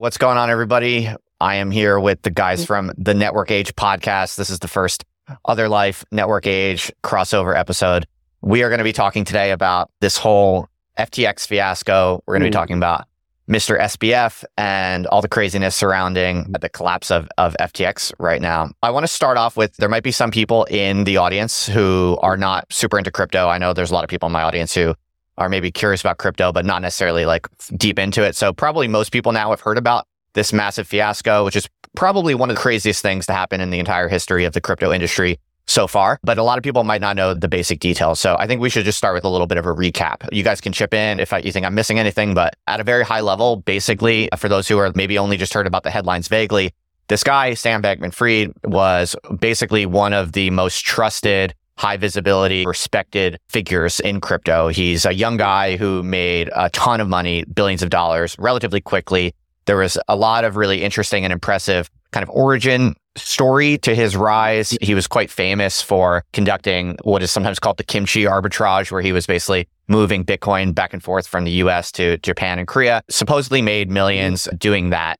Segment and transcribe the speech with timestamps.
[0.00, 1.12] What's going on, everybody?
[1.40, 2.68] I am here with the guys mm.
[2.68, 4.36] from the Network Age podcast.
[4.36, 5.04] This is the first
[5.44, 8.06] Other Life Network Age crossover episode.
[8.40, 10.68] We are going to be talking today about this whole
[11.00, 12.22] FTX fiasco.
[12.26, 12.60] We're going to be mm.
[12.60, 13.08] talking about
[13.50, 13.76] Mr.
[13.76, 16.60] SBF and all the craziness surrounding mm.
[16.60, 18.70] the collapse of, of FTX right now.
[18.84, 22.16] I want to start off with there might be some people in the audience who
[22.22, 23.48] are not super into crypto.
[23.48, 24.94] I know there's a lot of people in my audience who
[25.38, 27.46] are maybe curious about crypto, but not necessarily like
[27.76, 28.36] deep into it.
[28.36, 32.50] So probably most people now have heard about this massive fiasco, which is probably one
[32.50, 35.86] of the craziest things to happen in the entire history of the crypto industry so
[35.86, 36.18] far.
[36.22, 38.18] But a lot of people might not know the basic details.
[38.20, 40.28] So I think we should just start with a little bit of a recap.
[40.32, 43.04] You guys can chip in if you think I'm missing anything, but at a very
[43.04, 46.72] high level, basically, for those who are maybe only just heard about the headlines vaguely,
[47.08, 53.38] this guy, Sam Bankman Fried, was basically one of the most trusted high visibility, respected
[53.48, 54.68] figures in crypto.
[54.68, 59.32] He's a young guy who made a ton of money, billions of dollars relatively quickly.
[59.66, 64.16] There was a lot of really interesting and impressive kind of origin story to his
[64.16, 64.76] rise.
[64.80, 69.12] He was quite famous for conducting what is sometimes called the kimchi arbitrage, where he
[69.12, 73.62] was basically moving Bitcoin back and forth from the US to Japan and Korea, supposedly
[73.62, 75.18] made millions doing that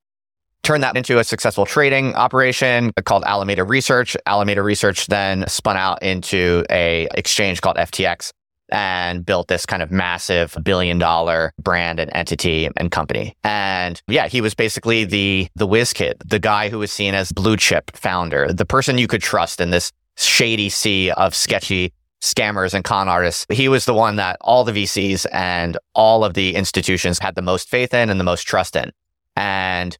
[0.68, 4.14] turned that into a successful trading operation called Alameda Research.
[4.26, 8.34] Alameda Research then spun out into a exchange called FTX
[8.68, 13.34] and built this kind of massive billion dollar brand and entity and company.
[13.44, 17.32] And yeah, he was basically the the whiz kid, the guy who was seen as
[17.32, 22.74] blue chip founder, the person you could trust in this shady sea of sketchy scammers
[22.74, 23.46] and con artists.
[23.48, 27.42] He was the one that all the VCs and all of the institutions had the
[27.42, 28.92] most faith in and the most trust in.
[29.34, 29.96] And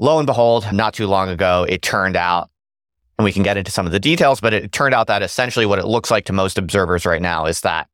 [0.00, 2.50] lo and behold, not too long ago, it turned out,
[3.18, 5.66] and we can get into some of the details, but it turned out that essentially
[5.66, 7.86] what it looks like to most observers right now is that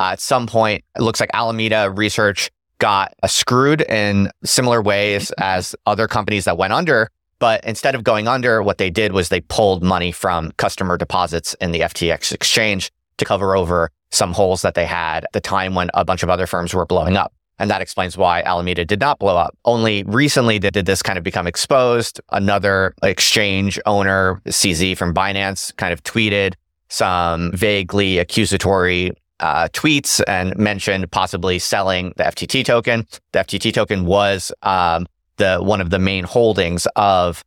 [0.00, 5.74] uh, at some point, it looks like Alameda Research got screwed in similar ways as
[5.84, 7.10] other companies that went under.
[7.40, 11.54] But instead of going under, what they did was they pulled money from customer deposits
[11.60, 15.74] in the FTX exchange to cover over some holes that they had at the time
[15.74, 17.32] when a bunch of other firms were blowing up.
[17.58, 19.56] And that explains why Alameda did not blow up.
[19.64, 22.20] Only recently did this kind of become exposed.
[22.30, 26.54] Another exchange owner, CZ from Binance, kind of tweeted
[26.88, 33.06] some vaguely accusatory uh, tweets and mentioned possibly selling the FTT token.
[33.32, 37.44] The FTT token was um, the one of the main holdings of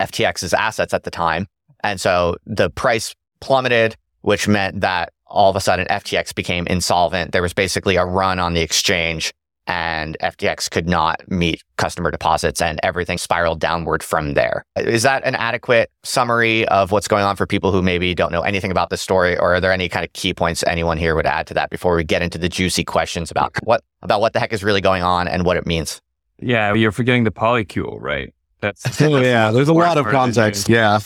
[0.00, 1.46] FTX's assets at the time,
[1.82, 7.32] and so the price plummeted, which meant that all of a sudden FTX became insolvent.
[7.32, 9.32] There was basically a run on the exchange
[9.66, 14.64] and FTX could not meet customer deposits and everything spiraled downward from there.
[14.76, 18.42] Is that an adequate summary of what's going on for people who maybe don't know
[18.42, 21.26] anything about the story or are there any kind of key points anyone here would
[21.26, 24.40] add to that before we get into the juicy questions about what about what the
[24.40, 26.00] heck is really going on and what it means?
[26.38, 28.32] Yeah, you're forgetting the polycule, right?
[28.60, 30.68] That's, oh yeah, there's a lot of context.
[30.68, 31.00] Yeah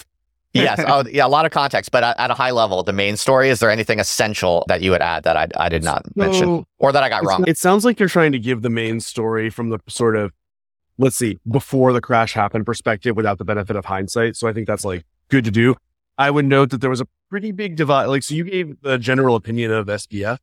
[0.53, 0.84] yes.
[0.87, 1.27] Oh, yeah.
[1.27, 3.49] A lot of context, but at, a high level, the main story.
[3.49, 6.66] Is there anything essential that you would add that I, I did not so, mention
[6.78, 7.44] or that I got wrong?
[7.47, 10.33] It sounds like you're trying to give the main story from the sort of,
[10.99, 14.37] let's see, before the crash happened perspective without the benefit of hindsight.
[14.37, 15.77] So I think that's like good to do.
[16.19, 18.06] I would note that there was a pretty big divide.
[18.06, 20.38] Like, so you gave the general opinion of SBF.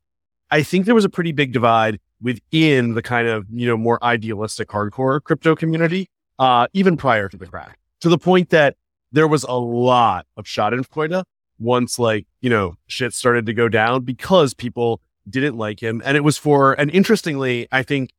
[0.50, 4.04] I think there was a pretty big divide within the kind of, you know, more
[4.04, 8.76] idealistic hardcore crypto community, uh, even prior to the crash to the point that
[9.12, 11.24] there was a lot of Schadenfreude
[11.60, 16.02] once like, you know, shit started to go down because people didn't like him.
[16.06, 18.12] And it was for, and interestingly, I think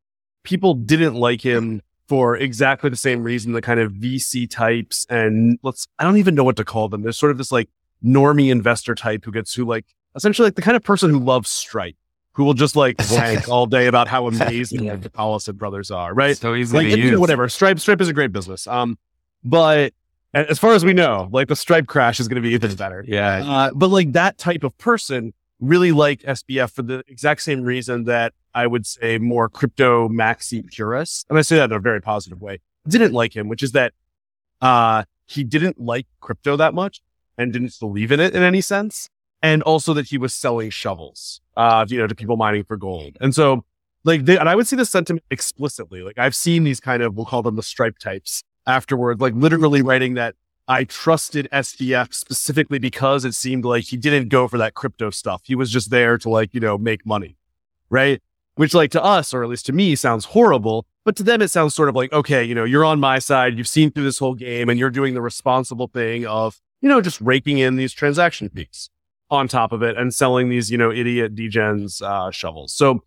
[0.43, 5.59] people didn't like him for exactly the same reason the kind of VC types and
[5.62, 7.03] let's, I don't even know what to call them.
[7.03, 7.69] There's sort of this like
[8.05, 9.84] normie investor type who gets who like
[10.16, 11.97] essentially like the kind of person who loves Stripe,
[12.32, 14.97] who will just like rank all day about how amazing yeah.
[14.97, 16.37] the Collison brothers are, right?
[16.37, 17.19] So easy like, to use.
[17.19, 17.49] whatever.
[17.49, 18.66] Stripe, Stripe is a great business.
[18.66, 18.99] Um,
[19.44, 19.93] but
[20.34, 23.05] as far as we know, like the Stripe crash is going to be even better.
[23.06, 23.44] Yeah.
[23.44, 28.05] Uh, but like that type of person really liked SBF for the exact same reason
[28.05, 32.00] that I would say more crypto maxi purists, and I say that in a very
[32.00, 33.93] positive way, didn't like him, which is that
[34.61, 37.02] uh, he didn't like crypto that much
[37.37, 39.08] and didn't believe in it in any sense.
[39.41, 43.17] And also that he was selling shovels, uh, you know, to people mining for gold.
[43.20, 43.64] And so
[44.02, 46.02] like they, and I would see the sentiment explicitly.
[46.02, 49.82] Like I've seen these kind of, we'll call them the stripe types afterward, like literally
[49.82, 50.37] writing that
[50.69, 55.43] I trusted SBF specifically because it seemed like he didn't go for that crypto stuff.
[55.44, 57.37] He was just there to like, you know, make money.
[57.88, 58.23] Right.
[58.56, 60.87] Which like to us, or at least to me, sounds horrible.
[61.05, 63.56] But to them, it sounds sort of like, okay, you know, you're on my side.
[63.56, 67.00] You've seen through this whole game and you're doing the responsible thing of, you know,
[67.00, 68.91] just raking in these transaction fees
[69.31, 72.75] on top of it and selling these, you know, idiot degens uh, shovels.
[72.75, 73.05] So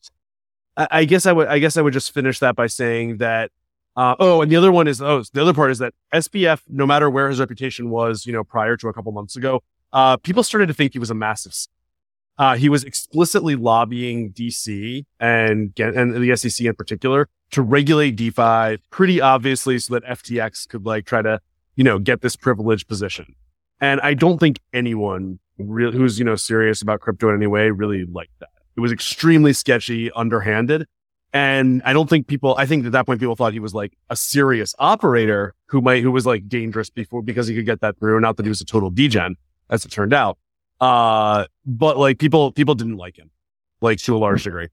[0.75, 3.51] I, I guess I would, I guess I would just finish that by saying that
[3.95, 6.85] Uh, oh, and the other one is oh, the other part is that SBF, no
[6.85, 9.61] matter where his reputation was, you know, prior to a couple months ago,
[9.91, 11.53] uh, people started to think he was a massive.
[12.37, 18.77] Uh, he was explicitly lobbying DC and and the SEC in particular to regulate DeFi
[18.89, 21.39] pretty obviously, so that FTX could like try to
[21.75, 23.35] you know get this privileged position.
[23.81, 27.69] And I don't think anyone really who's you know serious about crypto in any way
[27.71, 28.49] really liked that.
[28.77, 30.87] It was extremely sketchy, underhanded,
[31.33, 33.97] and I don't think people, I think at that point people thought he was like
[34.09, 37.97] a serious operator who might, who was like dangerous before because he could get that
[37.97, 38.19] through.
[38.19, 39.37] Not that he was a total degen
[39.69, 40.37] as it turned out.
[40.81, 43.29] Uh, but like people, people didn't like him
[43.81, 44.67] like to a large degree.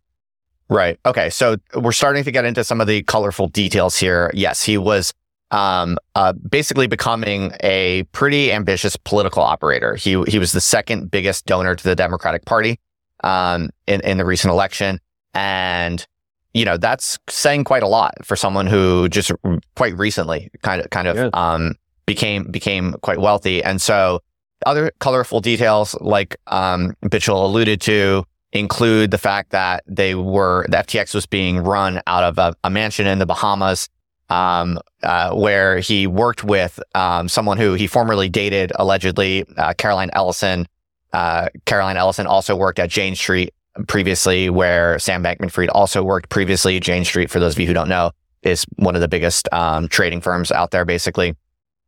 [0.69, 0.99] Right.
[1.07, 1.31] Okay.
[1.31, 4.31] So we're starting to get into some of the colorful details here.
[4.35, 5.15] Yes, he was
[5.51, 9.95] um, uh, basically becoming a pretty ambitious political operator.
[9.95, 12.79] He he was the second biggest donor to the Democratic Party
[13.25, 15.01] um, in in the recent election,
[15.33, 16.07] and
[16.55, 19.33] you know, that's saying quite a lot for someone who just
[19.77, 21.31] quite recently kind of, kind of, yeah.
[21.35, 21.75] um,
[22.07, 23.63] became, became quite wealthy.
[23.63, 24.21] And so
[24.67, 30.79] other colorful details like, um, Bitchel alluded to include the fact that they were, the
[30.79, 33.89] FTX was being run out of a, a mansion in the Bahamas.
[34.31, 40.11] Um, uh, where he worked with um, someone who he formerly dated, allegedly, uh, Caroline
[40.13, 40.69] Ellison.
[41.15, 43.55] Uh, Caroline Ellison also worked at Jane Street
[43.87, 46.81] previously, where Sam Bankman Fried also worked previously.
[46.81, 48.11] Jane Street, for those of you who don't know,
[48.43, 51.35] is one of the biggest um, trading firms out there, basically,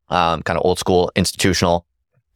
[0.09, 1.87] um, kind of old school institutional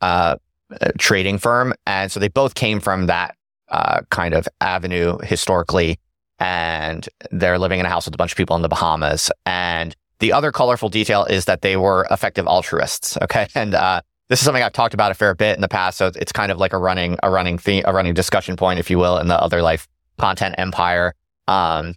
[0.01, 0.37] uh,
[0.81, 1.75] uh, trading firm.
[1.87, 3.37] And so they both came from that
[3.69, 5.99] uh, kind of avenue historically.
[6.41, 9.31] And they're living in a house with a bunch of people in the Bahamas.
[9.47, 13.17] And the other colorful detail is that they were effective altruists.
[13.23, 13.47] Okay.
[13.55, 15.99] And uh, this is something I've talked about a fair bit in the past.
[15.99, 18.91] So it's kind of like a running, a running theme, a running discussion point, if
[18.91, 19.87] you will, in the other life
[20.19, 21.15] content empire.
[21.47, 21.95] Um,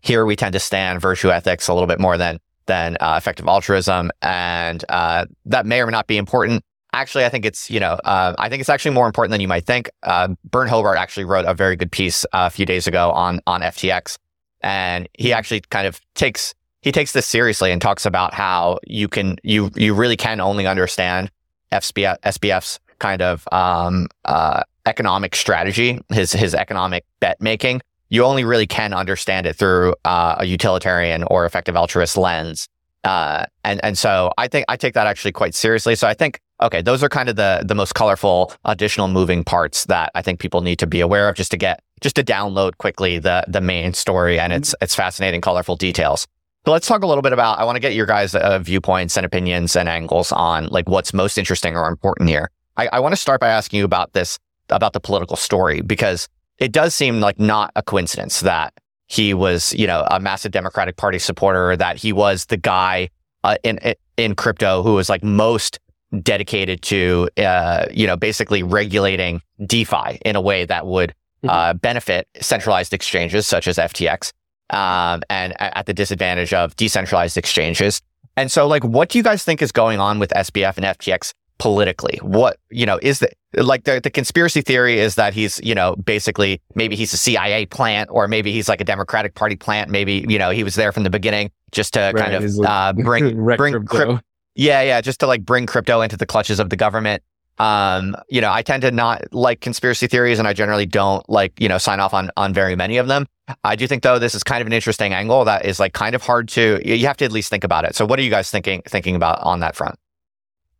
[0.00, 3.46] here we tend to stand virtue ethics a little bit more than than uh, effective
[3.46, 6.64] altruism, and uh, that may or may not be important.
[6.92, 9.48] Actually, I think it's you know uh, I think it's actually more important than you
[9.48, 9.90] might think.
[10.02, 13.40] Uh, Byrne Hobart actually wrote a very good piece uh, a few days ago on
[13.46, 14.18] on FTX,
[14.60, 19.08] and he actually kind of takes he takes this seriously and talks about how you
[19.08, 21.30] can you you really can only understand
[21.72, 28.44] SBF, SBF's kind of um, uh, economic strategy, his his economic bet making, you only
[28.44, 32.68] really can understand it through uh, a utilitarian or effective altruist lens.
[33.04, 35.94] Uh, and and so I think I take that actually quite seriously.
[35.94, 39.84] So I think okay, those are kind of the the most colorful additional moving parts
[39.86, 42.78] that I think people need to be aware of just to get just to download
[42.78, 46.26] quickly the the main story and its its fascinating, colorful details.
[46.66, 49.16] So let's talk a little bit about, I want to get your guys' uh, viewpoints
[49.16, 52.50] and opinions and angles on like what's most interesting or important here.
[52.76, 54.36] I, I want to start by asking you about this,
[54.68, 56.28] about the political story, because
[56.58, 58.74] it does seem like not a coincidence that
[59.06, 63.10] he was, you know, a massive Democratic Party supporter, that he was the guy
[63.44, 63.78] uh, in,
[64.16, 65.78] in crypto who was like most
[66.20, 71.10] dedicated to, uh, you know, basically regulating DeFi in a way that would
[71.44, 71.48] mm-hmm.
[71.48, 74.32] uh, benefit centralized exchanges such as FTX
[74.70, 78.02] um, and at the disadvantage of decentralized exchanges.
[78.36, 81.32] And so, like, what do you guys think is going on with SBF and FTX
[81.58, 82.18] politically?
[82.22, 85.96] What, you know, is the, like the, the conspiracy theory is that he's, you know,
[85.96, 89.90] basically maybe he's a CIA plant or maybe he's like a Democratic Party plant.
[89.90, 92.92] Maybe, you know, he was there from the beginning just to right, kind of uh,
[92.96, 94.20] bring, bring, crypto.
[94.54, 97.22] yeah, yeah, just to like bring crypto into the clutches of the government.
[97.58, 101.58] Um, you know, I tend to not like conspiracy theories and I generally don't like,
[101.60, 103.26] you know, sign off on, on very many of them.
[103.64, 106.14] I do think though, this is kind of an interesting angle that is like kind
[106.14, 107.94] of hard to, you have to at least think about it.
[107.94, 109.98] So what are you guys thinking, thinking about on that front?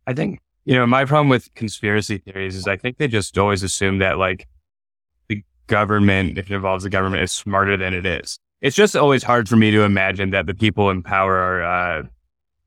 [0.05, 3.63] I think, you know, my problem with conspiracy theories is I think they just always
[3.63, 4.47] assume that like
[5.29, 8.37] the government, if it involves the government, is smarter than it is.
[8.61, 12.03] It's just always hard for me to imagine that the people in power are, uh,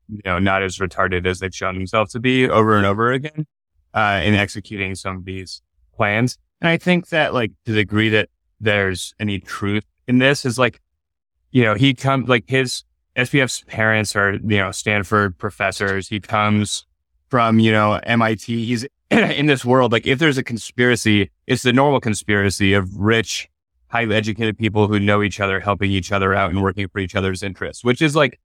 [0.09, 3.45] you know, not as retarded as they've shown themselves to be over and over again
[3.93, 5.61] uh, in executing some of these
[5.95, 6.37] plans.
[6.61, 8.29] And I think that like to the degree that
[8.59, 10.79] there's any truth in this is like,
[11.51, 12.83] you know, he comes like his
[13.15, 16.07] SBF's parents are, you know, Stanford professors.
[16.07, 16.85] He comes
[17.29, 18.65] from, you know, MIT.
[18.65, 19.91] He's in this world.
[19.91, 23.49] Like if there's a conspiracy, it's the normal conspiracy of rich,
[23.87, 27.15] highly educated people who know each other, helping each other out and working for each
[27.15, 28.39] other's interests, which is like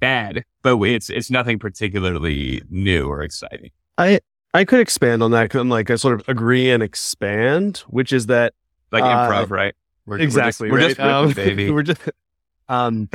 [0.00, 3.70] bad, but it's, it's nothing particularly new or exciting.
[3.98, 4.20] I,
[4.54, 5.54] I could expand on that.
[5.54, 8.54] I'm like, I sort of agree and expand, which is that
[8.90, 9.74] like uh, improv, right?
[10.04, 10.70] We're, exactly.
[10.70, 11.20] We're just, right?
[11.20, 11.70] we're just um, baby.
[11.70, 12.00] we're just,
[12.68, 13.08] um,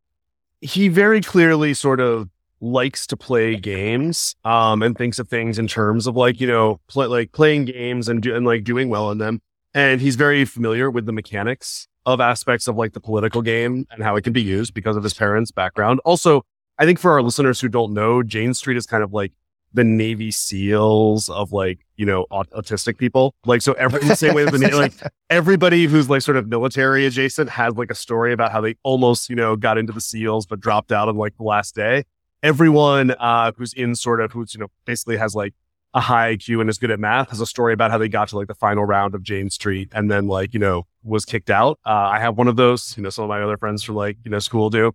[0.60, 2.28] he very clearly sort of
[2.60, 6.80] likes to play games, um, and thinks of things in terms of like, you know,
[6.86, 9.40] play, like playing games and, do, and like doing well in them.
[9.74, 14.02] and he's very familiar with the mechanics of aspects of like the political game and
[14.02, 16.00] how it can be used because of his parents' background.
[16.04, 16.44] Also,
[16.78, 19.32] I think for our listeners who don't know, Jane Street is kind of like
[19.74, 23.34] the Navy SEALs of like, you know, aut- autistic people.
[23.44, 24.92] Like, so every, the same way that the, like
[25.30, 29.28] everybody who's like sort of military adjacent has like a story about how they almost,
[29.28, 32.04] you know, got into the SEALs, but dropped out on like the last day.
[32.42, 35.54] Everyone, uh, who's in sort of, who's, you know, basically has like
[35.94, 38.28] a high IQ and is good at math has a story about how they got
[38.28, 41.50] to like the final round of Jane Street and then like, you know, was kicked
[41.50, 41.78] out.
[41.86, 44.18] Uh, I have one of those, you know, some of my other friends from like,
[44.24, 44.92] you know, school do.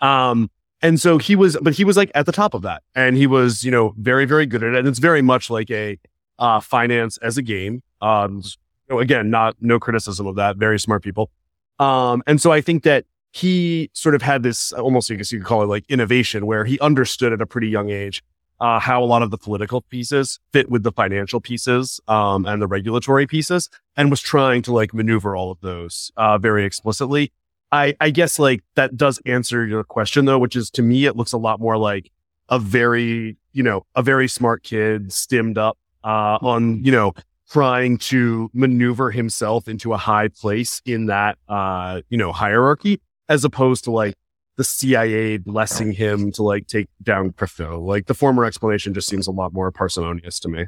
[0.00, 0.50] Um,
[0.82, 3.26] and so he was, but he was like at the top of that and he
[3.26, 4.78] was, you know, very, very good at it.
[4.78, 5.98] And it's very much like a,
[6.38, 7.82] uh, finance as a game.
[8.02, 8.42] Um,
[8.88, 10.56] know, again, not, no criticism of that.
[10.56, 11.30] Very smart people.
[11.78, 15.38] Um, and so I think that he sort of had this almost, I guess you
[15.38, 18.22] could call it like innovation where he understood at a pretty young age
[18.60, 22.62] uh, how a lot of the political pieces fit with the financial pieces um, and
[22.62, 27.32] the regulatory pieces, and was trying to like maneuver all of those uh, very explicitly.
[27.72, 31.16] I, I guess like that does answer your question though, which is to me it
[31.16, 32.10] looks a lot more like
[32.48, 37.12] a very you know a very smart kid stimmed up uh, on you know
[37.50, 43.44] trying to maneuver himself into a high place in that uh, you know hierarchy as
[43.44, 44.14] opposed to like
[44.56, 47.80] the CIA blessing him to like take down crypto.
[47.80, 50.66] Like the former explanation just seems a lot more parsimonious to me.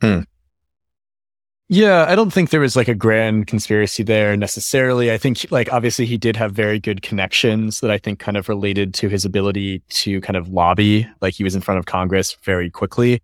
[0.00, 0.20] Hmm.
[1.72, 5.12] Yeah, I don't think there was like a grand conspiracy there necessarily.
[5.12, 8.48] I think like obviously he did have very good connections that I think kind of
[8.48, 11.08] related to his ability to kind of lobby.
[11.20, 13.22] Like he was in front of Congress very quickly.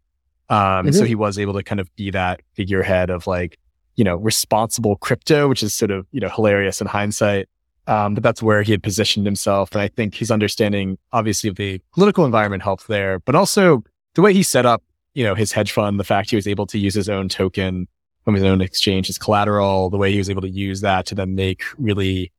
[0.49, 0.93] Um, mm-hmm.
[0.93, 3.59] so he was able to kind of be that figurehead of like,
[3.97, 7.49] you know, responsible crypto, which is sort of, you know, hilarious in hindsight.
[7.89, 9.73] Um, but that's where he had positioned himself.
[9.73, 13.83] And I think his understanding, obviously, of the political environment helped there, but also
[14.15, 14.85] the way he set up,
[15.15, 17.89] you know, his hedge fund, the fact he was able to use his own token
[18.35, 21.35] his own exchange as collateral, the way he was able to use that to then
[21.35, 22.33] make really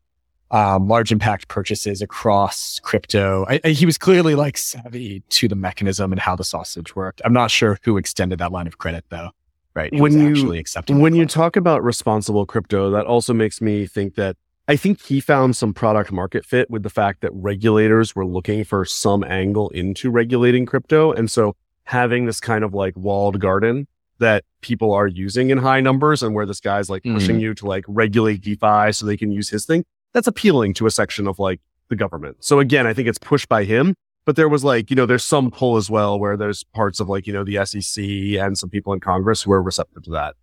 [0.52, 3.46] um, large impact purchases across crypto.
[3.50, 7.22] I, I, he was clearly like savvy to the mechanism and how the sausage worked.
[7.26, 9.32] I'm not sure who extended that line of credit though.
[9.74, 9.94] Right.
[9.94, 14.36] when you when you talk about responsible crypto, that also makes me think that
[14.68, 18.64] I think he found some product market fit with the fact that regulators were looking
[18.64, 21.12] for some angle into regulating crypto.
[21.12, 23.88] And so having this kind of like walled garden
[24.20, 27.42] that people are using in high numbers and where this guy's like pushing mm.
[27.42, 30.92] you to like regulate DeFi so they can use his thing, that's appealing to a
[30.92, 32.38] section of like the government.
[32.40, 33.96] So again, I think it's pushed by him,
[34.26, 37.08] but there was like, you know, there's some pull as well where there's parts of
[37.08, 40.36] like, you know, the SEC and some people in Congress who are receptive to that.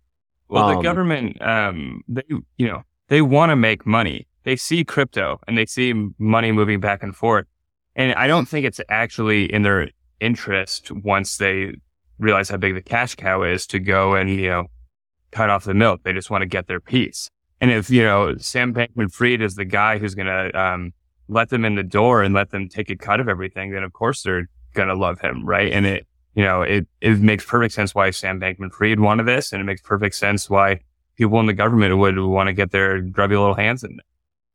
[0.47, 2.23] Well, um, the government, um, they,
[2.57, 4.27] you know, they want to make money.
[4.43, 7.45] They see crypto and they see money moving back and forth.
[7.95, 9.89] And I don't think it's actually in their
[10.19, 11.75] interest once they
[12.19, 14.65] realize how big the cash cow is to go and, you know,
[15.31, 16.03] cut off the milk.
[16.03, 17.29] They just want to get their piece.
[17.61, 20.93] And if, you know, Sam Bankman Fried is the guy who's going to, um,
[21.27, 23.93] let them in the door and let them take a cut of everything, then of
[23.93, 25.45] course they're going to love him.
[25.45, 25.71] Right.
[25.71, 26.05] And it,
[26.35, 29.51] you know, it, it makes perfect sense why Sam Bankman Fried wanted this.
[29.51, 30.81] And it makes perfect sense why
[31.15, 34.05] people in the government would want to get their grubby little hands in there.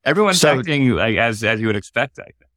[0.04, 2.18] Everyone's so, acting like as as you would expect.
[2.18, 2.49] I think.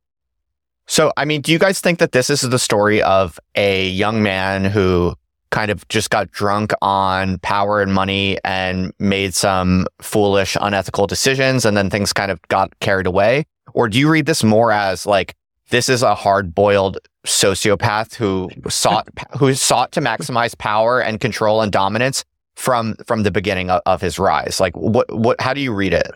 [0.87, 4.21] So, I mean, do you guys think that this is the story of a young
[4.21, 5.15] man who
[5.49, 11.63] kind of just got drunk on power and money and made some foolish, unethical decisions,
[11.63, 13.45] and then things kind of got carried away?
[13.73, 15.35] Or do you read this more as like
[15.69, 21.71] this is a hard-boiled sociopath who sought who sought to maximize power and control and
[21.71, 22.25] dominance
[22.55, 24.59] from from the beginning of, of his rise?
[24.59, 25.39] Like, what what?
[25.39, 26.11] How do you read it?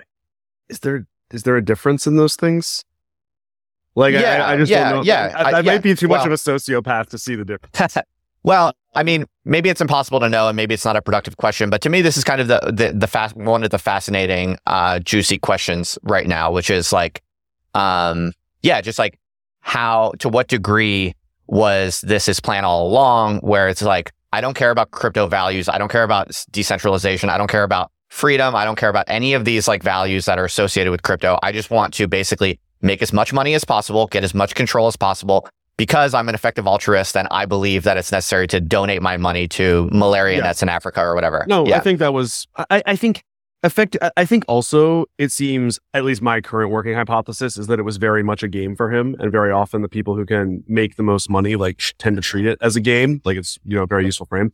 [0.67, 2.83] Is there is there a difference in those things?
[3.97, 5.03] Like, yeah, I, I just yeah, don't know.
[5.03, 7.97] Yeah, I, I, might be too well, much of a sociopath to see the difference.
[8.43, 11.71] well, I mean, maybe it's impossible to know, and maybe it's not a productive question.
[11.71, 14.59] But to me, this is kind of the the, the fast one of the fascinating,
[14.67, 17.23] uh, juicy questions right now, which is like,
[17.73, 19.17] um, yeah, just like
[19.61, 21.15] how to what degree
[21.47, 23.39] was this his plan all along?
[23.39, 27.39] Where it's like, I don't care about crypto values, I don't care about decentralization, I
[27.39, 28.55] don't care about freedom.
[28.55, 31.37] I don't care about any of these like values that are associated with crypto.
[31.43, 34.87] I just want to basically make as much money as possible, get as much control
[34.87, 39.01] as possible because I'm an effective altruist and I believe that it's necessary to donate
[39.01, 40.43] my money to malaria yeah.
[40.43, 41.45] nets in Africa or whatever.
[41.47, 41.77] No, yeah.
[41.77, 43.23] I think that was, I, I think
[43.63, 47.83] effect, I think also it seems, at least my current working hypothesis is that it
[47.83, 49.15] was very much a game for him.
[49.19, 52.47] And very often the people who can make the most money, like tend to treat
[52.47, 53.21] it as a game.
[53.23, 54.51] Like it's, you know, very useful for him.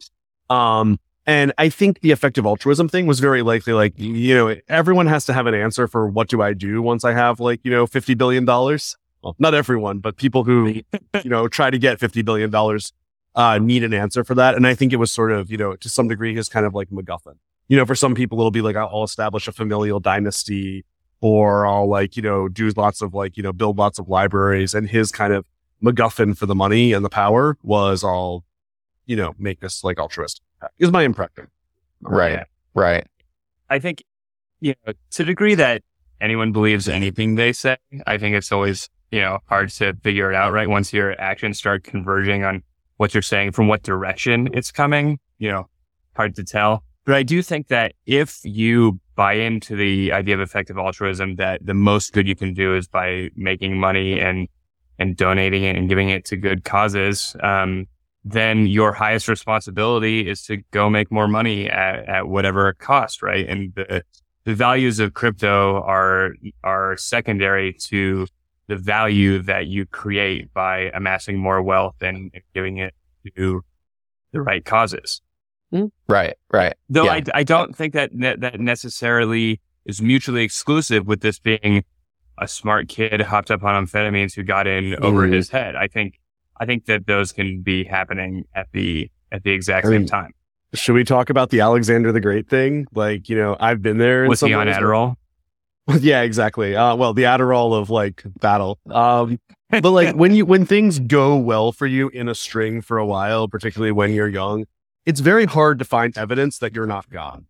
[0.50, 5.08] Um, and I think the effective altruism thing was very likely like, you know, everyone
[5.08, 7.72] has to have an answer for what do I do once I have like, you
[7.72, 8.46] know, $50 billion.
[8.46, 10.68] Well, not everyone, but people who,
[11.24, 12.54] you know, try to get $50 billion,
[13.36, 14.56] uh, need an answer for that.
[14.56, 16.74] And I think it was sort of, you know, to some degree, his kind of
[16.74, 17.36] like MacGuffin.
[17.70, 20.84] you know, for some people, it'll be like, I'll establish a familial dynasty
[21.22, 24.74] or I'll like, you know, do lots of like, you know, build lots of libraries.
[24.74, 25.46] And his kind of
[25.82, 28.44] MacGuffin for the money and the power was all,
[29.06, 30.44] you know, make this like altruistic.
[30.80, 31.48] Is my impression.
[32.02, 32.34] Right.
[32.34, 32.44] Yeah.
[32.74, 33.08] Right.
[33.70, 34.04] I think,
[34.62, 35.82] you know, to the degree that
[36.22, 40.36] anyone believes anything they say, I think it's always, you know, hard to figure it
[40.36, 40.70] out, right?
[40.70, 42.64] Once your actions start converging on
[42.98, 45.68] what you're saying from what direction it's coming, you know,
[46.16, 46.84] hard to tell.
[47.06, 51.66] But I do think that if you buy into the idea of effective altruism, that
[51.66, 54.48] the most good you can do is by making money and,
[54.98, 57.36] and donating it and giving it to good causes.
[57.44, 57.88] Um,
[58.26, 63.48] then your highest responsibility is to go make more money at, at whatever cost, right?
[63.48, 64.04] And the,
[64.46, 68.28] the values of crypto are, are secondary to
[68.68, 72.94] the value that you create by amassing more wealth and, and giving it
[73.36, 73.62] to
[74.32, 75.22] the right causes.
[76.08, 76.36] Right.
[76.52, 76.76] Right.
[76.90, 77.14] Though Yeah.
[77.14, 81.84] I, I don't think that ne- that necessarily is mutually exclusive with this being
[82.40, 85.34] a smart kid hopped up on amphetamines who got in over Mhm.
[85.34, 85.76] his head.
[85.76, 86.20] I think
[86.58, 90.08] I think that those can be happening at the at the exact I same mean,
[90.08, 90.34] time.
[90.74, 92.88] Should we talk about the Alexander the Great thing?
[92.94, 94.28] Like, you know, I've been there.
[94.28, 94.68] Was he on.
[94.68, 95.16] Adderall?
[96.00, 96.76] yeah, exactly.
[96.76, 98.80] Uh, well, the Adderall of like battle.
[98.90, 102.98] Um, but like when you when things go well for you in a string for
[102.98, 104.66] a while, particularly when you're young,
[105.06, 107.46] it's very hard to find evidence that you're not God.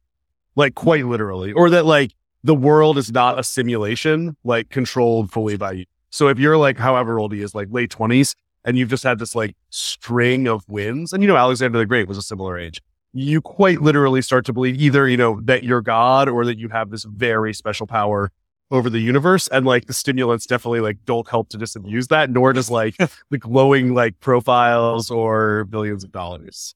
[0.56, 5.58] Like quite literally, or that like the world is not a simulation, like controlled fully
[5.58, 5.86] by you.
[6.10, 9.20] So if you're like however old he is, like late twenties, and you've just had
[9.20, 12.82] this like string of wins, and you know Alexander the Great was a similar age.
[13.14, 16.70] You quite literally start to believe either, you know, that you're God or that you
[16.70, 18.32] have this very special power
[18.72, 19.48] over the universe.
[19.50, 22.96] And like the stimulants definitely like don't help to disabuse that, nor does like
[23.30, 26.74] the glowing like profiles or billions of dollars.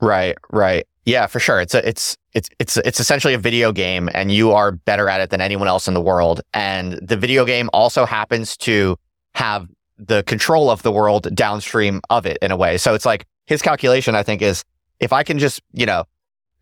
[0.00, 0.86] Right, right.
[1.06, 1.60] Yeah, for sure.
[1.60, 5.20] It's a, it's it's it's it's essentially a video game and you are better at
[5.22, 6.42] it than anyone else in the world.
[6.52, 8.96] And the video game also happens to
[9.34, 9.66] have
[9.98, 12.78] the control of the world downstream of it in a way.
[12.78, 14.64] So it's like his calculation I think is
[15.00, 16.04] if I can just, you know,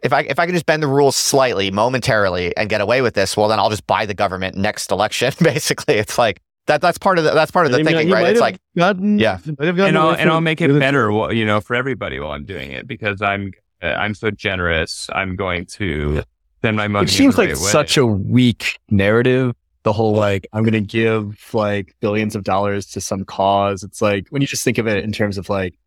[0.02, 3.14] if I if I can just bend the rules slightly momentarily and get away with
[3.14, 5.94] this, well then I'll just buy the government next election basically.
[5.94, 8.26] It's like that that's part of the that's part of the I mean, thinking, right?
[8.28, 9.38] It's like gotten, Yeah.
[9.44, 12.18] you might have gotten and I'll and I'll make it better, you know, for everybody
[12.18, 15.08] while I'm doing it because I'm uh, I'm so generous.
[15.12, 16.22] I'm going to
[16.58, 17.04] spend my money.
[17.04, 17.54] It seems like way.
[17.54, 19.54] such a weak narrative.
[19.86, 23.84] The whole like I'm going to give like billions of dollars to some cause.
[23.84, 25.78] It's like when you just think of it in terms of like,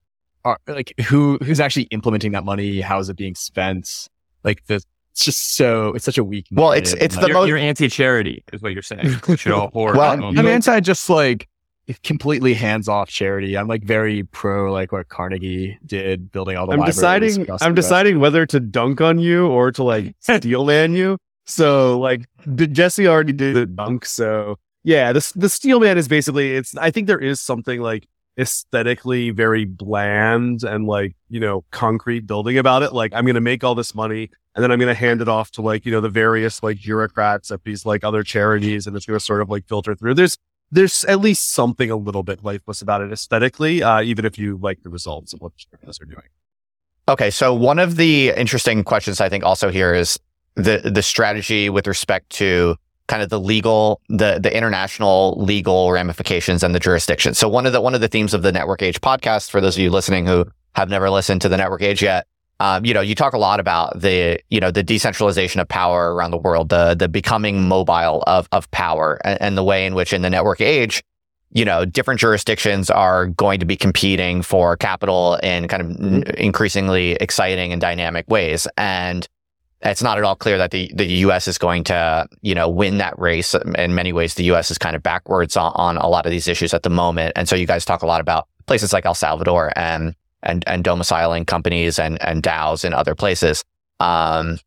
[0.45, 2.79] are, like who who's actually implementing that money?
[2.79, 4.07] How is it being spent?
[4.45, 4.75] Like the
[5.11, 6.45] it's just so it's such a weak.
[6.49, 9.15] Well, it's- it's And, the like, you're, most- you're anti-charity, is what you're saying.
[9.27, 9.97] We should all hoard.
[9.97, 10.49] Well, our own I'm money.
[10.51, 11.49] anti just like
[12.03, 13.57] completely hands off charity.
[13.57, 16.71] I'm like very pro like what Carnegie did, building all the.
[16.71, 20.93] I'm libraries deciding I'm deciding whether to dunk on you or to like steel man
[20.93, 21.17] you.
[21.49, 24.05] So like Jesse already did the dunk.
[24.05, 28.07] So yeah, the the steel man is basically it's I think there is something like
[28.37, 32.93] aesthetically very bland and like, you know, concrete building about it.
[32.93, 35.61] Like I'm gonna make all this money and then I'm gonna hand it off to
[35.61, 39.19] like, you know, the various like bureaucrats at these like other charities and it's gonna
[39.19, 40.13] sort of like filter through.
[40.13, 40.37] There's
[40.71, 44.59] there's at least something a little bit lifeless about it aesthetically, uh, even if you
[44.61, 46.27] like the results of what the are doing.
[47.07, 50.19] Okay, so one of the interesting questions I think also here is
[50.59, 52.75] the the strategy with respect to
[53.07, 57.33] kind of the legal the the international legal ramifications and the jurisdiction.
[57.33, 59.75] So one of the one of the themes of the Network Age podcast for those
[59.75, 60.45] of you listening who
[60.75, 62.27] have never listened to the Network Age yet,
[62.59, 66.13] um, you know, you talk a lot about the you know the decentralization of power
[66.13, 69.95] around the world, the the becoming mobile of of power, and, and the way in
[69.95, 71.01] which in the Network Age
[71.51, 76.23] you know, different jurisdictions are going to be competing for capital in kind of n-
[76.37, 78.67] increasingly exciting and dynamic ways.
[78.77, 79.27] And
[79.81, 81.47] it's not at all clear that the, the U.S.
[81.47, 83.55] is going to, you know, win that race.
[83.77, 84.71] In many ways, the U.S.
[84.71, 87.33] is kind of backwards on, on a lot of these issues at the moment.
[87.35, 90.83] And so you guys talk a lot about places like El Salvador and, and, and
[90.83, 93.63] domiciling companies and, and DAOs in other places.
[94.01, 94.59] Um,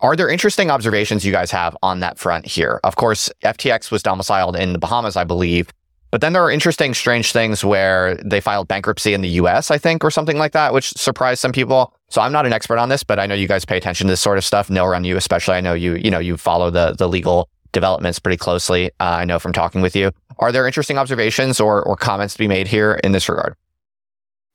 [0.00, 2.80] are there interesting observations you guys have on that front here?
[2.84, 5.72] Of course, FTX was domiciled in the Bahamas, I believe.
[6.10, 9.78] But then there are interesting, strange things where they filed bankruptcy in the US, I
[9.78, 11.94] think, or something like that, which surprised some people.
[12.08, 14.12] So I'm not an expert on this, but I know you guys pay attention to
[14.12, 14.70] this sort of stuff.
[14.70, 15.54] Nil run you, especially.
[15.54, 18.90] I know you, you know, you follow the the legal developments pretty closely.
[18.98, 20.10] Uh, I know from talking with you.
[20.38, 23.54] Are there interesting observations or or comments to be made here in this regard?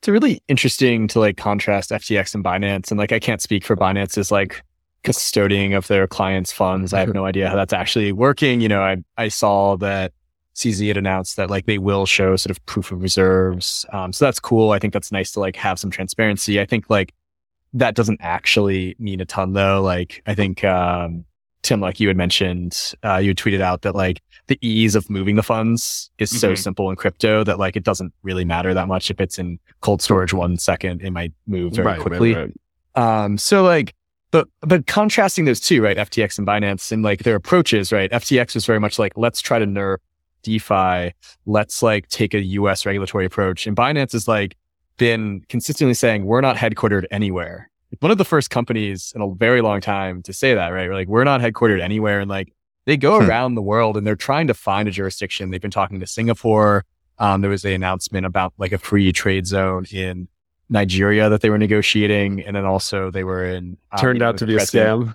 [0.05, 2.91] it's really interesting to like contrast FTX and Binance.
[2.91, 4.63] And like, I can't speak for Binance as like
[5.03, 6.93] custodying of their clients' funds.
[6.93, 8.61] I have no idea how that's actually working.
[8.61, 10.13] You know, I, I saw that
[10.55, 13.85] CZ had announced that like they will show sort of proof of reserves.
[13.91, 14.71] Um, so that's cool.
[14.71, 16.59] I think that's nice to like have some transparency.
[16.61, 17.13] I think like
[17.73, 19.81] that doesn't actually mean a ton though.
[19.81, 21.25] Like I think, um,
[21.61, 25.09] Tim, like you had mentioned, uh, you had tweeted out that like the ease of
[25.09, 26.57] moving the funds is so Mhm.
[26.59, 30.01] simple in crypto that like it doesn't really matter that much if it's in cold
[30.01, 32.35] storage one second, it might move very Right, right, quickly.
[32.35, 32.53] right.
[32.95, 33.93] Um, so like,
[34.31, 35.97] but but contrasting those two, right?
[35.97, 38.11] FTX and Binance and like their approaches, right?
[38.11, 39.97] FTX was very much like let's try to nerf
[40.45, 41.13] DeFi,
[41.45, 44.55] let's like take a US regulatory approach, and Binance is like
[44.97, 47.69] been consistently saying we're not headquartered anywhere.
[47.99, 50.87] One of the first companies in a very long time to say that, right?
[50.87, 52.53] We're like we're not headquartered anywhere, and like
[52.85, 53.29] they go Hmm.
[53.29, 55.49] around the world and they're trying to find a jurisdiction.
[55.49, 56.85] They've been talking to Singapore.
[57.17, 60.27] Um, there was an announcement about like a free trade zone in
[60.69, 63.77] Nigeria that they were negotiating, and then also they were in.
[63.91, 65.13] uh, Turned know, out to be a scam.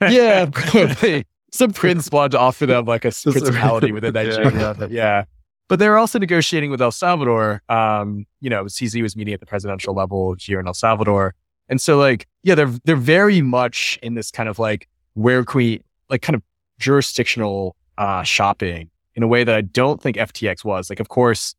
[0.00, 1.24] Yeah, probably.
[1.50, 4.22] Some prince wanted to offer them like a principality within Yeah.
[4.22, 4.74] Nigeria.
[4.78, 5.24] but yeah,
[5.68, 7.62] but they were also negotiating with El Salvador.
[7.68, 11.34] Um, you know, CZ was meeting at the presidential level here in El Salvador,
[11.68, 15.58] and so like, yeah, they're they're very much in this kind of like where can
[15.58, 16.42] we like kind of
[16.78, 20.88] jurisdictional uh shopping in a way that I don't think FTX was.
[20.88, 21.54] Like, of course,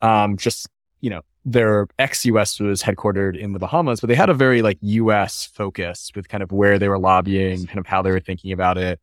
[0.00, 0.68] um, just
[1.00, 4.78] you know, their ex-US was headquartered in the Bahamas, but they had a very like
[4.82, 8.52] US focus with kind of where they were lobbying, kind of how they were thinking
[8.52, 9.00] about it,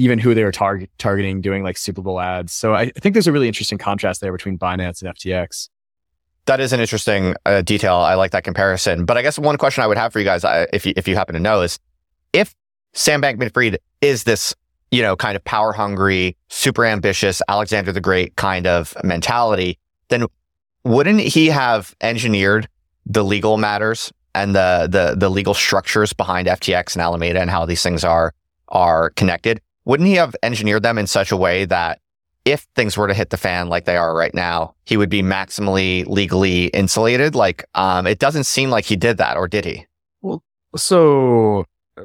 [0.00, 2.54] even who they were target targeting, doing like Super Bowl ads.
[2.54, 5.68] So I, I think there's a really interesting contrast there between Binance and FTX.
[6.46, 7.96] That is an interesting uh, detail.
[7.96, 9.04] I like that comparison.
[9.04, 11.06] But I guess one question I would have for you guys, uh, if you, if
[11.06, 11.78] you happen to know, is
[12.32, 12.54] if
[12.94, 14.54] Sam Bankman-Fried is this,
[14.90, 20.24] you know, kind of power hungry, super ambitious, Alexander the Great kind of mentality, then
[20.82, 22.68] wouldn't he have engineered
[23.04, 27.66] the legal matters and the the the legal structures behind FTX and Alameda and how
[27.66, 28.32] these things are
[28.68, 29.60] are connected?
[29.90, 31.98] Wouldn't he have engineered them in such a way that
[32.44, 35.20] if things were to hit the fan like they are right now, he would be
[35.20, 37.34] maximally legally insulated.
[37.34, 39.88] Like, um, it doesn't seem like he did that, or did he?
[40.22, 40.44] Well,
[40.76, 41.64] so,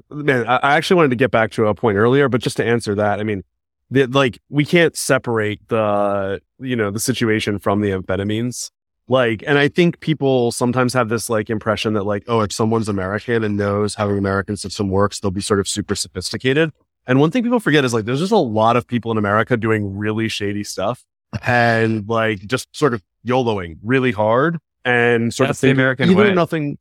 [0.10, 2.65] man, I I actually wanted to get back to a point earlier, but just to
[2.65, 3.43] answer that, I mean,
[3.91, 8.71] the, like we can't separate the you know the situation from the amphetamines.
[9.08, 12.89] Like, and I think people sometimes have this like impression that like, oh, if someone's
[12.89, 16.71] American and knows how the American system works, they'll be sort of super sophisticated.
[17.08, 19.56] And one thing people forget is like, there's just a lot of people in America
[19.58, 21.04] doing really shady stuff
[21.46, 26.10] and like just sort of YOLOing really hard and sort That's of the thinking American
[26.12, 26.34] either way.
[26.34, 26.78] nothing.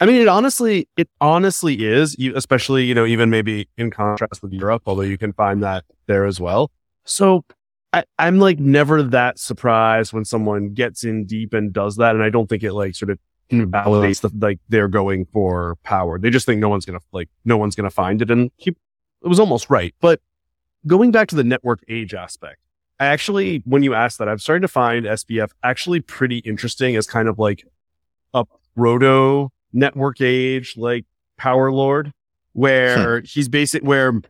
[0.00, 4.42] I mean, it honestly, it honestly is, you- especially, you know, even maybe in contrast
[4.42, 6.70] with Europe, although you can find that there as well.
[7.04, 7.44] So
[7.92, 12.14] I, I'm like never that surprised when someone gets in deep and does that.
[12.14, 16.18] And I don't think it like sort of invalidates the, like they're going for power.
[16.18, 18.30] They just think no one's going to like, no one's going to find it.
[18.30, 18.76] And he,
[19.22, 19.94] it was almost right.
[20.00, 20.20] But
[20.86, 22.60] going back to the network age aspect,
[22.98, 27.06] I actually, when you asked that, I'm starting to find SBF actually pretty interesting as
[27.06, 27.64] kind of like
[28.32, 31.04] a proto network age, like
[31.36, 32.12] power lord,
[32.52, 33.24] where hmm.
[33.26, 34.20] he's basic, where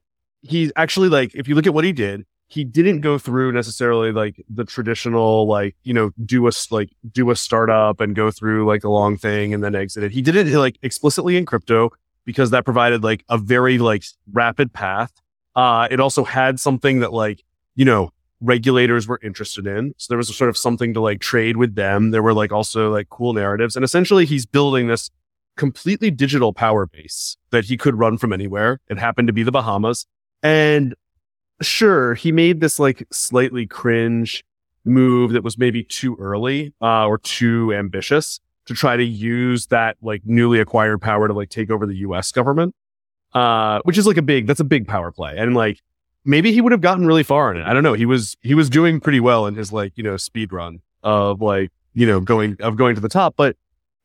[0.43, 4.13] he's actually like, if you look at what he did, he didn't go through necessarily
[4.13, 8.67] like the traditional, like, you know, do a, like, do a startup and go through
[8.67, 10.13] like a long thing and then exit it.
[10.13, 11.91] He did it like explicitly in crypto
[12.27, 15.13] because that provided like a very like rapid path.
[15.55, 17.43] Uh, it also had something that like,
[17.77, 18.11] you know,
[18.43, 19.95] regulators were interested in.
[19.97, 22.11] So there was sort of something to like trade with them.
[22.11, 23.77] There were like also like cool narratives.
[23.77, 25.11] And essentially he's building this
[25.57, 28.81] completely digital power base that he could run from anywhere.
[28.91, 30.07] It happened to be the Bahamas.
[30.43, 30.95] And
[31.63, 34.45] sure, he made this like slightly cringe
[34.85, 39.97] move that was maybe too early, uh, or too ambitious to try to use that
[40.03, 42.75] like newly acquired power to like take over the US government.
[43.35, 45.37] Uh, which is like a big, that's a big power play.
[45.37, 45.83] And like,
[46.25, 47.67] maybe he would have gotten really far in it.
[47.67, 47.93] I don't know.
[47.93, 51.41] He was he was doing pretty well in his like you know speed run of
[51.41, 53.35] like you know going of going to the top.
[53.37, 53.57] But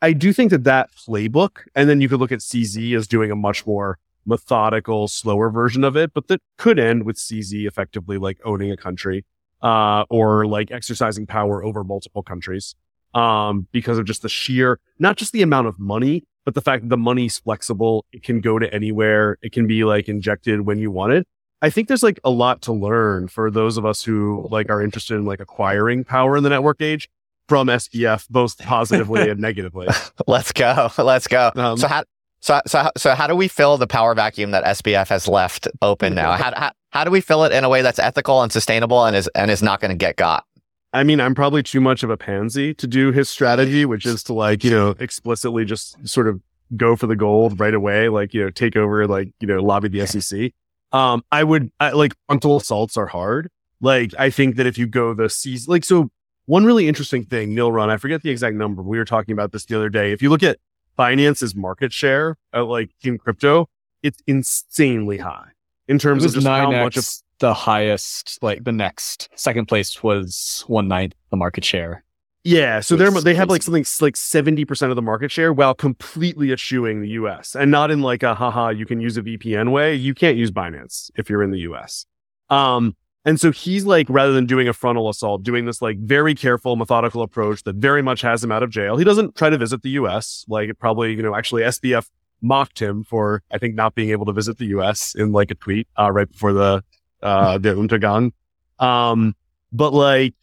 [0.01, 3.31] I do think that that playbook, and then you could look at CZ as doing
[3.31, 8.17] a much more methodical, slower version of it, but that could end with CZ effectively
[8.17, 9.25] like owning a country,
[9.61, 12.75] uh, or like exercising power over multiple countries,
[13.13, 16.23] um, because of just the sheer not just the amount of money.
[16.43, 19.37] But the fact that the money's flexible, it can go to anywhere.
[19.43, 21.27] It can be like injected when you want it.
[21.61, 24.81] I think there's like a lot to learn for those of us who like are
[24.81, 27.09] interested in like acquiring power in the network age
[27.47, 29.87] from SBF, both positively and negatively.
[30.27, 30.89] Let's go.
[30.97, 31.51] Let's go.
[31.55, 32.03] Um, so how
[32.39, 36.15] so so so how do we fill the power vacuum that SBF has left open
[36.15, 36.31] now?
[36.31, 39.15] How how, how do we fill it in a way that's ethical and sustainable and
[39.15, 40.45] is and is not going to get got?
[40.93, 44.23] I mean, I'm probably too much of a pansy to do his strategy, which is
[44.23, 46.41] to like, you know, explicitly just sort of
[46.75, 49.87] go for the gold right away, like, you know, take over, like, you know, lobby
[49.87, 50.51] the SEC.
[50.91, 53.49] Um, I would, I, like, frontal assaults are hard.
[53.79, 56.09] Like, I think that if you go the seas, like, so
[56.45, 58.81] one really interesting thing, Neil Run, I forget the exact number.
[58.81, 60.11] We were talking about this the other day.
[60.11, 60.59] If you look at
[60.99, 63.69] Binance's market share, uh, like in crypto,
[64.03, 65.51] it's insanely high
[65.91, 67.07] in terms of just how much of
[67.39, 68.39] the highest.
[68.41, 72.03] Like the next second place was one ninth the market share.
[72.43, 75.75] Yeah, so they're they have like something like seventy percent of the market share, while
[75.75, 77.55] completely eschewing the U.S.
[77.55, 79.93] and not in like a haha you can use a VPN way.
[79.93, 82.05] You can't use Binance if you're in the U.S.
[82.49, 86.33] Um, and so he's like rather than doing a frontal assault, doing this like very
[86.33, 88.97] careful, methodical approach that very much has him out of jail.
[88.97, 90.43] He doesn't try to visit the U.S.
[90.47, 92.07] Like it probably you know actually SBF
[92.41, 95.15] mocked him for I think not being able to visit the U.S.
[95.15, 96.83] in like a tweet uh, right before the
[97.21, 98.31] uh the Untergang.
[98.79, 99.35] Um,
[99.71, 100.33] but like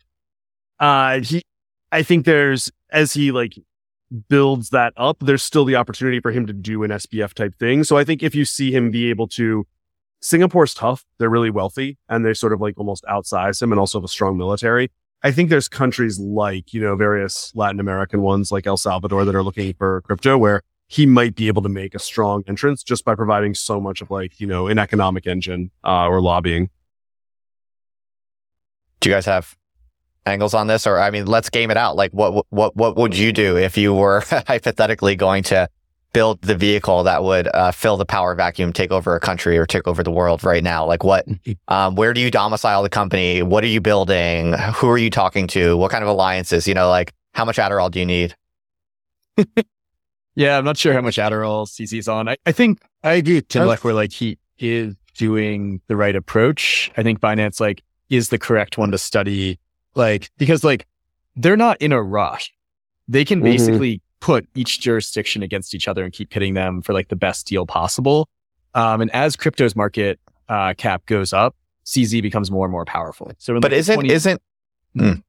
[0.80, 1.42] uh he
[1.90, 3.54] I think there's as he like
[4.28, 7.84] builds that up, there's still the opportunity for him to do an SBF type thing.
[7.84, 9.66] So I think if you see him be able to,
[10.20, 11.04] Singapore's tough.
[11.18, 14.08] They're really wealthy and they sort of like almost outsize him and also have a
[14.08, 14.90] strong military.
[15.22, 19.34] I think there's countries like, you know, various Latin American ones like El Salvador that
[19.34, 23.05] are looking for crypto where he might be able to make a strong entrance just
[23.05, 26.70] by providing so much of like, you know, an economic engine, uh, or lobbying.
[29.01, 29.57] Do you guys have
[30.29, 31.96] angles on this, or I mean, let's game it out.
[31.96, 35.68] Like, what what what would you do if you were hypothetically going to
[36.12, 39.66] build the vehicle that would uh, fill the power vacuum, take over a country or
[39.66, 40.87] take over the world right now?
[40.87, 41.27] Like, what?
[41.68, 43.42] Um, where do you domicile the company?
[43.42, 44.55] What are you building?
[44.55, 45.77] Who are you talking to?
[45.77, 46.66] What kind of alliances?
[46.66, 48.35] You know, like how much Adderall do you need?
[50.38, 52.29] Yeah, I'm not sure how much Adderall CZ's on.
[52.29, 56.92] I, I think I agree Tim Leck where like he is doing the right approach.
[56.96, 59.59] I think Binance like is the correct one to study,
[59.96, 60.87] like because like
[61.35, 62.53] they're not in a rush.
[63.09, 63.44] They can Mhm.
[63.44, 67.48] basically put each jurisdiction against each other and keep hitting them for like the best
[67.48, 68.29] deal possible.
[68.74, 73.33] Um, and as crypto's market uh, cap goes up, CZ becomes more and more powerful.
[73.38, 74.42] So, in, But like, isn't 20 isn't
[74.96, 75.22] mm.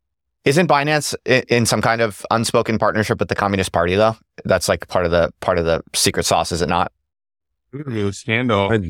[0.49, 4.15] Isn't Binance in, in some kind of unspoken partnership with the Communist Party though?
[4.45, 6.91] That's like part of the part of the secret sauce, is it not?
[7.75, 8.69] Ooh, scandal.
[8.71, 8.81] I could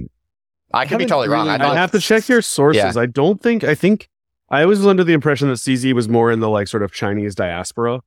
[0.99, 1.47] be haven't totally wrong.
[1.47, 2.95] really- I I thought have to check your sources.
[2.97, 3.63] I don't think.
[3.63, 4.09] I think
[4.49, 7.35] I was under the impression that CZ was more in the like sort of Chinese
[7.35, 8.01] diaspora,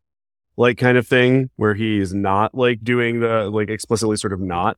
[0.56, 4.76] like kind of thing, where he's not like doing the like explicitly sort of not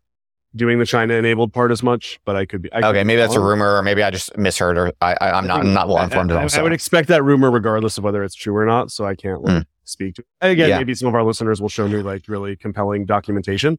[0.56, 2.20] doing the China enabled part as much.
[2.24, 2.72] But I could be.
[2.72, 5.16] I could Okay, be maybe that's a rumor, or maybe I just misheard, or I,
[5.20, 6.48] I, I'm I not I'm not well informed I, at all.
[6.48, 6.60] So.
[6.60, 8.90] I would expect that rumor regardless of whether it's true or not.
[8.90, 10.22] So I can't like, speak to.
[10.22, 10.26] it.
[10.40, 10.78] And again, Yeah.
[10.78, 13.78] maybe some of our listeners will show me like really compelling documentation.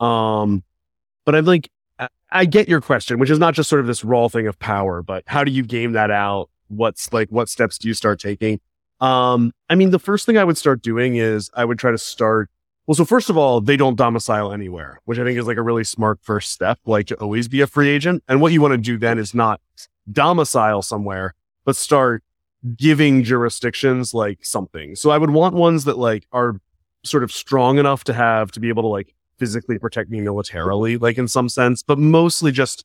[0.00, 0.62] Um,
[1.24, 4.04] but I'm like, I, I get your question, which is not just sort of this
[4.04, 6.50] raw thing of power, but how do you game that out?
[6.68, 8.60] What's like, what steps do you start taking?
[9.00, 11.98] Um, I mean, the first thing I would start doing is I would try to
[11.98, 12.50] start.
[12.86, 15.62] Well, so first of all, they don't domicile anywhere, which I think is like a
[15.62, 18.22] really smart first step, like to always be a free agent.
[18.28, 19.60] And what you want to do then is not
[20.10, 22.22] domicile somewhere, but start
[22.76, 24.94] giving jurisdictions like something.
[24.94, 26.60] So I would want ones that like are
[27.04, 30.96] sort of strong enough to have to be able to like physically protect me militarily,
[30.96, 32.84] like in some sense, but mostly just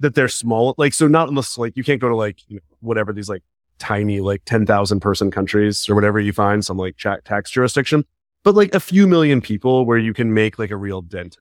[0.00, 0.74] that they're small.
[0.76, 3.42] Like, so not unless like you can't go to like, you know, whatever these like
[3.78, 8.04] tiny, like 10,000 person countries or whatever you find some like tax jurisdiction,
[8.48, 11.36] but like a few million people where you can make like a real dent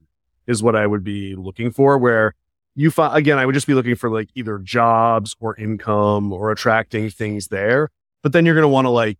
[0.45, 2.33] is what I would be looking for where
[2.75, 6.51] you find, again, I would just be looking for like either jobs or income or
[6.51, 7.91] attracting things there.
[8.23, 9.19] But then you're going to want to like,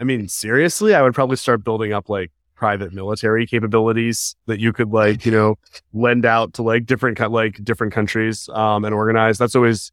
[0.00, 4.72] I mean, seriously, I would probably start building up like private military capabilities that you
[4.72, 5.58] could like, you know,
[5.92, 9.38] lend out to like different, like different countries, um, and organize.
[9.38, 9.92] That's always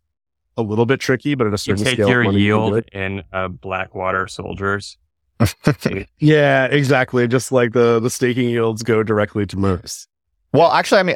[0.57, 3.49] a little bit tricky, but at a You certain take scale, your yield in uh,
[3.49, 4.97] Blackwater soldiers.
[6.19, 7.27] Yeah, exactly.
[7.27, 10.07] Just like the, the staking yields go directly to MERS.
[10.53, 11.15] well, actually, I mean,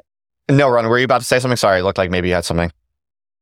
[0.49, 1.55] no, Ron, were you about to say something?
[1.57, 2.71] Sorry, it looked like maybe you had something.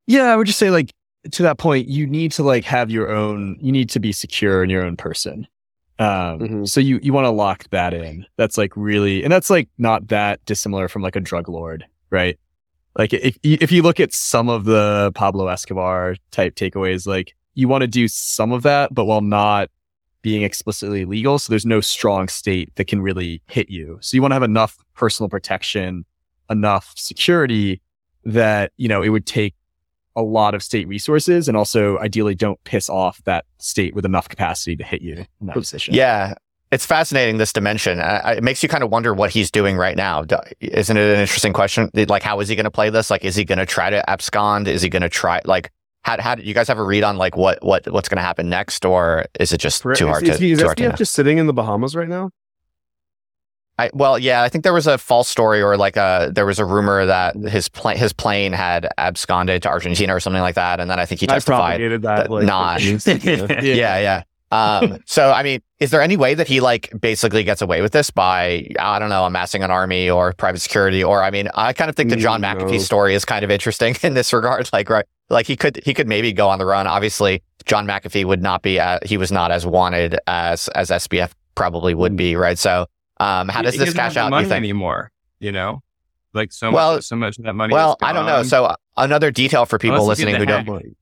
[0.07, 0.91] Yeah, I would just say like
[1.31, 3.57] to that point, you need to like have your own.
[3.61, 5.47] You need to be secure in your own person.
[5.99, 6.67] Um, Mhm.
[6.69, 8.25] so you you want to lock that in.
[8.37, 12.39] That's like really, and that's like not that dissimilar from like a drug lord, right?
[12.97, 17.67] Like if if you look at some of the Pablo Escobar type takeaways, like you
[17.67, 19.69] want to do some of that, but while not
[20.21, 21.39] being explicitly legal.
[21.39, 23.97] So there's no strong state that can really hit you.
[24.01, 26.05] So you want to have enough personal protection,
[26.49, 27.81] enough security
[28.23, 29.55] that, you know, it would take
[30.15, 34.27] a lot of state resources and also ideally don't piss off that state with enough
[34.27, 35.59] capacity to hit you in that hmm.
[35.59, 35.93] position.
[35.93, 36.35] Yeah,
[36.71, 37.99] it's fascinating this dimension.
[37.99, 40.23] It makes you kind of wonder what he's doing right now.
[40.61, 41.89] Isn't it an interesting question?
[41.93, 43.09] Like, how is he going to play this?
[43.09, 44.67] Like, is he going to try to abscond?
[44.67, 45.71] Is he going to try like?
[46.03, 48.23] How, how do you guys have a read on like what what what's going to
[48.23, 50.33] happen next, or is it just too hard is, to?
[50.33, 52.31] is, he- is to just sitting in the Bahamas right now?
[53.79, 56.59] I, well, yeah, I think there was a false story or like a there was
[56.59, 60.79] a rumor that his plane his plane had absconded to Argentina or something like that,
[60.79, 61.57] and then I think he I testified.
[61.57, 62.29] propagated that.
[62.29, 62.81] that like, not.
[63.63, 64.23] Yeah, yeah.
[64.51, 67.91] Um, so, I mean, is there any way that he like basically gets away with
[67.93, 71.03] this by, I don't know, amassing an army or private security?
[71.03, 72.77] Or, I mean, I kind of think the John Mm, McAfee no.
[72.79, 74.69] story is kind of interesting in this regard.
[74.73, 76.87] Like, right, like he could, he could maybe go on the run.
[76.87, 81.31] Obviously, John McAfee would not be, uh, he was not as wanted as, as SBF
[81.55, 82.57] probably would be, right?
[82.57, 82.87] So,
[83.19, 84.51] um, how does he this doesn't cash out, you think?
[84.53, 85.11] anymore?
[85.39, 85.81] You know,
[86.33, 87.73] like so Well- much, so much of that money.
[87.73, 88.43] Well, I don't know.
[88.43, 90.95] So, uh, another detail for people Unless listening who don't.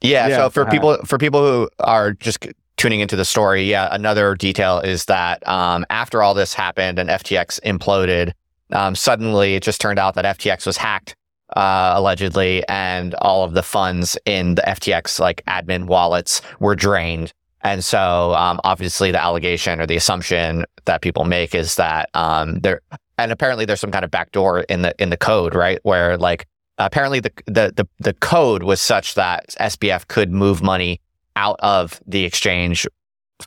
[0.00, 2.46] Yeah, Yeah, so for people for people who are just
[2.80, 7.10] tuning into the story, yeah, another detail is that um, after all this happened and
[7.10, 8.32] FTX imploded,
[8.72, 11.14] um, suddenly it just turned out that FTX was hacked
[11.54, 17.34] uh, allegedly, and all of the funds in the FTX like admin wallets were drained.
[17.60, 22.60] And so, um, obviously, the allegation or the assumption that people make is that um,
[22.60, 22.80] there,
[23.18, 26.46] and apparently, there's some kind of backdoor in the in the code, right, where like
[26.78, 30.98] apparently the, the the the code was such that SBF could move money
[31.36, 32.86] out of the exchange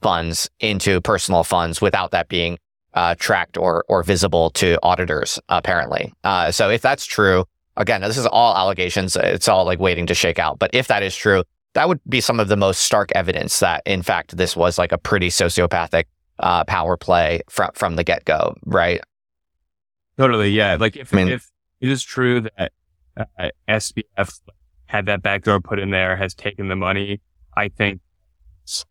[0.02, 2.58] funds into personal funds without that being
[2.94, 5.40] uh, tracked or or visible to auditors.
[5.50, 7.46] Apparently, uh, so if that's true,
[7.78, 9.16] again, this is all allegations.
[9.16, 10.60] It's all like waiting to shake out.
[10.60, 11.44] But if that is true,
[11.74, 14.92] that would be some of the most stark evidence that, in fact, this was like
[14.92, 16.06] a pretty sociopathic
[16.40, 19.02] uh, power play from from the get go, right?
[20.18, 20.78] Totally, yeah.
[20.80, 22.72] Like if I mean- if it is true that
[23.18, 24.40] uh, SBF
[24.86, 27.20] had that backdoor put in there, has taken the money,
[27.56, 28.02] I think
[28.64, 28.86] it's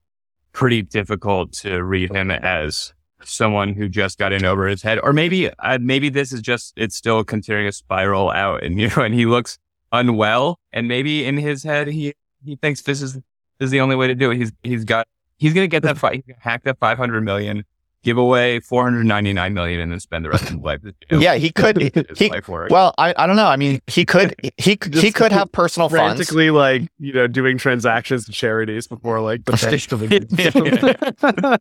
[0.52, 2.92] pretty difficult to read him as
[3.24, 6.72] someone who just got in over his head, or maybe uh, maybe this is just
[6.76, 9.58] it's still continuing a spiral out, and you know, and he looks
[9.92, 13.22] unwell, and maybe in his head he he thinks this is this
[13.66, 14.36] is the only way to do it.
[14.36, 15.06] He's he's got
[15.38, 17.64] he's gonna get that fi- he's gonna hack that five hundred million.
[18.04, 20.80] Give away 499 million and then spend the rest of his life.
[20.84, 21.20] in jail.
[21.22, 21.80] Yeah, he could.
[22.08, 23.46] His He, life well, I, I don't know.
[23.46, 26.00] I mean, he could he he could have personal funds.
[26.16, 31.58] frantically like you know doing transactions to charities before like the bank delivers.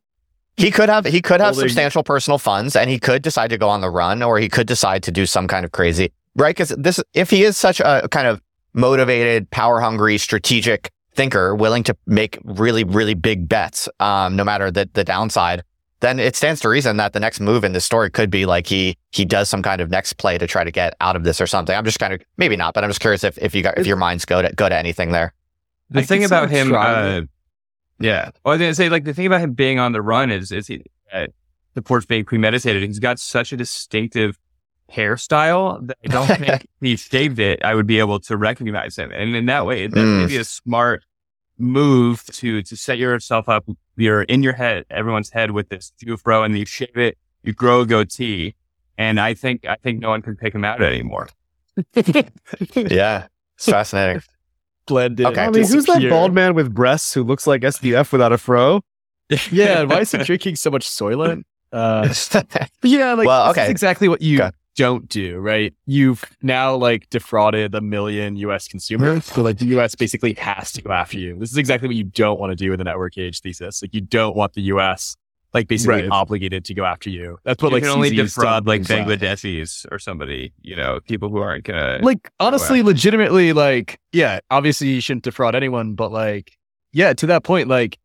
[0.58, 3.58] He could have he could have Holding- substantial personal funds, and he could decide to
[3.58, 6.56] go on the run, or he could decide to do some kind of crazy right.
[6.56, 8.42] Because this, if he is such a kind of
[8.74, 14.70] motivated, power hungry, strategic thinker, willing to make really really big bets, um, no matter
[14.72, 15.64] the the downside,
[16.02, 18.68] then it stands to reason that the next move in this story could be like
[18.68, 21.40] he he does some kind of next play to try to get out of this
[21.42, 21.76] or something.
[21.76, 23.88] I'm just kind of maybe not, but I'm just curious if if you got if
[23.88, 25.34] your minds go to go to anything there.
[25.90, 27.22] the I thing about him him, uh,
[28.00, 28.32] yeah.
[28.44, 30.52] Well, I was gonna say, like, the thing about him being on the run is,
[30.52, 30.84] is he,
[31.14, 31.28] uh,
[31.76, 32.82] the port's being premeditated.
[32.84, 34.40] He's got such a distinctive
[34.92, 38.96] hairstyle that I don't think if he shaved it, I would be able to recognize
[38.98, 39.12] him.
[39.12, 40.22] And in that way, that Mm.
[40.22, 41.04] may be a smart
[41.62, 43.66] move to, to set yourself up.
[43.96, 47.82] You're in your head, everyone's head with this Jufro and you shave it, you grow
[47.82, 48.56] a goatee.
[48.98, 51.28] And I think, I think no one can pick him out anymore.
[52.76, 54.22] Yeah, it's fascinating.
[54.86, 55.26] Blended.
[55.28, 55.42] Okay.
[55.42, 58.82] I mean, who's that bald man with breasts who looks like SBF without a fro?
[59.52, 61.44] Yeah, why is he drinking so much Soylent?
[61.74, 63.72] Uh, but yeah, like Well, this is okay.
[63.72, 64.52] exactly what you Okay.
[64.76, 65.74] Don't do, right?
[65.86, 69.26] You've now like defrauded a million US consumers.
[69.26, 71.38] So like the US basically has to go after you.
[71.40, 73.82] This is exactly what you don't want to do in the network age thesis.
[73.82, 75.16] Like you don't want the US
[75.54, 76.10] like basically Right.
[76.10, 77.38] obligated to go after you.
[77.44, 79.06] That's what you like can only CZ is defraud like doing.
[79.06, 82.00] Bangladeshis or somebody, you know, people who aren't gonna.
[82.02, 86.58] like honestly legitimately like yeah obviously you shouldn't defraud anyone but like
[86.94, 87.98] yeah to that point like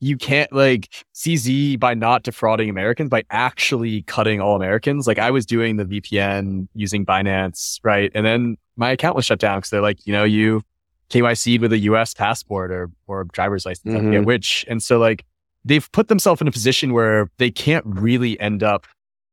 [0.00, 5.30] you can't like cz by not defrauding americans by actually cutting all americans like i
[5.30, 9.70] was doing the vpn using binance right and then my account was shut down because
[9.70, 10.62] they're like you know you
[11.10, 14.24] kyc'd with a us passport or or driver's license Mhm.
[14.24, 15.24] which and so like
[15.64, 18.86] they've put themselves in a position where they can't really end up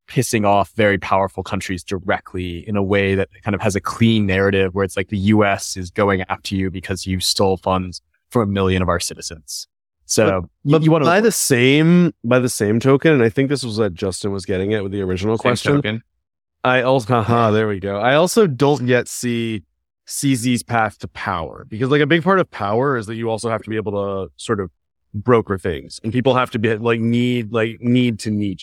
[0.08, 4.26] pissing off very powerful countries directly in a way that kind of has a clean
[4.26, 8.00] narrative where it's like the US is going after you because you stole funds
[8.30, 9.68] from a million of our citizens.
[10.08, 13.50] So you, But you want by the same by the same token, and I think
[13.50, 15.74] this was what Justin was getting at with the original Same question.
[15.74, 16.02] token.
[16.64, 17.98] I also, haha, uh-huh, there we go.
[17.98, 19.64] I also don't yet see
[20.06, 23.50] CZ's path to power because, like, a big part of power is that you also
[23.50, 24.70] have to be able to sort of
[25.12, 28.62] broker things, and people have to be like need, like, need to need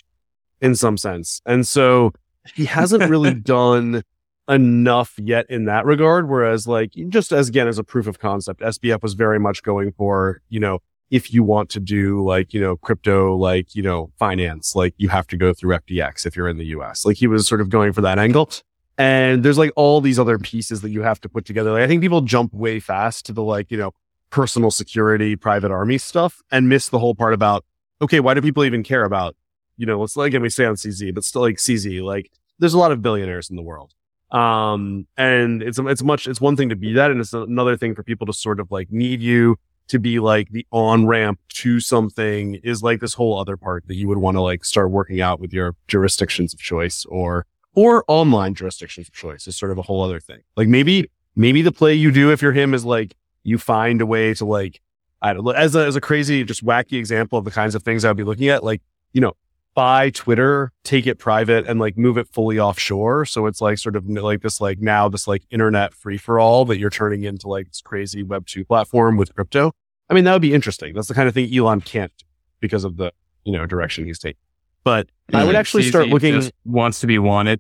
[0.62, 1.44] in some sense.
[1.46, 2.12] And so
[2.56, 4.02] he hasn't really done
[4.50, 6.28] enough yet in that regard.
[6.28, 9.92] Whereas, like, just as again as a proof of concept, SBF was very much going
[9.92, 10.80] for, you know,
[11.12, 15.10] if you want to do like, you know, crypto, like, you know, finance, like you
[15.10, 17.06] have to go through FTX if you're in the US.
[17.06, 18.50] Like he was sort of going for that angle.
[18.98, 21.72] And there's like all these other pieces that you have to put together.
[21.72, 23.92] Like, I think people jump way fast to the like, you know,
[24.30, 27.66] personal security, private army stuff and miss the whole part about,
[28.02, 29.36] okay, why do people even care about,
[29.78, 32.74] you know, let's like, again, we say on CZ, but still like CZ, like there's
[32.74, 33.94] a lot of billionaires in the world.
[34.32, 37.12] Um, and it's, it's much, it's one thing to be that.
[37.12, 39.58] And it's another thing for people to sort of like need you
[39.88, 43.96] to be like the on ramp to something is like this whole other part that
[43.96, 48.04] you would want to like start working out with your jurisdictions of choice or, or
[48.08, 50.42] online jurisdictions of choice is sort of a whole other thing.
[50.56, 54.06] Like maybe, maybe the play you do if you're him is like you find a
[54.06, 54.82] way to like,
[55.22, 58.06] I don't as a, as a crazy, just wacky example of the kinds of things
[58.06, 58.82] I would be looking at, like,
[59.14, 59.34] you know,
[59.76, 63.26] buy Twitter, take it private and like move it fully offshore.
[63.26, 66.66] So it's like sort of like this, like now this like internet free for all
[66.66, 69.74] that you're turning into like this crazy web two platform with crypto.
[70.10, 70.94] I mean, that would be interesting.
[70.94, 72.26] That's the kind of thing Elon can't do
[72.62, 73.12] because of the,
[73.44, 74.40] you know, direction he's taking.
[74.84, 77.60] But I would actually start looking wants to be wanted.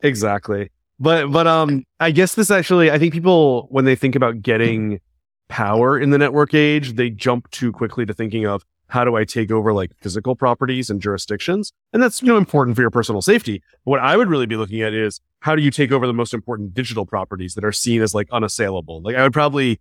[0.00, 0.70] exactly.
[0.98, 5.00] But, but, um, I guess this actually, I think people, when they think about getting
[5.48, 9.24] power in the network age, they jump too quickly to thinking of, how do I
[9.24, 11.72] take over like physical properties and jurisdictions?
[11.92, 13.62] And that's, you know, important for your personal safety.
[13.84, 16.12] But What I would really be looking at is how do you take over the
[16.12, 19.02] most important digital properties that are seen as like unassailable?
[19.02, 19.80] Like I would probably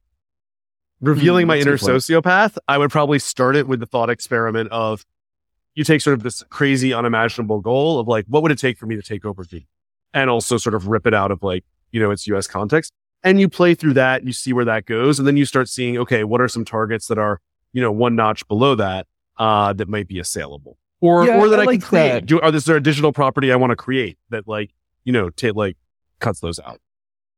[1.02, 2.58] revealing Hmm, my inner sociopath.
[2.68, 5.06] I would probably start it with the thought experiment of
[5.76, 8.86] you take sort of this crazy unimaginable goal of like, what would it take for
[8.86, 9.68] me to take over G?
[10.14, 12.94] And also sort of rip it out of like, you know, its US context.
[13.24, 15.18] And you play through that, you see where that goes.
[15.18, 17.40] And then you start seeing, okay, what are some targets that are
[17.74, 19.08] you know, one notch below that,
[19.38, 22.10] uh, that might be assailable or, Yeah, or that I I, like can create.
[22.10, 22.26] that.
[22.26, 24.72] Do, are, is there a digital property I want to create that like,
[25.04, 25.76] you know, ta like
[26.20, 26.80] cuts those out?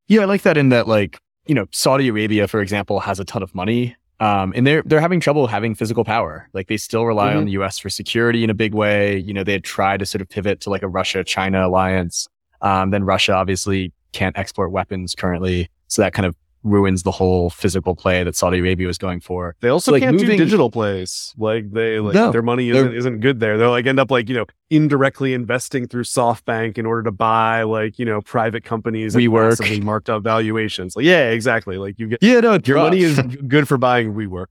[0.08, 3.26] Yeah, I like that in that like, you know, Saudi Arabia, for example, has a
[3.26, 3.96] ton of money.
[4.20, 6.48] Um, and they're they're having trouble having physical power.
[6.54, 9.18] Like they still rely on the US for security in a big way.
[9.18, 12.28] You know, they had tried to sort of pivot to like a Russia China alliance.
[12.62, 15.70] Um, then Russia obviously can't export weapons currently.
[15.88, 16.36] So that kind of
[16.66, 19.56] ruins the whole physical play that Saudi Arabia was going for.
[19.62, 21.34] They also Like, can't moving- do digital plays.
[21.38, 23.58] Like they, like No, their money they're- isn't, isn't good there.
[23.58, 27.64] They'll like end up like, you know, indirectly investing through SoftBank in order to buy
[27.64, 29.50] like, you know, private companies at WeWork.
[29.50, 30.96] massively marked up valuations.
[30.96, 31.78] Like, yeah, exactly.
[31.78, 34.48] Like you get Yeah, no, your money is good for buying WeWork.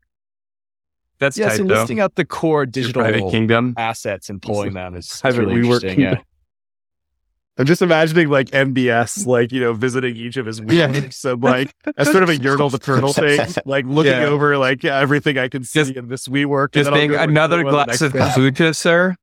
[1.18, 1.74] That's yeah, tight so though.
[1.74, 3.74] listing out the core digital private kingdom.
[3.76, 6.00] assets and pulling them is, is Private really WeWork interesting.
[6.00, 6.20] Yeah.
[7.56, 10.90] I'm just imagining like MBS, like, you know, visiting each of his Yeah.
[10.90, 14.24] weeks and like, as sort of a Yertle the Turtle thing, like looking Yeah.
[14.26, 16.64] over like everything I can see Just- in this WeWork.
[16.64, 18.28] and Just then being like, another go on the glass of one.
[18.30, 19.16] kombucha, sir.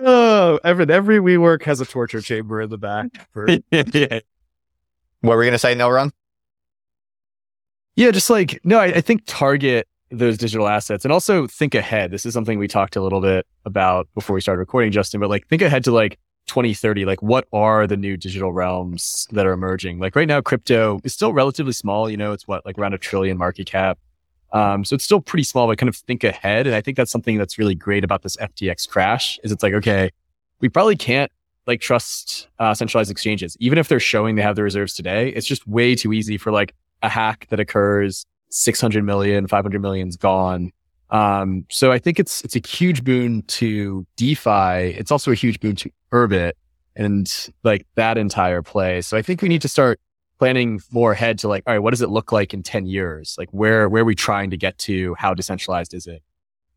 [0.00, 3.06] Oh, every every WeWork has a torture chamber in the back.
[3.32, 4.20] For, yeah.
[5.20, 6.12] What were we going to say, no run?
[7.96, 12.10] Yeah, just like no, I, I think target those digital assets and also think ahead.
[12.10, 15.20] This is something we talked a little bit about before we started recording, Justin.
[15.20, 17.04] But like think ahead to like 2030.
[17.04, 19.98] Like what are the new digital realms that are emerging?
[19.98, 22.10] Like right now, crypto is still relatively small.
[22.10, 23.98] You know, it's what like around a trillion market cap.
[24.52, 26.66] Um, so it's still pretty small, but kind of think ahead.
[26.66, 29.74] And I think that's something that's really great about this FTX crash is it's like,
[29.74, 30.10] okay,
[30.60, 31.30] we probably can't
[31.66, 35.28] like trust uh, centralized exchanges, even if they're showing they have the reserves today.
[35.28, 40.16] It's just way too easy for like a hack that occurs 600 million, 500 million's
[40.16, 40.70] gone.
[41.10, 44.94] Um, so I think it's, it's a huge boon to DeFi.
[44.98, 46.52] It's also a huge boon to Urbit
[46.96, 49.00] and like that entire play.
[49.00, 50.00] So I think we need to start
[50.38, 53.34] planning more ahead to like, all right, what does it look like in 10 years?
[53.38, 55.14] Like where, where are we trying to get to?
[55.18, 56.22] How decentralized is it?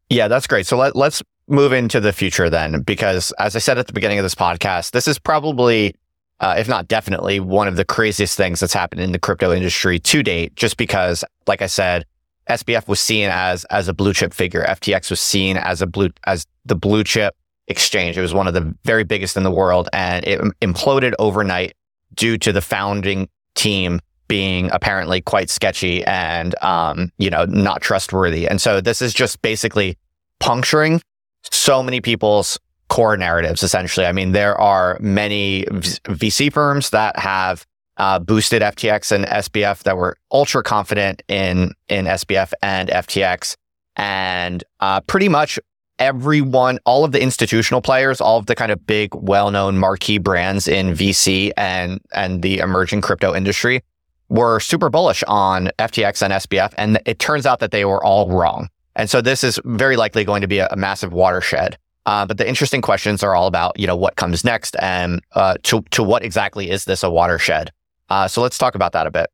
[0.10, 0.66] Yeah, that's great.
[0.66, 4.20] So let, let's move into the future then, because as I said at the beginning
[4.20, 5.96] of this podcast, this is probably,
[6.42, 10.00] uh, if not definitely, one of the craziest things that's happened in the crypto industry
[10.00, 10.56] to date.
[10.56, 12.04] Just because, like I said,
[12.50, 14.66] SBF was seen as as a blue chip figure.
[14.68, 17.36] FTX was seen as a blue as the blue chip
[17.68, 18.18] exchange.
[18.18, 21.76] It was one of the very biggest in the world, and it imploded overnight
[22.16, 28.48] due to the founding team being apparently quite sketchy and um, you know not trustworthy.
[28.48, 29.96] And so this is just basically
[30.40, 31.02] puncturing
[31.44, 32.60] so many people's
[32.92, 33.64] core narratives.
[33.64, 37.66] Essentially, I mean there are many VC firms that have
[37.96, 43.56] uh, boosted FTX and SBF that were ultra confident in in SBF and FTX,
[43.96, 45.58] and uh, pretty much
[46.00, 50.68] everyone, all of the institutional players, all of the kind of big, well-known marquee brands
[50.68, 53.82] in VC and and the emerging crypto industry
[54.28, 58.30] were super bullish on FTX and SBF, and it turns out that they were all
[58.30, 58.68] wrong.
[58.98, 61.78] And so this is very likely going to be a, a massive watershed.
[62.06, 65.56] Uh, but the interesting questions are all about, you know, what comes next and uh,
[65.64, 67.72] to to what exactly is this a watershed?
[68.10, 69.30] Uh, so let's talk about that a bit.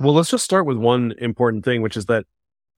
[0.00, 2.26] Well, let's just start with one important thing, which is that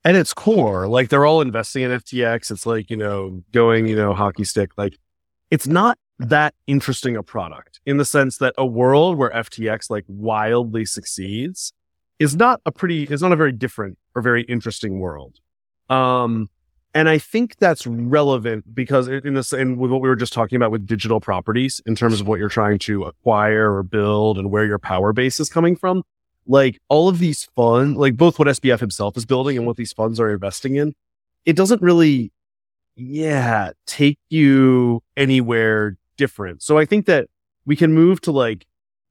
[0.05, 2.51] at its core, like they're all investing in FTX.
[2.51, 4.71] It's like, you know, going, you know, hockey stick.
[4.77, 4.97] Like
[5.51, 10.05] it's not that interesting a product in the sense that a world where FTX like
[10.07, 11.73] wildly succeeds
[12.19, 15.39] is not a pretty, is not a very different or very interesting world.
[15.89, 16.51] Um,
[16.99, 20.57] and I think that's relevant because in this, and with what we were just talking
[20.57, 24.51] about with digital properties in terms of what you're trying to acquire or build and
[24.51, 26.03] where your power base is coming from,
[26.45, 29.93] like all of these funds, like both what SBF himself is building and what these
[29.93, 30.93] funds are investing in,
[31.45, 32.33] it doesn't really,
[32.97, 36.65] yeah, take you anywhere different.
[36.65, 37.29] So I think that
[37.65, 38.67] we can move to like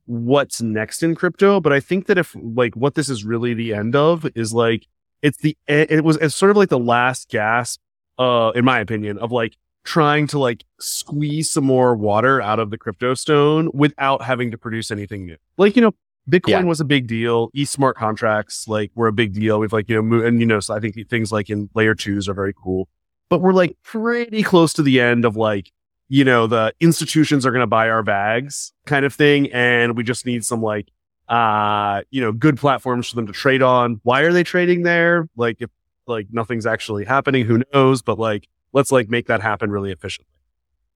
[0.08, 1.62] what's next in crypto.
[1.62, 4.88] But I think that if like what this is really the end of is like,
[5.22, 7.80] it's the, it was, it's sort of like the last gasp,
[8.18, 12.72] uh, in my opinion, of like trying to like squeeze some more water out of
[12.72, 15.38] the crypto stone without having to produce anything new.
[15.58, 15.94] Like, you know,
[16.30, 16.64] Bitcoin yeah.
[16.64, 17.50] was a big deal.
[17.54, 19.60] E smart contracts like were a big deal.
[19.60, 22.28] We've like, you know, and you know, so I think things like in layer twos
[22.28, 22.90] are very cool,
[23.30, 25.72] but we're like pretty close to the end of like,
[26.10, 29.52] you know, the institutions are going to buy our bags kind of thing.
[29.54, 30.90] And we just need some like,
[31.30, 34.00] uh, you know, good platforms for them to trade on.
[34.04, 35.28] Why are they trading there?
[35.36, 35.70] Like if
[36.08, 38.02] like nothing's actually happening, who knows?
[38.02, 40.32] But like, let's like make that happen really efficiently.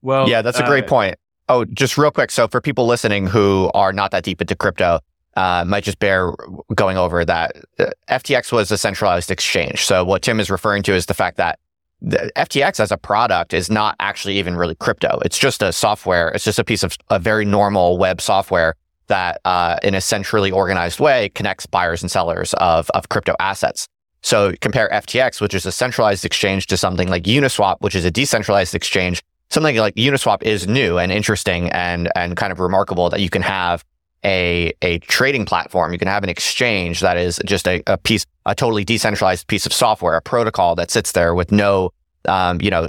[0.00, 1.16] Well, yeah, that's a great uh, point.
[1.48, 2.30] Oh, just real quick.
[2.30, 5.00] So for people listening who are not that deep into crypto,
[5.36, 6.32] uh, might just bear
[6.74, 9.84] going over that uh, FTX was a centralized exchange.
[9.84, 11.58] So what Tim is referring to is the fact that
[12.00, 15.20] the FTX as a product is not actually even really crypto.
[15.24, 16.28] It's just a software.
[16.30, 18.74] It's just a piece of a very normal web software
[19.12, 23.86] that, uh, in a centrally organized way, connects buyers and sellers of of crypto assets.
[24.22, 28.10] So compare FTX, which is a centralized exchange, to something like Uniswap, which is a
[28.10, 29.22] decentralized exchange.
[29.50, 33.42] Something like Uniswap is new and interesting and and kind of remarkable that you can
[33.42, 33.84] have
[34.24, 35.92] a a trading platform.
[35.92, 39.66] You can have an exchange that is just a, a piece, a totally decentralized piece
[39.66, 41.90] of software, a protocol that sits there with no,
[42.28, 42.88] um, you know,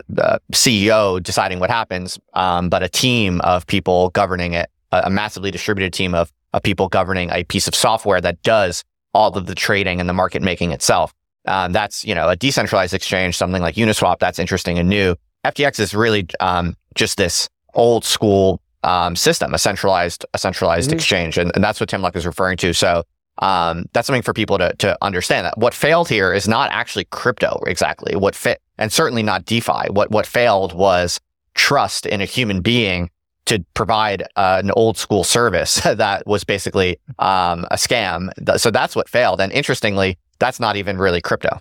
[0.54, 4.70] CEO deciding what happens, um, but a team of people governing it,
[5.06, 8.84] a, massively distributed team of of people governing a piece of software that does
[9.14, 11.14] all of the trading and the market making itself.
[11.46, 14.20] Um, that's you know a decentralized exchange, something like Uniswap.
[14.20, 15.16] That's interesting and new.
[15.46, 20.98] FTX is really um, just this old school um, system, a centralized, a centralized mm-hmm.
[20.98, 21.38] exchange.
[21.38, 22.74] And, and that's what Tim Luck is referring to.
[22.74, 23.04] So
[23.40, 27.06] um, that's something for people to, to understand that what failed here is not actually
[27.06, 28.16] crypto exactly.
[28.16, 29.90] What fit and certainly not DeFi.
[29.90, 31.20] What, what failed was
[31.56, 33.10] trust in a human being
[33.46, 38.30] to provide uh, an old school service that was basically um, a scam.
[38.60, 39.42] So that's what failed.
[39.42, 41.60] And interestingly, that's not even really crypto.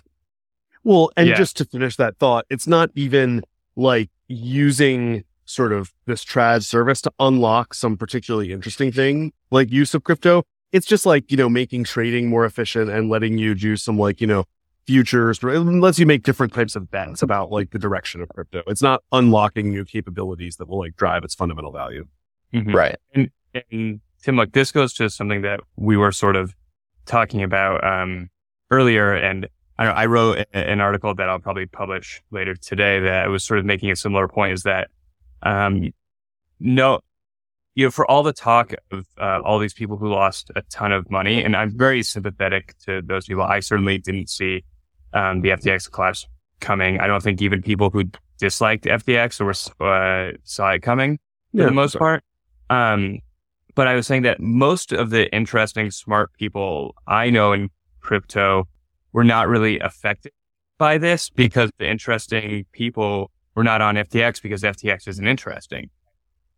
[0.83, 1.35] Well, and yeah.
[1.35, 3.43] just to finish that thought, it's not even
[3.75, 9.93] like using sort of this trad service to unlock some particularly interesting thing like use
[9.93, 10.43] of crypto.
[10.71, 14.19] It's just like, you know, making trading more efficient and letting you do some like,
[14.19, 14.45] you know,
[14.85, 18.63] futures, it lets you make different types of bets about like the direction of crypto.
[18.67, 22.05] It's not unlocking new capabilities that will like drive its fundamental value.
[22.53, 22.75] Mm-hmm.
[22.75, 22.95] Right.
[23.13, 23.29] And,
[23.71, 26.53] and Tim, like this goes to something that we were sort of
[27.05, 28.29] talking about um,
[28.71, 29.13] earlier.
[29.13, 33.43] And I, know, I wrote an article that I'll probably publish later today that was
[33.43, 34.89] sort of making a similar point is that
[35.41, 35.91] um,
[36.59, 36.99] no,
[37.75, 40.91] you know, for all the talk of uh, all these people who lost a ton
[40.91, 43.43] of money, and I'm very sympathetic to those people.
[43.43, 44.63] I certainly didn't see
[45.13, 46.27] um, the FTX collapse
[46.59, 46.99] coming.
[46.99, 48.05] I don't think even people who
[48.39, 51.17] disliked FTX or uh, saw it coming
[51.51, 52.21] for yeah, the most sorry.
[52.69, 52.93] part.
[52.93, 53.19] Um,
[53.75, 57.69] but I was saying that most of the interesting, smart people I know in
[58.01, 58.67] crypto
[59.11, 60.31] were not really affected
[60.77, 65.89] by this because the interesting people we're not on FTX because FTX isn't interesting.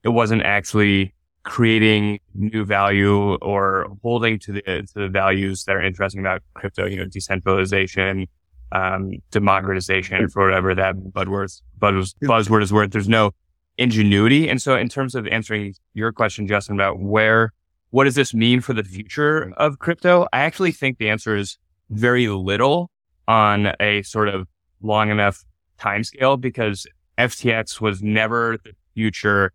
[0.04, 5.82] It wasn't actually creating new value or holding to the to the values that are
[5.82, 8.28] interesting about crypto, you know, decentralization,
[8.76, 12.92] um, democratization, for whatever that buzzword buzz, buzzword is worth.
[12.92, 13.32] There's no
[13.78, 14.50] ingenuity.
[14.50, 17.54] And so in terms of answering your question, Justin, about where
[17.92, 20.28] what does this mean for the future of crypto?
[20.34, 21.58] I actually think the answer is
[21.90, 22.92] very little
[23.30, 24.48] on a sort of
[24.82, 25.46] long enough
[25.80, 26.86] timescale because
[27.18, 29.54] FTX was never the future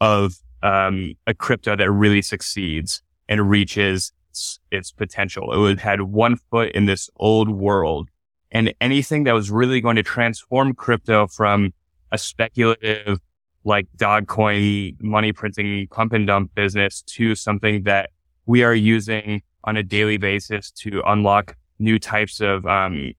[0.00, 5.52] of um, a crypto that really succeeds and reaches its, its potential.
[5.52, 8.08] It would, had one foot in this old world
[8.52, 11.72] and anything that was really going to transform crypto from
[12.12, 13.18] a speculative,
[13.64, 18.10] like Dogecoin money printing pump and dump business to something that
[18.46, 23.12] we are using on a daily basis to unlock new types of um,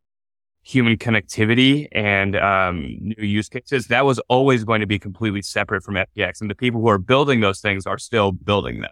[0.63, 5.83] human connectivity and um, new use cases, that was always going to be completely separate
[5.83, 6.41] from FTX.
[6.41, 8.91] And the people who are building those things are still building them.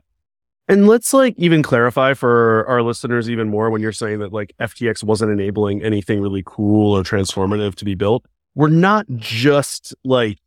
[0.70, 4.54] And let's like even clarify for our listeners even more when you're saying that like
[4.60, 8.24] FTX wasn't enabling anything really cool or transformative to be built.
[8.54, 10.38] We're not just like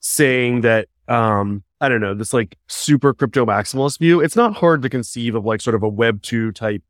[0.00, 4.20] saying that um I don't know, this like super crypto maximalist view.
[4.20, 6.82] It's not hard to conceive of like sort of a web 2 type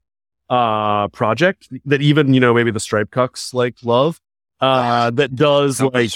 [0.49, 4.21] uh project that even you know maybe the stripe cucks like love
[4.61, 6.11] uh that does like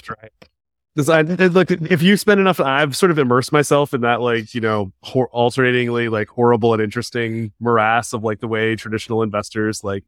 [0.96, 4.54] This, I, look, if you spend enough, I've sort of immersed myself in that, like,
[4.54, 9.82] you know, hor- alternatingly, like, horrible and interesting morass of like the way traditional investors,
[9.82, 10.04] like,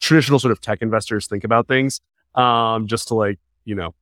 [0.00, 2.02] traditional sort of tech investors think about things,
[2.34, 3.94] um, just to like, you know,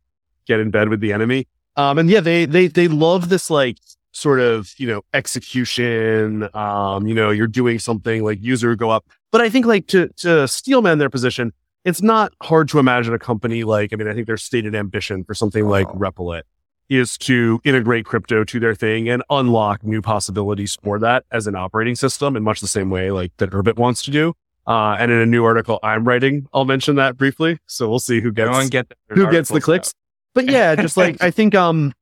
[0.46, 1.46] get in bed with the enemy.
[1.76, 3.76] Um, and yeah, they, they, they love this, like,
[4.10, 6.48] sort of, you know, execution.
[6.54, 9.06] Um, you know, you're doing something like user go up.
[9.30, 11.52] But I think, like, to, to steelman their position,
[11.86, 15.22] it's not hard to imagine a company like, I mean, I think their stated ambition
[15.22, 16.42] for something like Replit
[16.88, 21.54] is to integrate crypto to their thing and unlock new possibilities for that as an
[21.54, 24.34] operating system in much the same way like that Urbit wants to do.
[24.66, 27.58] Uh, and in a new article I'm writing, I'll mention that briefly.
[27.66, 29.92] So we'll see who gets, get who gets the clicks.
[30.34, 31.92] But yeah, just like, I think, um,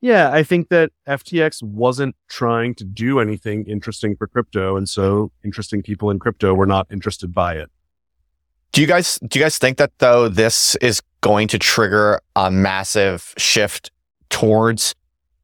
[0.00, 4.76] yeah, I think that FTX wasn't trying to do anything interesting for crypto.
[4.76, 7.70] And so interesting people in crypto were not interested by it.
[8.72, 12.50] Do you guys do you guys think that though this is going to trigger a
[12.50, 13.90] massive shift
[14.30, 14.94] towards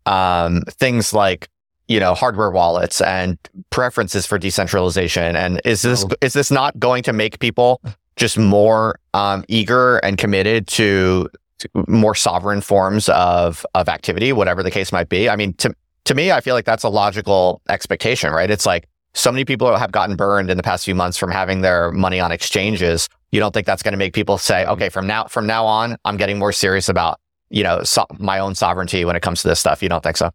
[0.07, 1.49] um, things like
[1.89, 3.39] you know hardware wallets and
[3.70, 5.37] preferences for decentralization?
[5.37, 6.09] And is this Oh.
[6.22, 7.83] is this not going to make people
[8.16, 14.62] just more um, eager and committed to, to more sovereign forms of of activity, whatever
[14.62, 15.29] the case might be?
[15.29, 15.74] I mean, to
[16.05, 18.51] to me, I feel like that's a logical expectation, right?
[18.51, 21.61] It's like so many people have gotten burned in the past few months from having
[21.61, 23.09] their money on exchanges.
[23.31, 25.97] You don't think that's going to make people say, okay, from now from now on,
[26.05, 27.20] I'm getting more serious about
[27.51, 29.83] you know so, my own sovereignty when it comes to this stuff.
[29.83, 30.31] You don't think so?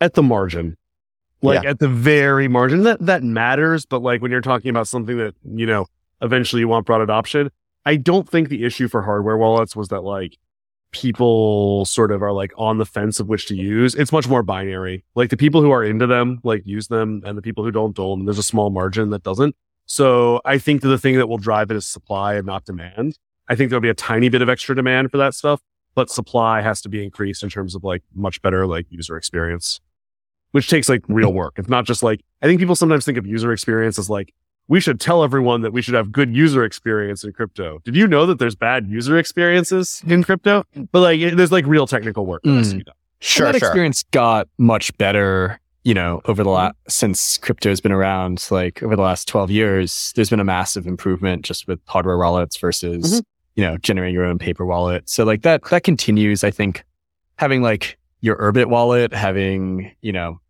[0.00, 0.76] at the margin.
[1.42, 2.82] Like at the very margin.
[2.82, 5.86] That that matters but like when you're talking about something that you know
[6.22, 7.50] eventually you want broad adoption
[7.84, 10.38] i don't think the issue for hardware wallets was that like
[10.92, 13.94] people sort of are like on the fence of which to use.
[13.94, 15.04] It's much more binary.
[15.14, 17.94] Like the people who are into them like use them and the people who don't
[17.94, 18.20] don't.
[18.20, 19.54] And there's a small margin that doesn't
[19.86, 23.18] so i think that the thing that will drive it is supply and not demand
[23.48, 25.60] i think there'll be a tiny bit of extra demand for that stuff
[25.94, 29.80] but supply has to be increased in terms of like much better like user experience
[30.56, 31.58] which takes like real work.
[31.58, 34.32] It's not just like, I think people sometimes think of user experience as like,
[34.68, 37.80] we should tell everyone that we should have good user experience in crypto.
[37.84, 40.64] Did you know that there's bad user experiences in crypto?
[40.92, 42.78] But like, it- there's like real technical work that has to mm.
[42.78, 42.94] be done.
[43.20, 43.68] Sure, and that sure.
[43.68, 48.44] experience got much better, you know, over the last since crypto's been around.
[48.50, 52.56] Like over the last twelve years, there's been a massive improvement just with hardware wallets
[52.56, 53.24] versus Mhm.
[53.54, 55.08] you know generating your own paper wallet.
[55.08, 56.42] So like that that continues.
[56.42, 56.84] I think
[57.36, 60.40] having like your Urbit wallet, having you know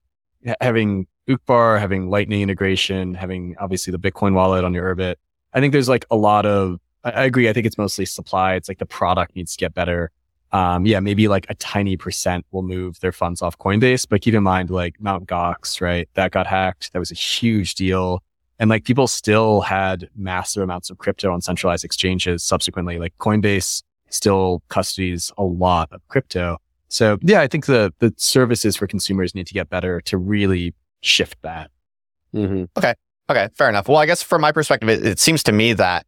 [0.62, 5.16] having Uqbar, having Lightning integration, having obviously the Bitcoin wallet on your Urbit.
[5.52, 6.78] I think there's like a lot of.
[7.04, 7.48] I, I agree.
[7.50, 8.54] I think it's mostly supply.
[8.54, 10.10] It's like the product needs to get better
[10.52, 14.34] um, yeah, maybe like a tiny percent will move their funds off Coinbase, but keep
[14.34, 16.08] in mind like Mount Gox, right?
[16.14, 16.92] That got hacked.
[16.92, 18.22] That was a huge deal.
[18.58, 22.98] And like people still had massive amounts of crypto on centralized exchanges subsequently.
[22.98, 26.58] Like Coinbase still custodies a lot of crypto.
[26.88, 30.74] So yeah, I think the, the services for consumers need to get better to really
[31.02, 31.70] shift that.
[32.78, 32.94] Okay,
[33.28, 33.88] Okay, fair enough.
[33.88, 36.06] Well, I guess from my perspective, it, it seems to me that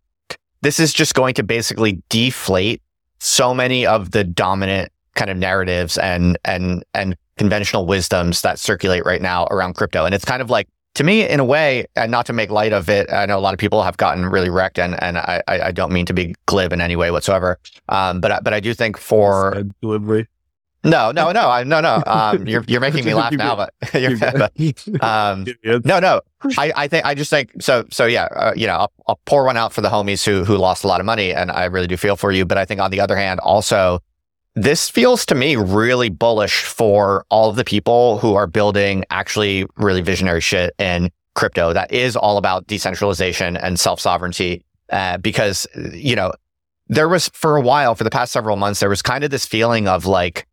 [0.63, 2.81] this is just going to basically deflate
[3.19, 9.05] so many of the dominant kind of narratives and and and conventional wisdoms that circulate
[9.05, 10.05] right now around crypto.
[10.05, 12.73] And it's kind of like to me, in a way, and not to make light
[12.73, 15.43] of it, I know a lot of people have gotten really wrecked, and and I
[15.47, 17.59] I don't mean to be glib in any way whatsoever.
[17.89, 19.63] Um, but I- but I do think for.
[20.85, 24.13] No no no I no no um you're you're making me laugh now, but you're,
[25.05, 25.47] um
[25.85, 26.21] no, no.
[26.57, 27.85] I, I think I just think so.
[27.91, 30.57] So yeah, uh, you know, I'll, I'll pour one out for the homies who who
[30.57, 32.45] lost a lot of money, and I really do feel for you.
[32.45, 34.01] But I think on the other hand, also,
[34.55, 39.67] this feels to me really bullish for all of the people who are building actually
[39.77, 44.65] really visionary shit in crypto that is all about decentralization and self sovereignty.
[44.91, 46.33] Uh, because you know,
[46.87, 49.45] there was for a while, for the past several months, there was kind of this
[49.45, 50.47] feeling of like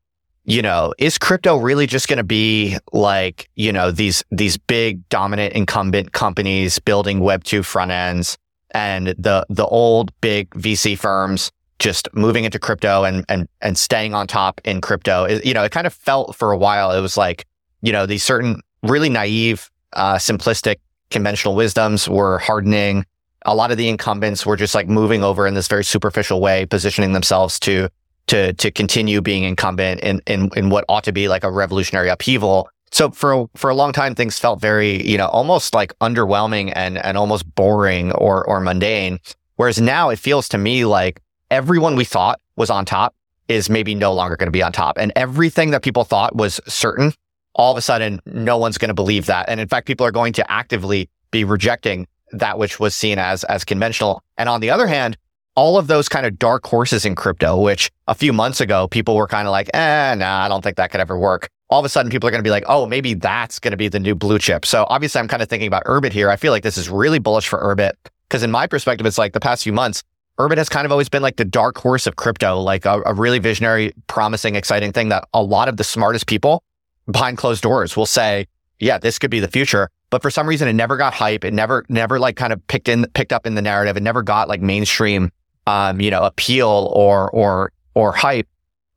[0.45, 5.07] you know, is crypto really just going to be like, you know, these these big
[5.09, 8.37] dominant incumbent companies building web 2 front ends
[8.71, 14.13] and the the old big VC firms just moving into crypto and and and staying
[14.13, 15.23] on top in crypto.
[15.25, 17.45] It- you know, it kind of felt for a while it was like,
[17.81, 20.75] you know, these certain really naive uh simplistic
[21.09, 23.03] conventional wisdoms were hardening.
[23.47, 26.65] A lot of the incumbents were just like moving over in this very superficial way,
[26.65, 27.89] positioning themselves to
[28.27, 32.09] to to continue being incumbent in in in what ought to be like a revolutionary
[32.09, 32.69] upheaval.
[32.91, 36.97] So for for a long time, things felt very you know almost like underwhelming and
[36.97, 39.19] and almost boring or or mundane.
[39.57, 41.21] Whereas now it feels to me like
[41.51, 43.15] everyone we thought was on top
[43.47, 46.59] is maybe no longer going to be on top, and everything that people thought was
[46.67, 47.13] certain,
[47.53, 50.11] all of a sudden no one's going to believe that, and in fact, people are
[50.11, 54.23] going to actively be rejecting that which was seen as as conventional.
[54.37, 55.17] And on the other hand,
[55.55, 59.15] all of those kind of dark horses in crypto, which a few months ago people
[59.15, 61.49] were kind of like, eh, nah, I don't think that could ever work.
[61.69, 63.77] All of a sudden, people are going to be like, oh, maybe that's going to
[63.77, 64.65] be the new blue chip.
[64.65, 66.29] So obviously, I'm kind of thinking about Urbit here.
[66.29, 67.93] I feel like this is really bullish for Urbit
[68.29, 70.03] because, in my perspective, it's like the past few months,
[70.37, 73.13] Urbit has kind of always been like the dark horse of crypto, like a, a
[73.13, 76.61] really visionary, promising, exciting thing that a lot of the smartest people
[77.09, 78.45] behind closed doors will say,
[78.79, 79.89] yeah, this could be the future.
[80.09, 81.43] But for some reason, it never got hype.
[81.45, 83.97] It never, never like kind of picked in, picked up in the narrative.
[83.97, 85.31] It never got like mainstream,
[85.67, 88.47] um, you know, appeal or, or, or hype.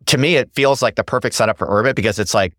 [0.06, 2.54] To me, it feels like the perfect setup for Urbit because it's like,